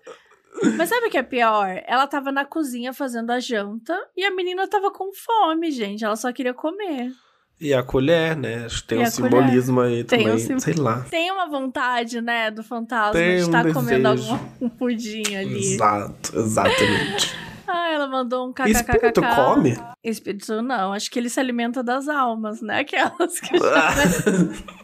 Mas 0.78 0.90
sabe 0.90 1.08
o 1.08 1.10
que 1.10 1.18
é 1.18 1.24
pior? 1.24 1.82
Ela 1.86 2.08
tava 2.08 2.32
na 2.32 2.46
cozinha 2.46 2.94
fazendo 2.94 3.32
a 3.32 3.40
janta 3.40 3.98
e 4.16 4.24
a 4.24 4.32
menina 4.32 4.68
tava 4.68 4.92
com 4.92 5.12
fome, 5.14 5.72
gente. 5.72 6.04
Ela 6.06 6.16
só 6.16 6.32
queria 6.32 6.54
comer. 6.54 7.12
E 7.60 7.74
a 7.74 7.84
colher, 7.84 8.36
né? 8.36 8.66
Acho 8.66 8.82
que 8.82 8.88
tem 8.90 8.98
E 9.00 9.02
um 9.02 9.08
a 9.08 9.12
colher. 9.12 9.32
simbolismo 9.32 9.82
aí 9.82 10.04
Tem 10.04 10.22
um 10.22 10.24
também. 10.32 10.40
sim- 10.40 10.60
Sei 10.60 10.74
lá. 10.74 11.06
Tem 11.10 11.32
uma 11.32 11.48
vontade, 11.48 12.20
né, 12.22 12.50
do 12.50 12.64
fantasma 12.64 13.14
Tem 13.14 13.38
de 13.38 13.44
um 13.44 13.46
estar 13.46 13.72
comendo 13.74 14.08
algum 14.08 14.40
um 14.62 14.68
pudim 14.70 15.36
ali. 15.36 15.74
Exato, 15.76 16.40
exatamente. 16.40 17.36
Ah, 17.74 17.90
ela 17.90 18.06
mandou 18.06 18.50
um 18.50 18.52
kkkk. 18.52 18.70
Espírito 18.70 19.22
come? 19.34 19.78
Espírito 20.04 20.62
não, 20.62 20.92
acho 20.92 21.10
que 21.10 21.18
ele 21.18 21.30
se 21.30 21.40
alimenta 21.40 21.82
das 21.82 22.10
almas, 22.10 22.62
né? 22.62 22.80
Aquelas 22.82 23.40
que. 23.40 23.56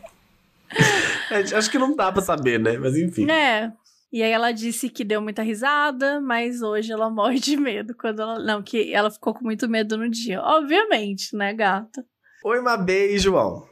É, 1.32 1.40
Acho 1.58 1.70
que 1.70 1.78
não 1.78 1.96
dá 1.96 2.12
pra 2.12 2.22
saber, 2.22 2.60
né? 2.60 2.78
Mas 2.78 2.96
enfim. 2.98 3.30
É. 3.30 3.72
E 4.12 4.24
aí 4.24 4.32
ela 4.32 4.52
disse 4.52 4.90
que 4.90 5.04
deu 5.04 5.22
muita 5.22 5.42
risada, 5.42 6.22
mas 6.22 6.62
hoje 6.62 6.92
ela 6.92 7.10
morre 7.12 7.40
de 7.40 7.58
medo 7.58 7.96
quando 7.96 8.22
ela. 8.22 8.40
Não, 8.40 8.62
que 8.62 8.94
ela 8.94 9.12
ficou 9.12 9.34
com 9.34 9.44
muito 9.44 9.68
medo 9.68 9.98
no 9.98 10.10
dia. 10.10 10.42
Obviamente, 10.42 11.36
né, 11.36 11.54
gata? 11.54 12.06
Oi, 12.44 12.62
Mabê 12.62 13.14
e 13.14 13.20
João. 13.20 13.68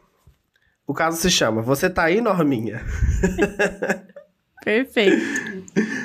O 0.88 0.94
caso 0.94 1.18
se 1.18 1.32
chama 1.32 1.62
Você 1.62 1.90
tá 1.90 2.04
aí, 2.04 2.22
Norminha? 2.22 2.84
Perfeito. 4.64 5.24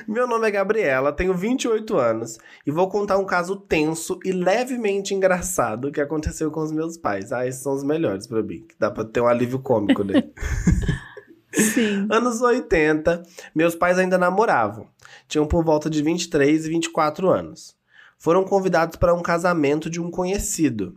Meu 0.07 0.27
nome 0.27 0.47
é 0.47 0.51
Gabriela, 0.51 1.13
tenho 1.13 1.33
28 1.33 1.97
anos 1.97 2.37
e 2.67 2.71
vou 2.71 2.91
contar 2.91 3.17
um 3.17 3.25
caso 3.25 3.57
tenso 3.57 4.19
e 4.23 4.33
levemente 4.33 5.15
engraçado 5.15 5.91
que 5.91 6.01
aconteceu 6.01 6.51
com 6.51 6.61
os 6.61 6.71
meus 6.71 6.99
pais. 6.99 7.33
Ah, 7.33 7.47
esses 7.47 7.63
são 7.63 7.73
os 7.73 7.83
melhores 7.83 8.27
pra 8.27 8.43
mim, 8.43 8.67
que 8.67 8.75
dá 8.79 8.91
pra 8.91 9.05
ter 9.05 9.23
um 9.23 9.27
alívio 9.27 9.61
cômico 9.61 10.05
dele. 10.05 10.31
Sim. 11.53 12.07
Anos 12.11 12.41
80, 12.41 13.23
meus 13.55 13.75
pais 13.75 13.99
ainda 13.99 14.19
namoravam. 14.19 14.87
Tinham 15.29 15.47
por 15.47 15.65
volta 15.65 15.89
de 15.91 16.03
23 16.03 16.67
e 16.67 16.69
24 16.69 17.31
anos. 17.31 17.77
Foram 18.19 18.45
convidados 18.45 18.97
para 18.97 19.15
um 19.15 19.23
casamento 19.23 19.89
de 19.89 20.01
um 20.01 20.11
conhecido. 20.11 20.97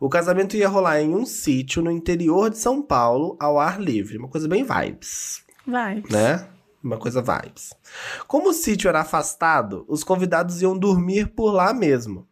O 0.00 0.08
casamento 0.08 0.56
ia 0.56 0.68
rolar 0.68 1.00
em 1.00 1.14
um 1.14 1.24
sítio 1.24 1.82
no 1.82 1.90
interior 1.90 2.50
de 2.50 2.58
São 2.58 2.82
Paulo, 2.82 3.36
ao 3.40 3.58
ar 3.58 3.80
livre. 3.80 4.16
Uma 4.16 4.28
coisa 4.28 4.48
bem 4.48 4.64
vibes 4.64 5.44
Vai. 5.66 6.02
né? 6.10 6.46
Uma 6.82 6.98
coisa 6.98 7.20
vibes. 7.20 7.74
Como 8.28 8.50
o 8.50 8.52
sítio 8.52 8.88
era 8.88 9.00
afastado, 9.00 9.84
os 9.88 10.04
convidados 10.04 10.62
iam 10.62 10.78
dormir 10.78 11.28
por 11.28 11.50
lá 11.50 11.74
mesmo. 11.74 12.26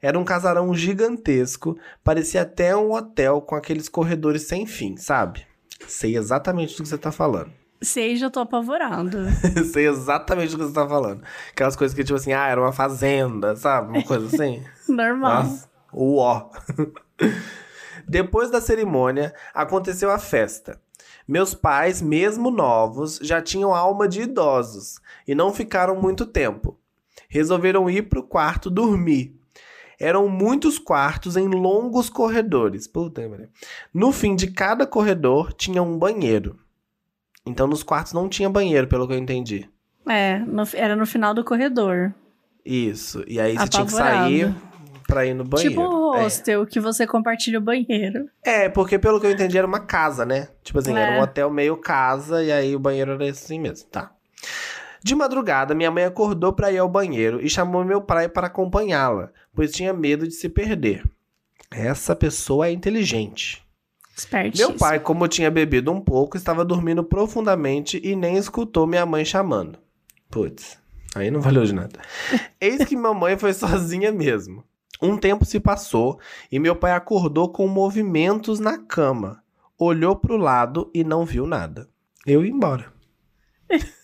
Era 0.00 0.18
um 0.18 0.24
casarão 0.24 0.74
gigantesco, 0.74 1.78
parecia 2.02 2.42
até 2.42 2.76
um 2.76 2.92
hotel 2.92 3.40
com 3.40 3.54
aqueles 3.54 3.88
corredores 3.88 4.42
sem 4.42 4.66
fim, 4.66 4.96
sabe? 4.96 5.46
Sei 5.86 6.16
exatamente 6.16 6.76
do 6.76 6.82
que 6.82 6.88
você 6.88 6.98
tá 6.98 7.12
falando. 7.12 7.52
Sei, 7.82 8.16
já 8.16 8.30
tô 8.30 8.40
apavorando. 8.40 9.18
Sei 9.72 9.88
exatamente 9.88 10.52
do 10.52 10.58
que 10.58 10.64
você 10.64 10.72
tá 10.72 10.88
falando. 10.88 11.22
Aquelas 11.50 11.74
coisas 11.74 11.94
que, 11.94 12.04
tipo 12.04 12.16
assim, 12.16 12.32
ah, 12.32 12.46
era 12.46 12.60
uma 12.60 12.72
fazenda, 12.72 13.56
sabe? 13.56 13.90
Uma 13.90 14.04
coisa 14.04 14.26
assim. 14.26 14.62
Normal. 14.88 15.44
Nossa, 15.44 15.70
uó. 15.92 16.50
Depois 18.06 18.50
da 18.50 18.60
cerimônia, 18.60 19.34
aconteceu 19.52 20.10
a 20.10 20.18
festa. 20.18 20.80
Meus 21.26 21.54
pais, 21.54 22.00
mesmo 22.00 22.50
novos, 22.50 23.18
já 23.22 23.40
tinham 23.40 23.74
alma 23.74 24.08
de 24.08 24.22
idosos 24.22 25.00
e 25.26 25.34
não 25.34 25.52
ficaram 25.52 26.00
muito 26.00 26.26
tempo. 26.26 26.78
Resolveram 27.28 27.88
ir 27.88 28.02
pro 28.02 28.22
quarto 28.22 28.70
dormir. 28.70 29.40
Eram 30.02 30.28
muitos 30.28 30.78
quartos 30.78 31.36
em 31.36 31.46
longos 31.48 32.10
corredores. 32.10 32.86
Puta, 32.88 33.26
mano. 33.28 33.48
No 33.94 34.10
fim 34.12 34.34
de 34.34 34.48
cada 34.50 34.86
corredor 34.86 35.52
tinha 35.52 35.82
um 35.82 35.96
banheiro. 35.98 36.58
Então 37.46 37.66
nos 37.66 37.82
quartos 37.82 38.12
não 38.12 38.28
tinha 38.28 38.50
banheiro, 38.50 38.86
pelo 38.88 39.06
que 39.06 39.14
eu 39.14 39.18
entendi. 39.18 39.68
É, 40.08 40.38
no- 40.40 40.64
era 40.74 40.96
no 40.96 41.06
final 41.06 41.32
do 41.32 41.44
corredor. 41.44 42.12
Isso. 42.64 43.24
E 43.26 43.40
aí 43.40 43.56
você 43.56 43.68
tinha 43.68 43.84
que 43.86 43.92
sair 43.92 44.54
pra 45.06 45.24
ir 45.26 45.34
no 45.34 45.44
banheiro. 45.44 45.70
Tipo 45.74 45.82
um 45.82 46.14
É. 46.16 46.22
hostel 46.24 46.66
que 46.66 46.80
você 46.80 47.06
compartilha 47.06 47.58
o 47.58 47.62
banheiro. 47.62 48.28
É, 48.44 48.68
porque 48.68 48.98
pelo 48.98 49.20
que 49.20 49.26
eu 49.26 49.30
entendi 49.30 49.56
era 49.58 49.66
uma 49.66 49.80
casa, 49.80 50.24
né? 50.24 50.48
Tipo 50.62 50.78
assim, 50.78 50.96
era 50.96 51.16
É. 51.16 51.18
um 51.18 51.22
hotel 51.22 51.50
meio 51.50 51.76
casa 51.76 52.42
e 52.42 52.50
aí 52.52 52.74
o 52.74 52.78
banheiro 52.80 53.12
era 53.12 53.28
assim 53.30 53.58
mesmo, 53.60 53.88
tá. 53.88 54.12
De 55.04 55.14
madrugada, 55.14 55.74
minha 55.74 55.90
mãe 55.90 56.04
acordou 56.04 56.52
pra 56.52 56.70
ir 56.70 56.78
ao 56.78 56.88
banheiro 56.88 57.44
e 57.44 57.50
chamou 57.50 57.84
meu 57.84 58.00
pai 58.00 58.28
para 58.28 58.46
acompanhá-la, 58.46 59.30
pois 59.52 59.72
tinha 59.72 59.92
medo 59.92 60.28
de 60.28 60.34
se 60.34 60.48
perder. 60.48 61.04
Essa 61.70 62.14
pessoa 62.14 62.68
é 62.68 62.70
inteligente. 62.70 63.62
Espertíssimo. 64.16 64.68
Meu 64.68 64.78
pai, 64.78 65.00
como 65.00 65.26
tinha 65.26 65.50
bebido 65.50 65.90
um 65.90 66.00
pouco, 66.00 66.36
estava 66.36 66.64
dormindo 66.64 67.02
profundamente 67.02 68.00
e 68.04 68.14
nem 68.14 68.36
escutou 68.36 68.86
minha 68.86 69.04
mãe 69.04 69.24
chamando. 69.24 69.78
Putz, 70.30 70.78
aí 71.14 71.30
não 71.30 71.40
valeu 71.40 71.64
de 71.64 71.74
nada. 71.74 72.00
Eis 72.60 72.84
que 72.84 72.96
mamãe 72.96 73.36
foi 73.36 73.52
sozinha 73.52 74.12
mesmo. 74.12 74.62
Um 75.00 75.16
tempo 75.16 75.44
se 75.44 75.58
passou 75.58 76.20
e 76.50 76.60
meu 76.60 76.76
pai 76.76 76.92
acordou 76.92 77.48
com 77.48 77.66
movimentos 77.66 78.60
na 78.60 78.78
cama. 78.78 79.42
Olhou 79.76 80.14
pro 80.14 80.36
lado 80.36 80.90
e 80.94 81.02
não 81.02 81.24
viu 81.24 81.44
nada. 81.44 81.88
Eu 82.24 82.44
ia 82.44 82.52
embora. 82.52 82.92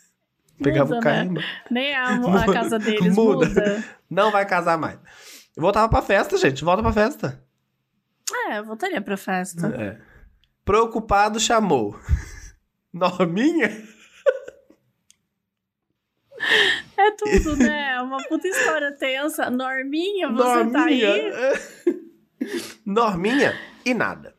Pegava 0.62 0.94
Muda, 0.96 1.08
o 1.08 1.12
e 1.12 1.16
ia 1.16 1.24
né? 1.24 1.44
Nem 1.70 1.94
a, 1.94 2.14
a 2.14 2.52
casa 2.52 2.78
deles 2.80 3.14
Muda. 3.14 3.46
muda. 3.46 3.84
Não 4.10 4.30
vai 4.30 4.44
casar 4.46 4.76
mais. 4.76 4.98
Voltava 5.56 5.88
pra 5.88 6.02
festa, 6.02 6.36
gente. 6.36 6.64
Volta 6.64 6.82
pra 6.82 6.92
festa. 6.92 7.42
É, 8.48 8.58
eu 8.58 8.64
voltaria 8.64 9.00
pra 9.00 9.16
festa. 9.16 9.66
É. 9.68 9.98
Preocupado 10.64 11.40
chamou. 11.40 11.98
Norminha? 12.92 13.70
É 16.96 17.10
tudo, 17.12 17.56
né? 17.56 18.00
Uma 18.02 18.18
puta 18.28 18.46
história 18.46 18.92
tensa. 18.92 19.50
Norminha, 19.50 20.30
você 20.30 20.70
tá 20.70 20.84
aí? 20.84 21.04
Norminha 22.84 23.54
e 23.84 23.94
nada. 23.94 24.37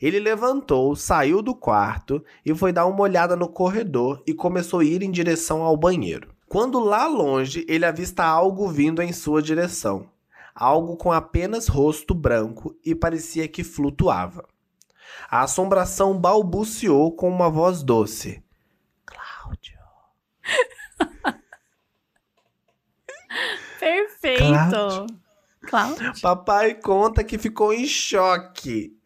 Ele 0.00 0.18
levantou, 0.18 0.96
saiu 0.96 1.42
do 1.42 1.54
quarto 1.54 2.24
e 2.44 2.54
foi 2.54 2.72
dar 2.72 2.86
uma 2.86 3.02
olhada 3.02 3.36
no 3.36 3.48
corredor 3.48 4.22
e 4.26 4.32
começou 4.32 4.80
a 4.80 4.84
ir 4.84 5.02
em 5.02 5.10
direção 5.10 5.62
ao 5.62 5.76
banheiro. 5.76 6.34
Quando 6.48 6.80
lá 6.80 7.06
longe 7.06 7.66
ele 7.68 7.84
avista 7.84 8.24
algo 8.24 8.66
vindo 8.66 9.02
em 9.02 9.12
sua 9.12 9.42
direção. 9.42 10.08
Algo 10.54 10.96
com 10.96 11.12
apenas 11.12 11.68
rosto 11.68 12.14
branco 12.14 12.74
e 12.84 12.94
parecia 12.94 13.46
que 13.46 13.62
flutuava. 13.62 14.48
A 15.30 15.42
assombração 15.42 16.18
balbuciou 16.18 17.12
com 17.12 17.28
uma 17.28 17.50
voz 17.50 17.82
doce. 17.82 18.42
Cláudio. 19.04 19.78
Perfeito. 23.78 24.38
Cláudio. 24.38 25.06
Cláudio. 25.62 26.12
Papai 26.20 26.74
conta 26.74 27.22
que 27.22 27.38
ficou 27.38 27.72
em 27.72 27.86
choque, 27.86 28.98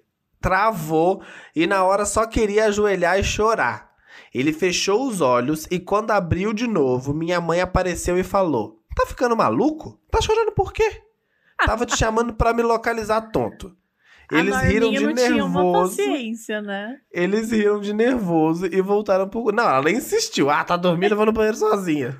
travou 0.49 1.23
e 1.57 1.67
na 1.67 1.83
hora 1.85 2.05
só 2.05 2.27
queria 2.27 2.67
ajoelhar 2.67 3.19
e 3.19 3.25
chorar. 3.25 3.91
Ele 4.33 4.53
fechou 4.53 5.09
os 5.09 5.21
olhos 5.23 5.67
e 5.71 5.79
quando 5.79 6.11
abriu 6.11 6.53
de 6.53 6.67
novo, 6.67 7.15
minha 7.15 7.41
mãe 7.41 7.61
apareceu 7.63 8.19
e 8.19 8.23
falou: 8.23 8.79
Tá 8.95 9.07
ficando 9.07 9.35
maluco? 9.37 9.99
Tá 10.11 10.21
chorando 10.21 10.53
por 10.53 10.73
quê? 10.73 11.01
Tava 11.65 11.87
te 11.87 11.97
chamando 11.97 12.35
pra 12.35 12.53
me 12.53 12.63
localizar 12.63 13.23
tonto. 13.33 13.75
Eles 14.33 14.57
riram 14.63 14.91
de 14.91 15.07
não 15.07 15.15
tinha 15.15 15.45
uma 15.45 15.63
nervoso. 15.63 15.97
paciência, 15.97 16.61
né? 16.63 16.97
Eles 17.13 17.51
riram 17.53 17.79
de 17.79 17.93
nervoso 17.93 18.67
e 18.67 18.81
voltaram 18.81 19.29
pro. 19.29 19.53
Não, 19.53 19.69
ela 19.69 19.91
insistiu. 19.91 20.51
Ah, 20.51 20.65
tá 20.65 20.77
dormindo, 20.77 21.13
eu 21.13 21.17
vou 21.17 21.27
no 21.27 21.33
banheiro 21.33 21.57
sozinha. 21.59 22.17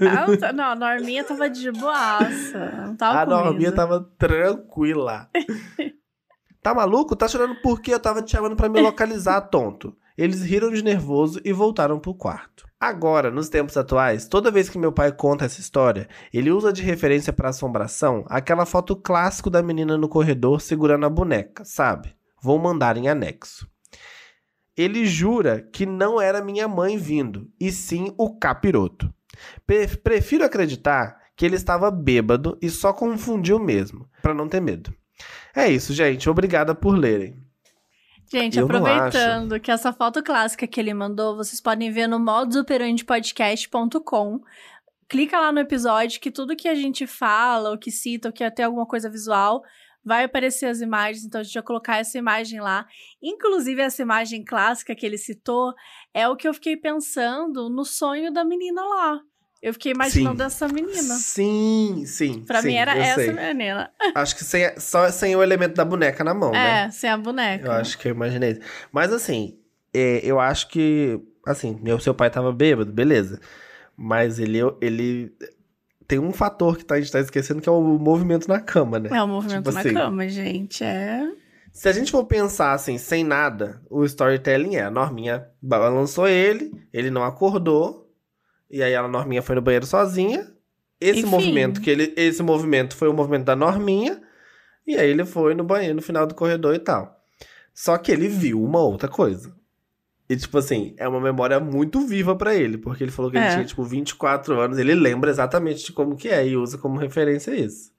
Ah, 0.00 0.26
não 0.26 0.36
tá- 0.36 0.52
não, 0.52 0.64
a 0.64 0.74
Norminha 0.74 1.22
tava 1.24 1.48
de 1.50 1.70
boaça. 1.72 2.84
Não 2.86 2.96
tava 2.96 3.20
A 3.20 3.26
Norminha 3.26 3.68
medo. 3.70 3.76
tava 3.76 4.00
tranquila. 4.18 5.28
tá 6.66 6.74
maluco? 6.74 7.14
Tá 7.14 7.28
chorando 7.28 7.54
por 7.62 7.80
quê? 7.80 7.94
Eu 7.94 8.00
tava 8.00 8.20
te 8.20 8.32
chamando 8.32 8.56
pra 8.56 8.68
me 8.68 8.80
localizar, 8.80 9.40
tonto. 9.50 9.96
Eles 10.18 10.42
riram 10.42 10.70
de 10.72 10.82
nervoso 10.82 11.40
e 11.44 11.52
voltaram 11.52 12.00
pro 12.00 12.12
quarto. 12.12 12.66
Agora, 12.80 13.30
nos 13.30 13.48
tempos 13.48 13.76
atuais, 13.76 14.26
toda 14.26 14.50
vez 14.50 14.68
que 14.68 14.76
meu 14.76 14.90
pai 14.90 15.12
conta 15.12 15.44
essa 15.44 15.60
história, 15.60 16.08
ele 16.34 16.50
usa 16.50 16.72
de 16.72 16.82
referência 16.82 17.32
pra 17.32 17.50
assombração 17.50 18.24
aquela 18.28 18.66
foto 18.66 18.96
clássico 18.96 19.48
da 19.48 19.62
menina 19.62 19.96
no 19.96 20.08
corredor 20.08 20.60
segurando 20.60 21.06
a 21.06 21.10
boneca, 21.10 21.64
sabe? 21.64 22.16
Vou 22.42 22.58
mandar 22.58 22.96
em 22.96 23.08
anexo. 23.08 23.68
Ele 24.76 25.06
jura 25.06 25.62
que 25.72 25.86
não 25.86 26.20
era 26.20 26.42
minha 26.42 26.66
mãe 26.66 26.98
vindo, 26.98 27.48
e 27.60 27.70
sim 27.70 28.12
o 28.18 28.36
capiroto. 28.36 29.08
Pre- 29.64 29.86
prefiro 29.98 30.44
acreditar 30.44 31.16
que 31.36 31.46
ele 31.46 31.54
estava 31.56 31.90
bêbado 31.92 32.58
e 32.60 32.68
só 32.68 32.92
confundiu 32.92 33.58
mesmo, 33.60 34.08
pra 34.20 34.34
não 34.34 34.48
ter 34.48 34.60
medo. 34.60 34.92
É 35.56 35.70
isso, 35.70 35.94
gente. 35.94 36.28
Obrigada 36.28 36.74
por 36.74 36.98
lerem. 36.98 37.42
Gente, 38.30 38.58
Eu 38.58 38.66
aproveitando 38.66 39.58
que 39.58 39.70
essa 39.70 39.90
foto 39.92 40.22
clássica 40.22 40.66
que 40.66 40.78
ele 40.78 40.92
mandou, 40.92 41.34
vocês 41.36 41.58
podem 41.60 41.90
ver 41.90 42.06
no 42.06 42.18
modusoperandipodcast.com. 42.18 44.40
Clica 45.08 45.40
lá 45.40 45.50
no 45.52 45.60
episódio 45.60 46.20
que 46.20 46.30
tudo 46.30 46.56
que 46.56 46.68
a 46.68 46.74
gente 46.74 47.06
fala, 47.06 47.70
ou 47.70 47.78
que 47.78 47.90
cita, 47.90 48.28
ou 48.28 48.34
que 48.34 48.44
até 48.44 48.64
alguma 48.64 48.84
coisa 48.84 49.08
visual, 49.08 49.62
vai 50.04 50.24
aparecer 50.24 50.66
as 50.66 50.80
imagens, 50.80 51.24
então 51.24 51.40
a 51.40 51.44
gente 51.44 51.54
vai 51.54 51.62
colocar 51.62 51.96
essa 51.96 52.18
imagem 52.18 52.60
lá. 52.60 52.86
Inclusive, 53.22 53.80
essa 53.80 54.02
imagem 54.02 54.44
clássica 54.44 54.94
que 54.94 55.06
ele 55.06 55.16
citou 55.16 55.72
é 56.12 56.28
o 56.28 56.36
que 56.36 56.46
eu 56.46 56.52
fiquei 56.52 56.76
pensando 56.76 57.70
no 57.70 57.84
sonho 57.84 58.30
da 58.32 58.44
menina 58.44 58.82
lá. 58.82 59.20
Eu 59.66 59.72
fiquei 59.72 59.90
imaginando 59.90 60.38
Sim. 60.38 60.46
essa 60.46 60.68
menina. 60.68 61.14
Sim, 61.16 62.04
sim. 62.06 62.44
Pra 62.46 62.62
sim, 62.62 62.68
mim 62.68 62.74
era 62.76 62.96
essa 62.96 63.16
sei. 63.20 63.32
menina. 63.32 63.90
Acho 64.14 64.36
que 64.36 64.44
sem, 64.44 64.78
só 64.78 65.10
sem 65.10 65.34
o 65.34 65.42
elemento 65.42 65.74
da 65.74 65.84
boneca 65.84 66.22
na 66.22 66.32
mão, 66.32 66.52
né? 66.52 66.84
É, 66.84 66.90
sem 66.92 67.10
a 67.10 67.16
boneca. 67.16 67.66
Eu 67.66 67.72
acho 67.72 67.98
que 67.98 68.06
eu 68.06 68.12
imaginei. 68.12 68.60
Mas 68.92 69.12
assim, 69.12 69.58
é, 69.92 70.20
eu 70.22 70.38
acho 70.38 70.68
que. 70.68 71.18
Assim, 71.44 71.76
meu 71.82 71.98
seu 71.98 72.14
pai 72.14 72.30
tava 72.30 72.52
bêbado, 72.52 72.92
beleza. 72.92 73.40
Mas 73.96 74.38
ele, 74.38 74.58
ele 74.80 75.32
tem 76.06 76.20
um 76.20 76.32
fator 76.32 76.76
que 76.78 76.84
tá- 76.84 76.94
a 76.94 77.00
gente 77.00 77.10
tá 77.10 77.18
esquecendo 77.18 77.60
que 77.60 77.68
é 77.68 77.72
o 77.72 77.82
movimento 77.82 78.46
na 78.46 78.60
cama, 78.60 79.00
né? 79.00 79.10
É 79.12 79.20
o 79.20 79.26
movimento 79.26 79.64
Tipo 79.64 79.72
na 79.72 79.80
assim. 79.80 79.94
cama, 79.94 80.28
gente. 80.28 80.84
É. 80.84 81.26
Se 81.72 81.88
a 81.88 81.92
gente 81.92 82.12
for 82.12 82.24
pensar 82.24 82.72
assim, 82.72 82.98
sem 82.98 83.24
nada, 83.24 83.82
o 83.90 84.04
storytelling 84.04 84.76
é: 84.76 84.84
a 84.84 84.90
Norminha 84.92 85.48
balançou 85.60 86.28
ele, 86.28 86.70
ele 86.92 87.10
não 87.10 87.24
acordou, 87.24 88.05
e 88.70 88.82
aí 88.82 88.94
a 88.94 89.06
Norminha 89.06 89.42
foi 89.42 89.54
no 89.54 89.62
banheiro 89.62 89.86
sozinha. 89.86 90.52
Esse 91.00 91.20
Enfim. 91.20 91.30
movimento, 91.30 91.80
que 91.80 91.90
ele, 91.90 92.12
esse 92.16 92.42
movimento 92.42 92.96
foi 92.96 93.08
o 93.08 93.12
movimento 93.12 93.44
da 93.44 93.54
Norminha, 93.56 94.22
e 94.86 94.96
aí 94.96 95.08
ele 95.10 95.24
foi 95.24 95.54
no 95.54 95.62
banheiro 95.64 95.96
no 95.96 96.02
final 96.02 96.26
do 96.26 96.34
corredor 96.34 96.74
e 96.74 96.78
tal. 96.78 97.14
Só 97.74 97.98
que 97.98 98.10
ele 98.10 98.28
viu 98.28 98.62
uma 98.62 98.80
outra 98.80 99.08
coisa. 99.08 99.54
E, 100.28 100.36
tipo 100.36 100.56
assim, 100.58 100.94
é 100.96 101.06
uma 101.06 101.20
memória 101.20 101.60
muito 101.60 102.00
viva 102.00 102.34
pra 102.34 102.54
ele, 102.54 102.78
porque 102.78 103.04
ele 103.04 103.10
falou 103.12 103.30
que 103.30 103.36
ele 103.36 103.44
É. 103.44 103.50
tinha, 103.52 103.64
tipo, 103.64 103.84
24 103.84 104.58
anos, 104.58 104.78
ele 104.78 104.94
lembra 104.94 105.30
exatamente 105.30 105.84
de 105.84 105.92
como 105.92 106.16
que 106.16 106.28
é 106.28 106.46
e 106.48 106.56
usa 106.56 106.78
como 106.78 106.98
referência 106.98 107.54
isso. 107.54 107.92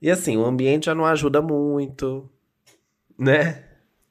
E 0.00 0.10
assim, 0.10 0.36
o 0.36 0.44
ambiente 0.44 0.86
já 0.86 0.94
não 0.94 1.04
ajuda 1.04 1.42
muito, 1.42 2.30
né? 3.18 3.64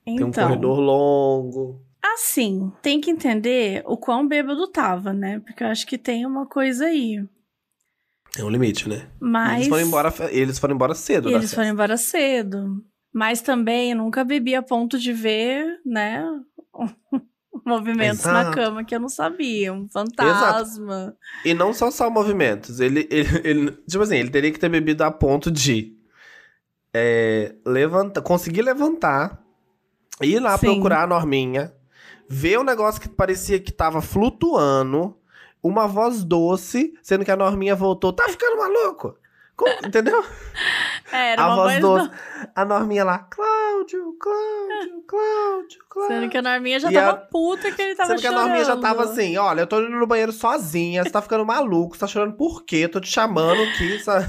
Tem 0.05 0.23
um 0.23 0.27
Então, 0.27 0.43
corredor 0.47 0.79
longo. 0.79 1.81
Assim, 2.13 2.71
tem 2.81 2.99
que 3.01 3.11
entender 3.11 3.83
o 3.85 3.97
quão 3.97 4.27
bêbado 4.27 4.67
tava, 4.67 5.13
né? 5.13 5.39
Porque 5.39 5.63
eu 5.63 5.67
acho 5.67 5.85
que 5.87 5.97
tem 5.97 6.25
uma 6.25 6.45
coisa 6.45 6.85
aí. 6.85 7.23
Tem 8.33 8.43
um 8.43 8.49
limite, 8.49 8.89
né? 8.89 9.09
Mas. 9.19 9.57
Eles 9.57 9.67
foram 9.69 9.83
embora, 9.87 10.13
eles 10.31 10.59
foram 10.59 10.75
embora 10.75 10.95
cedo 10.95 11.29
Eles 11.29 11.41
festa. 11.41 11.55
foram 11.57 11.69
embora 11.69 11.97
cedo. 11.97 12.83
Mas 13.13 13.41
também 13.41 13.91
eu 13.91 13.97
nunca 13.97 14.23
bebi 14.23 14.55
a 14.55 14.63
ponto 14.63 14.97
de 14.97 15.13
ver, 15.13 15.79
né? 15.85 16.25
Movimentos 17.65 18.25
na 18.25 18.41
Exato. 18.41 18.55
cama 18.55 18.83
que 18.83 18.95
eu 18.95 18.99
não 18.99 19.07
sabia. 19.09 19.71
Um 19.71 19.87
fantasma. 19.87 21.15
E 21.45 21.53
não 21.53 21.71
só 21.73 21.91
só 21.91 22.09
movimentos. 22.09 22.79
Ele, 22.79 23.07
ele, 23.11 23.29
ele- 23.47 23.71
tipo 23.87 24.01
assim, 24.03 24.17
ele 24.17 24.31
teria 24.31 24.51
que 24.51 24.59
ter 24.59 24.69
bebido 24.69 25.03
a 25.03 25.11
ponto 25.11 25.51
de 25.51 25.95
é, 26.93 27.55
levanta, 27.65 28.21
conseguir 28.21 28.63
levantar, 28.63 29.41
ir 30.21 30.39
lá 30.39 30.57
Sim. 30.57 30.65
procurar 30.67 31.03
a 31.03 31.07
Norminha, 31.07 31.71
ver 32.29 32.59
um 32.59 32.63
negócio 32.63 32.99
que 33.01 33.09
parecia 33.09 33.59
que 33.59 33.71
tava 33.71 34.01
flutuando, 34.01 35.15
uma 35.61 35.87
voz 35.87 36.23
doce, 36.23 36.93
sendo 37.01 37.23
que 37.25 37.31
a 37.31 37.35
Norminha 37.35 37.75
voltou, 37.75 38.11
tá 38.13 38.27
ficando 38.29 38.57
maluco? 38.57 39.17
Como- 39.55 39.71
entendeu? 39.85 40.23
É, 41.11 41.33
Era 41.33 41.43
a 41.43 41.47
uma 41.47 41.55
voz 41.55 41.79
voz 41.79 41.81
doce. 41.81 42.09
do... 42.09 42.15
A 42.55 42.65
Norminha 42.65 43.03
lá, 43.03 43.19
Cláudio, 43.19 44.15
Cláudio, 44.19 45.03
Cláudio, 45.07 45.79
Cláudio. 45.87 46.15
Sendo 46.15 46.29
que 46.29 46.37
a 46.37 46.41
Norminha 46.41 46.79
já 46.79 46.89
E 46.91 46.93
tava 46.93 47.11
a- 47.11 47.15
puta 47.17 47.71
que 47.71 47.81
ele 47.81 47.95
tava 47.95 48.09
Sendo 48.09 48.19
que 48.21 48.27
a 48.27 48.31
chorando. 48.31 48.45
Norminha 48.47 48.65
já 48.65 48.77
tava 48.77 49.03
assim, 49.03 49.37
olha, 49.37 49.61
eu 49.61 49.67
tô 49.67 49.79
indo 49.79 49.91
no 49.91 50.07
banheiro 50.07 50.31
sozinha, 50.31 51.03
você 51.03 51.09
tá 51.11 51.21
ficando 51.21 51.45
maluco, 51.45 51.93
você 51.95 51.99
tá 52.01 52.07
chorando 52.07 52.35
por 52.35 52.63
quê? 52.63 52.77
Eu 52.77 52.89
tô 52.89 52.99
te 52.99 53.07
chamando 53.09 53.61
aqui, 53.61 53.99
sabe? 54.03 54.25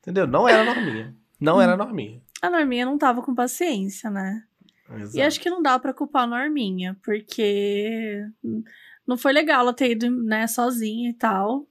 Entendeu? 0.00 0.26
Não 0.26 0.48
era 0.48 0.62
a 0.62 0.64
Norminha. 0.64 1.14
Não 1.40 1.60
era 1.60 1.74
a 1.74 1.76
Norminha. 1.76 2.22
A 2.40 2.48
Norminha 2.50 2.86
não 2.86 2.96
tava 2.98 3.22
com 3.22 3.34
paciência, 3.34 4.10
né? 4.10 4.42
E 5.14 5.22
acho 5.22 5.40
que 5.40 5.50
não 5.50 5.62
dá 5.62 5.78
pra 5.78 5.94
culpar 5.94 6.24
a 6.24 6.26
Norminha, 6.26 6.96
porque 7.02 8.22
não 9.06 9.16
foi 9.16 9.32
legal 9.32 9.60
ela 9.60 9.72
ter 9.72 9.92
ido, 9.92 10.10
né, 10.10 10.46
sozinha 10.46 11.10
e 11.10 11.14
tal. 11.14 11.66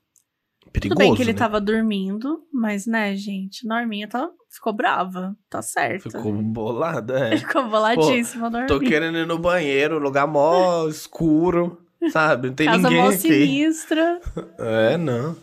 Perigoso, 0.72 0.96
Tudo 0.96 0.98
bem 0.98 1.16
que 1.16 1.22
ele 1.22 1.34
né? 1.34 1.38
tava 1.38 1.62
dormindo, 1.62 2.44
mas, 2.52 2.88
né, 2.88 3.16
gente, 3.16 3.68
Norminha 3.68 4.08
tá, 4.08 4.28
ficou 4.50 4.74
brava, 4.74 5.38
tá 5.48 5.62
certo. 5.62 6.10
Ficou 6.10 6.34
bolada, 6.34 7.28
é. 7.30 7.38
Ficou 7.38 7.70
boladíssima, 7.70 8.50
Norminha. 8.50 8.68
Tô 8.68 8.80
querendo 8.80 9.18
ir 9.18 9.28
no 9.28 9.38
banheiro, 9.38 10.00
lugar 10.00 10.26
mó 10.26 10.88
escuro, 10.88 11.80
sabe? 12.12 12.48
Não 12.48 12.56
tem 12.56 12.66
Casa 12.66 12.78
ninguém 12.90 12.98
mó 13.04 13.10
aqui. 13.10 13.18
sinistra. 13.20 14.20
É, 14.58 14.98
não. 14.98 15.36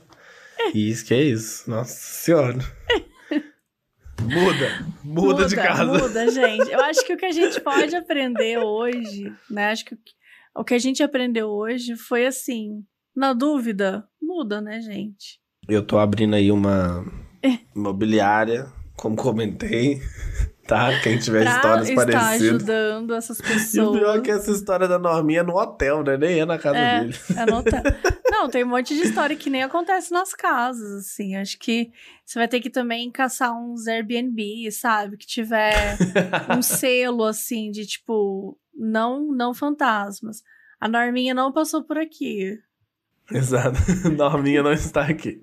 Isso 0.75 1.05
que 1.07 1.15
é 1.15 1.23
isso. 1.23 1.71
Nossa 1.71 1.95
senhora. 1.95 2.59
Muda. 4.31 4.87
Muda, 5.05 5.47
de 5.47 5.57
casa. 5.57 5.85
Muda, 5.85 6.31
gente. 6.31 6.71
Eu 6.71 6.81
acho 6.81 7.05
que 7.05 7.13
o 7.13 7.17
que 7.17 7.27
a 7.27 7.33
gente 7.33 7.61
pode 7.61 7.95
aprender 7.97 8.59
hoje, 8.59 9.33
né? 9.51 9.71
Acho 9.71 9.85
que 9.85 9.95
o 9.95 9.97
que- 9.97 10.13
o 10.55 10.65
que 10.65 10.75
a 10.75 10.79
gente 10.79 11.03
aprendeu 11.03 11.49
hoje 11.49 11.97
foi 11.97 12.27
assim, 12.27 12.85
na 13.15 13.33
dúvida, 13.33 14.05
muda, 14.21 14.61
né, 14.61 14.81
gente? 14.81 15.39
Eu 15.69 15.85
tô 15.87 15.99
abrindo 15.99 16.35
aí 16.35 16.51
uma 16.51 17.05
É. 17.43 17.59
imobiliária, 17.75 18.67
como 18.97 19.17
comentei, 19.17 20.01
tá? 20.71 21.01
Quem 21.03 21.19
tiver 21.19 21.43
Pra 21.43 21.51
histórias 21.57 21.89
estar 21.91 22.07
parecidas. 22.07 22.43
ajudando 22.43 23.15
essas 23.15 23.39
E 23.41 23.43
o 23.43 23.47
pessoas. 23.47 23.99
pior 23.99 24.17
é 24.19 24.21
que 24.21 24.31
essa 24.31 24.51
história 24.53 24.87
da 24.89 24.99
Norminha 24.99 25.41
é 25.41 25.43
no 25.43 25.57
hotel, 25.57 26.03
né? 26.03 26.17
Nem 26.17 26.41
é 26.41 26.45
na 26.47 26.59
casa 26.59 26.79
É. 26.79 27.01
dele. 27.01 27.15
Anota. 27.37 27.83
Não, 28.31 28.49
tem 28.49 28.65
um 28.65 28.69
monte 28.69 28.95
de 28.95 29.03
história 29.03 29.35
que 29.37 29.51
nem 29.51 29.63
acontece 29.63 30.13
nas 30.13 30.33
casas, 30.33 30.93
assim. 31.01 31.35
Acho 31.37 31.59
que 31.59 31.91
você 32.25 32.39
vai 32.39 32.49
ter 32.49 32.61
que 32.61 32.71
também 32.71 33.11
caçar 33.11 33.53
uns 33.53 33.87
Airbnb, 33.87 34.71
sabe? 34.73 35.17
Que 35.17 35.27
tiver 35.27 35.99
um 36.57 36.63
selo, 36.63 37.25
assim, 37.25 37.71
de 37.71 37.85
tipo, 37.85 38.57
não, 38.75 39.33
não 39.33 39.53
fantasmas. 39.53 40.43
A 40.81 40.89
Norminha 40.89 41.35
não 41.35 41.53
passou 41.53 41.83
por 41.85 41.99
aqui. 41.99 42.59
Exato. 43.31 43.79
Norminha 44.17 44.63
não 44.63 44.73
está 44.73 45.03
aqui. 45.03 45.43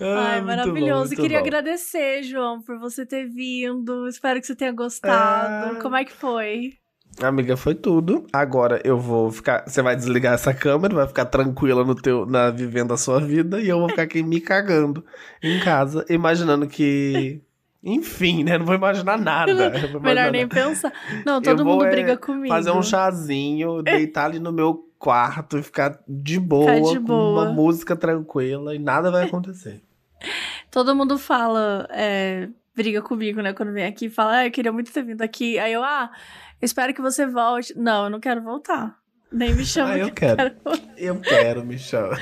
Ai, 0.00 0.40
muito 0.40 0.46
maravilhoso. 0.46 0.80
bom, 0.80 1.04
e 1.04 1.08
muito 1.08 1.22
queria 1.22 1.38
bom. 1.38 1.44
agradecer, 1.44 2.22
João, 2.22 2.62
por 2.62 2.78
você 2.78 3.04
ter 3.04 3.26
vindo. 3.28 4.06
Espero 4.08 4.40
que 4.40 4.46
você 4.46 4.54
tenha 4.54 4.72
gostado. 4.72 5.76
Ah. 5.76 5.80
Como 5.82 5.96
é 5.96 6.04
que 6.04 6.12
foi? 6.12 6.74
Amiga, 7.20 7.56
foi 7.56 7.74
tudo. 7.74 8.26
Agora 8.32 8.80
eu 8.84 8.96
vou 8.98 9.30
ficar. 9.32 9.64
Você 9.66 9.82
vai 9.82 9.96
desligar 9.96 10.34
essa 10.34 10.54
câmera, 10.54 10.94
vai 10.94 11.06
ficar 11.08 11.24
tranquila 11.24 11.84
no 11.84 11.94
teu, 11.94 12.24
na 12.26 12.50
vivendo 12.50 12.94
a 12.94 12.96
sua 12.96 13.18
vida, 13.20 13.60
e 13.60 13.68
eu 13.68 13.80
vou 13.80 13.88
ficar 13.88 14.02
aqui 14.02 14.22
me 14.22 14.40
cagando 14.40 15.04
em 15.42 15.58
casa, 15.60 16.04
imaginando 16.08 16.66
que. 16.68 17.40
Enfim, 17.82 18.42
né? 18.44 18.58
Não 18.58 18.66
vou 18.66 18.74
imaginar 18.74 19.16
nada. 19.18 19.70
Vou 19.90 20.00
Melhor 20.02 20.28
imaginar 20.28 20.30
nem 20.32 20.42
nada. 20.42 20.54
pensar. 20.54 20.92
Não, 21.24 21.40
todo 21.40 21.60
Eu 21.60 21.64
vou, 21.64 21.74
mundo 21.74 21.86
é, 21.86 21.90
briga 21.90 22.16
comigo. 22.16 22.48
Fazer 22.48 22.70
um 22.72 22.82
chazinho, 22.82 23.82
deitar 23.84 24.26
ali 24.26 24.38
no 24.38 24.52
meu 24.52 24.84
quarto 24.98 25.56
e 25.58 25.62
ficar 25.62 25.98
de 26.06 26.38
boa, 26.40 26.74
Ficar 26.74 26.92
de 26.92 26.98
com 27.00 27.04
boa. 27.06 27.42
uma 27.44 27.52
música 27.52 27.94
tranquila 27.96 28.74
e 28.74 28.78
nada 28.80 29.10
vai 29.12 29.24
acontecer. 29.24 29.80
Todo 30.70 30.94
mundo 30.94 31.18
fala, 31.18 31.86
é, 31.90 32.48
briga 32.74 33.00
comigo, 33.02 33.40
né? 33.40 33.52
Quando 33.52 33.72
vem 33.72 33.84
aqui 33.86 34.06
e 34.06 34.10
fala, 34.10 34.38
ah, 34.38 34.46
eu 34.46 34.50
queria 34.50 34.72
muito 34.72 34.92
ter 34.92 35.02
vindo 35.02 35.22
aqui. 35.22 35.58
Aí 35.58 35.72
eu, 35.72 35.82
ah, 35.82 36.10
eu 36.60 36.66
espero 36.66 36.92
que 36.94 37.00
você 37.00 37.26
volte. 37.26 37.76
Não, 37.76 38.04
eu 38.04 38.10
não 38.10 38.20
quero 38.20 38.42
voltar. 38.42 38.96
Nem 39.30 39.54
me 39.54 39.64
chama 39.64 39.90
Ah, 39.92 39.98
eu 39.98 40.06
que 40.10 40.24
eu 40.24 40.36
quero. 40.36 40.54
Eu 40.96 41.20
quero, 41.20 41.64
me 41.64 41.78
chama. 41.78 42.16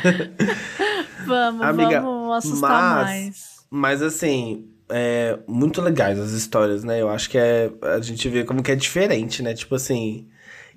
Vamos, 1.27 1.63
Amiga, 1.63 2.01
vamos 2.01 2.37
assustar 2.37 2.71
mas- 2.71 3.05
mais. 3.05 3.57
Mas 3.69 4.03
assim, 4.03 4.69
é 4.89 5.39
muito 5.47 5.81
legais 5.83 6.19
as 6.19 6.31
histórias, 6.31 6.85
né? 6.85 7.01
Eu 7.03 7.09
acho 7.09 7.29
que 7.29 7.37
é. 7.39 7.71
A 7.83 8.01
gente 8.01 8.29
vê 8.29 8.45
como 8.45 8.63
que 8.63 8.71
é 8.71 8.77
diferente, 8.77 9.43
né? 9.43 9.55
Tipo 9.55 9.75
assim. 9.75 10.29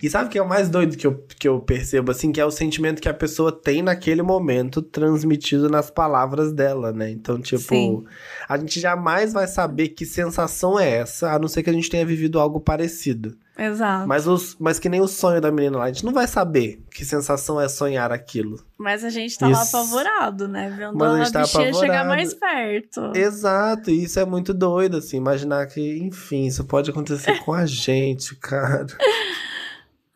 E 0.01 0.09
sabe 0.09 0.27
o 0.27 0.29
que 0.29 0.37
é 0.37 0.41
o 0.41 0.47
mais 0.47 0.69
doido 0.69 0.95
que 0.95 1.05
eu, 1.05 1.25
que 1.37 1.47
eu 1.47 1.59
percebo, 1.59 2.11
assim? 2.11 2.31
Que 2.31 2.39
é 2.39 2.45
o 2.45 2.51
sentimento 2.51 3.01
que 3.01 3.09
a 3.09 3.13
pessoa 3.13 3.51
tem 3.51 3.81
naquele 3.81 4.21
momento 4.21 4.81
transmitido 4.81 5.69
nas 5.69 5.91
palavras 5.91 6.53
dela, 6.53 6.93
né? 6.93 7.09
Então, 7.11 7.39
tipo, 7.41 7.61
Sim. 7.75 8.03
a 8.47 8.57
gente 8.57 8.79
jamais 8.79 9.33
vai 9.33 9.47
saber 9.47 9.89
que 9.89 10.05
sensação 10.05 10.79
é 10.79 10.89
essa, 10.89 11.31
a 11.31 11.39
não 11.39 11.47
ser 11.47 11.63
que 11.63 11.69
a 11.69 11.73
gente 11.73 11.89
tenha 11.89 12.05
vivido 12.05 12.39
algo 12.39 12.59
parecido. 12.61 13.35
Exato. 13.57 14.07
Mas, 14.07 14.25
Mas, 14.25 14.27
os, 14.27 14.55
mas 14.57 14.79
que 14.79 14.87
nem 14.87 15.01
o 15.01 15.07
sonho 15.07 15.41
da 15.41 15.51
menina 15.51 15.79
lá, 15.79 15.83
a 15.85 15.87
gente 15.87 16.05
não 16.05 16.13
vai 16.13 16.27
saber 16.27 16.81
que 16.89 17.03
sensação 17.03 17.59
é 17.59 17.67
sonhar 17.67 18.09
aquilo. 18.09 18.63
a 19.03 19.09
gente 19.09 19.37
tá 19.37 19.49
lá 19.49 19.61
Isso. 19.63 19.75
apavorado, 19.75 20.47
né? 20.47 20.73
Vendo 20.77 20.97
Mas 20.97 21.09
a 21.09 21.13
a, 21.13 21.17
gente 21.17 21.33
tá 21.33 21.41
bichinha 21.41 21.73
chegar 21.73 22.01
apavorado. 22.01 22.07
mais 22.07 22.33
perto. 22.33 23.11
Exato, 23.13 23.91
e 23.91 24.03
isso 24.03 24.17
é 24.17 24.23
muito 24.25 24.53
doido, 24.53 24.97
assim, 24.97 25.17
imaginar 25.17 25.67
que, 25.67 25.97
enfim, 25.97 26.45
isso 26.45 26.63
pode 26.63 26.89
acontecer 26.89 27.37
com 27.43 27.51
a 27.53 27.65
gente, 27.65 28.33
cara. 28.37 28.87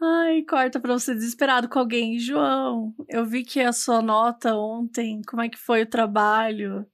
Ai, 0.06 0.42
corta 0.44 0.82
pra 0.82 0.94
você 0.94 1.14
desesperado 1.14 1.70
com 1.70 1.80
alguém. 1.80 2.20
João, 2.20 2.94
eu 3.08 3.26
vi 3.26 3.44
que 3.44 3.62
a 3.62 3.72
sua 3.72 4.02
nota 4.02 4.54
ontem, 4.54 5.22
como 5.26 5.42
é 5.42 5.48
que 5.48 5.58
foi 5.58 5.84
o 5.84 5.90
trabalho? 5.90 6.86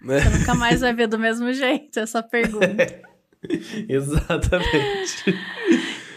Né? 0.00 0.20
Você 0.20 0.38
nunca 0.38 0.54
mais 0.54 0.80
vai 0.80 0.94
ver 0.94 1.06
do 1.06 1.18
mesmo 1.18 1.52
jeito 1.52 2.00
essa 2.00 2.22
pergunta. 2.22 3.02
Exatamente. 3.86 5.34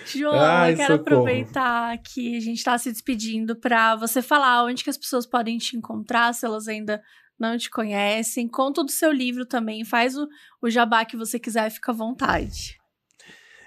João, 0.06 0.39
Ai, 0.39 0.72
eu 0.72 0.78
quero 0.78 0.98
socorro. 0.98 1.18
aproveitar 1.20 1.98
que 1.98 2.38
a 2.38 2.39
gente 2.39 2.64
tá 2.64 2.78
se 2.78 2.89
despedindo 2.91 3.56
pra 3.58 3.98
você 3.98 4.22
falar 4.22 4.64
onde 4.64 4.84
que 4.84 4.89
as 4.89 4.98
pessoas 4.98 5.26
podem 5.26 5.58
te 5.58 5.76
encontrar, 5.76 6.34
se 6.34 6.45
elas 6.45 6.70
ainda 6.70 7.02
não 7.38 7.58
te 7.58 7.70
conhecem. 7.70 8.48
Conta 8.48 8.84
do 8.86 8.91
seu 8.91 9.12
livro 9.12 9.45
também, 9.45 9.84
faz 9.84 10.16
o, 10.16 10.26
o 10.62 10.70
jabá 10.70 11.04
que 11.04 11.18
você 11.18 11.38
quiser, 11.38 11.70
fica 11.70 11.91
à 11.91 11.95
vontade. 11.95 12.76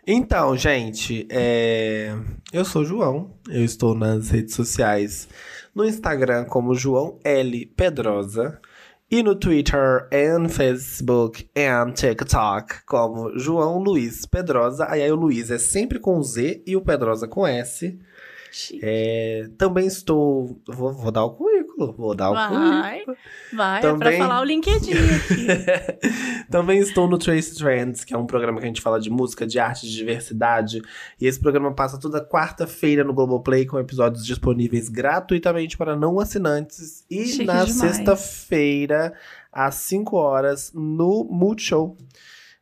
Então, 0.07 0.57
gente, 0.57 1.27
é, 1.31 2.15
eu 2.53 2.65
sou 2.65 2.83
o 2.83 2.85
João, 2.85 3.31
eu 3.49 3.63
estou 3.63 3.95
nas 3.95 4.31
redes 4.31 4.55
sociais, 4.55 5.29
no 5.75 5.85
Instagram 5.85 6.47
como 6.47 6.75
João 6.75 7.19
L. 7.23 7.67
Pedrosa 7.77 8.59
e 9.11 9.23
no 9.23 9.35
Twitter 9.35 10.09
and 10.13 10.49
Facebook 10.49 11.49
and 11.57 11.93
TikTok 11.93 12.85
como 12.87 13.39
João 13.39 13.79
Luiz 13.79 14.25
Pedrosa. 14.25 14.87
Aí, 14.89 15.03
aí 15.03 15.13
o 15.13 15.17
Luiz 15.17 15.51
é 15.51 15.59
sempre 15.59 15.99
com 15.99 16.23
Z 16.23 16.63
e 16.67 16.77
o 16.77 16.81
Pedrosa 16.81 17.29
com 17.29 17.47
S. 17.47 17.99
É, 18.83 19.49
também 19.59 19.87
estou. 19.87 20.61
Vou, 20.67 20.93
vou 20.93 21.13
dar 21.13 21.25
o. 21.25 21.50
Vou 21.97 22.15
dar 22.15 22.31
o 22.31 22.35
Vai, 22.35 22.49
currículo. 22.99 23.17
vai, 23.55 23.79
é 23.79 23.83
Também- 23.83 24.19
pra 24.19 24.27
falar 24.27 24.41
o 24.41 24.45
LinkedIn 24.45 24.93
aqui. 24.93 25.47
Também 26.51 26.79
estou 26.81 27.09
no 27.09 27.17
Trace 27.19 27.57
Trends, 27.57 28.05
que 28.05 28.13
é 28.15 28.19
um 28.19 28.27
programa 28.27 28.59
que 28.59 28.65
a 28.65 28.69
gente 28.69 28.81
fala 28.81 29.01
de 29.01 29.09
música, 29.11 29.47
de 29.47 29.59
arte, 29.59 29.87
de 29.87 29.95
diversidade. 29.95 30.83
E 31.21 31.27
esse 31.27 31.39
programa 31.41 31.73
passa 31.75 31.99
toda 31.99 32.25
quarta-feira 32.25 33.05
no 33.05 33.15
Globoplay, 33.15 33.65
com 33.67 33.79
episódios 33.79 34.25
disponíveis 34.27 34.89
gratuitamente 34.89 35.77
para 35.77 35.97
não 35.97 36.19
assinantes. 36.21 37.05
E 37.11 37.25
Chique 37.27 37.45
na 37.45 37.67
sexta-feira, 37.67 39.13
às 39.53 39.75
5 39.77 40.17
horas, 40.17 40.73
no 40.75 41.25
Multishow. 41.31 41.97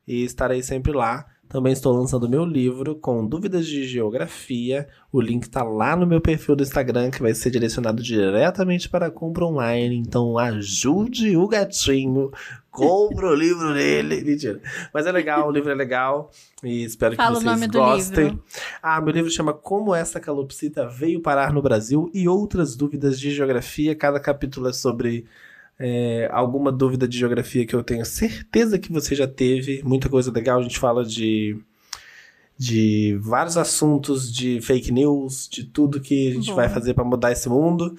E 0.07 0.25
estarei 0.25 0.63
sempre 0.63 0.93
lá. 0.93 1.27
Também 1.49 1.73
estou 1.73 1.97
lançando 1.97 2.29
meu 2.29 2.45
livro 2.45 2.95
com 2.95 3.27
dúvidas 3.27 3.67
de 3.67 3.87
geografia. 3.87 4.87
O 5.11 5.19
link 5.19 5.49
tá 5.49 5.63
lá 5.63 5.97
no 5.97 6.07
meu 6.07 6.21
perfil 6.21 6.55
do 6.55 6.63
Instagram, 6.63 7.11
que 7.11 7.23
vai 7.23 7.33
ser 7.33 7.51
direcionado 7.51 8.03
diretamente 8.03 8.87
para 8.87 9.07
a 9.07 9.11
compra 9.11 9.47
online. 9.47 9.97
Então 9.97 10.37
ajude 10.37 11.39
o 11.39 11.49
gatinho, 11.49 12.31
compra 12.71 13.31
o 13.31 13.35
livro 13.35 13.73
dele. 13.73 14.21
Mentira. 14.25 14.61
Mas 14.93 15.07
é 15.07 15.13
legal, 15.13 15.49
o 15.49 15.51
livro 15.51 15.71
é 15.71 15.75
legal. 15.75 16.31
E 16.63 16.85
espero 16.85 17.17
Fala 17.17 17.39
que 17.39 17.45
vocês 17.45 17.67
gostem. 17.69 18.25
livro. 18.25 18.45
Ah, 18.83 19.01
meu 19.01 19.15
livro 19.15 19.31
chama 19.31 19.55
Como 19.55 19.95
essa 19.95 20.21
calopsita 20.21 20.87
veio 20.87 21.23
parar 21.23 21.51
no 21.51 21.63
Brasil 21.63 22.11
e 22.13 22.29
outras 22.29 22.77
dúvidas 22.77 23.19
de 23.19 23.31
geografia. 23.31 23.95
Cada 23.95 24.21
capítulo 24.21 24.69
é 24.69 24.73
sobre 24.75 25.25
é, 25.79 26.29
alguma 26.33 26.73
dúvida 26.73 27.07
de 27.07 27.19
geografia 27.19 27.65
que 27.65 27.75
eu 27.75 27.85
tenho 27.85 28.05
certeza 28.05 28.79
que 28.79 28.93
você 28.93 29.15
já 29.15 29.29
teve. 29.29 29.83
Muita 29.85 30.09
coisa 30.09 30.33
legal. 30.33 30.59
A 30.59 30.63
gente 30.63 30.79
fala 30.79 31.05
de, 31.05 31.57
de 32.57 33.17
vários 33.21 33.57
assuntos, 33.57 34.33
de 34.33 34.61
fake 34.61 34.91
news, 34.91 35.49
de 35.49 35.65
tudo 35.65 36.01
que 36.01 36.29
a 36.29 36.35
gente 36.35 36.49
Bom. 36.49 36.57
vai 36.57 36.69
fazer 36.69 36.95
para 36.95 37.05
mudar 37.05 37.31
esse 37.31 37.49
mundo. 37.49 37.95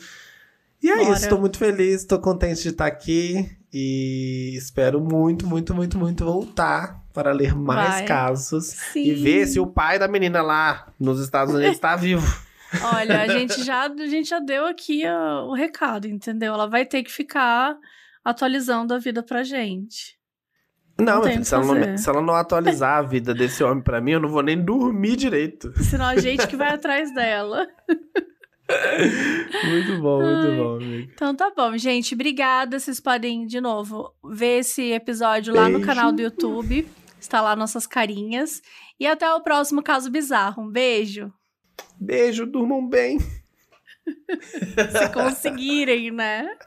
E 0.81 0.89
é 0.89 0.95
Bora. 0.95 1.11
isso, 1.11 1.23
estou 1.23 1.39
muito 1.39 1.57
feliz, 1.57 2.01
estou 2.01 2.19
contente 2.19 2.61
de 2.61 2.69
estar 2.69 2.85
aqui 2.85 3.49
e 3.71 4.53
espero 4.55 4.99
muito, 5.01 5.45
muito, 5.45 5.73
muito, 5.75 5.97
muito 5.97 6.25
voltar 6.25 7.03
para 7.13 7.31
ler 7.31 7.53
mais 7.53 7.95
Vai. 7.95 8.05
casos 8.05 8.65
Sim. 8.93 9.03
e 9.03 9.13
ver 9.13 9.45
se 9.45 9.59
o 9.59 9.67
pai 9.67 9.99
da 9.99 10.07
menina 10.07 10.41
lá 10.41 10.87
nos 10.99 11.19
Estados 11.19 11.53
Unidos 11.53 11.75
está 11.75 11.95
vivo. 11.95 12.25
Olha, 12.93 13.21
a 13.21 13.27
gente 13.27 13.63
já, 13.63 13.87
a 13.87 14.07
gente 14.07 14.29
já 14.29 14.39
deu 14.39 14.65
aqui 14.65 15.03
ó, 15.07 15.45
o 15.45 15.53
recado, 15.53 16.07
entendeu? 16.07 16.53
Ela 16.53 16.67
vai 16.67 16.85
ter 16.85 17.03
que 17.03 17.11
ficar 17.11 17.75
atualizando 18.23 18.93
a 18.93 18.99
vida 18.99 19.23
pra 19.23 19.43
gente. 19.43 20.19
Não, 20.99 21.21
Não 21.21 21.23
filho, 21.23 21.45
se 21.45 21.55
ela, 21.55 21.65
não, 21.65 21.97
se 21.97 22.09
ela 22.09 22.21
não 22.21 22.35
atualizar 22.35 22.97
a 22.97 23.01
vida 23.01 23.33
desse 23.33 23.63
homem 23.63 23.81
pra 23.81 24.01
mim, 24.01 24.11
eu 24.11 24.19
não 24.19 24.29
vou 24.29 24.43
nem 24.43 24.61
dormir 24.61 25.15
direito. 25.15 25.71
Senão 25.81 26.05
a 26.05 26.17
gente 26.17 26.45
que 26.45 26.57
vai 26.57 26.73
atrás 26.73 27.13
dela. 27.13 27.65
Muito 29.65 29.99
bom, 29.99 30.21
muito 30.21 30.55
bom, 30.55 30.75
amigo. 30.75 31.11
Então 31.11 31.35
tá 31.35 31.51
bom, 31.55 31.75
gente. 31.75 32.13
Obrigada. 32.13 32.79
Vocês 32.79 32.99
podem, 32.99 33.47
de 33.47 33.59
novo, 33.59 34.13
ver 34.23 34.59
esse 34.59 34.91
episódio 34.91 35.55
lá 35.55 35.63
no 35.63 35.79
Beijo. 35.79 35.85
canal 35.87 36.11
do 36.11 36.21
YouTube. 36.21 36.87
Está 37.19 37.41
lá 37.41 37.55
nossas 37.55 37.87
carinhas. 37.87 38.61
E 38.99 39.07
até 39.07 39.33
o 39.33 39.41
próximo 39.41 39.81
caso 39.81 40.11
bizarro. 40.11 40.61
Um 40.61 40.69
beijo. 40.69 41.33
Beijo, 41.99 42.45
durmam 42.45 42.87
bem. 42.87 43.19
Se 44.91 45.09
conseguirem, 45.13 46.11
né? 46.11 46.57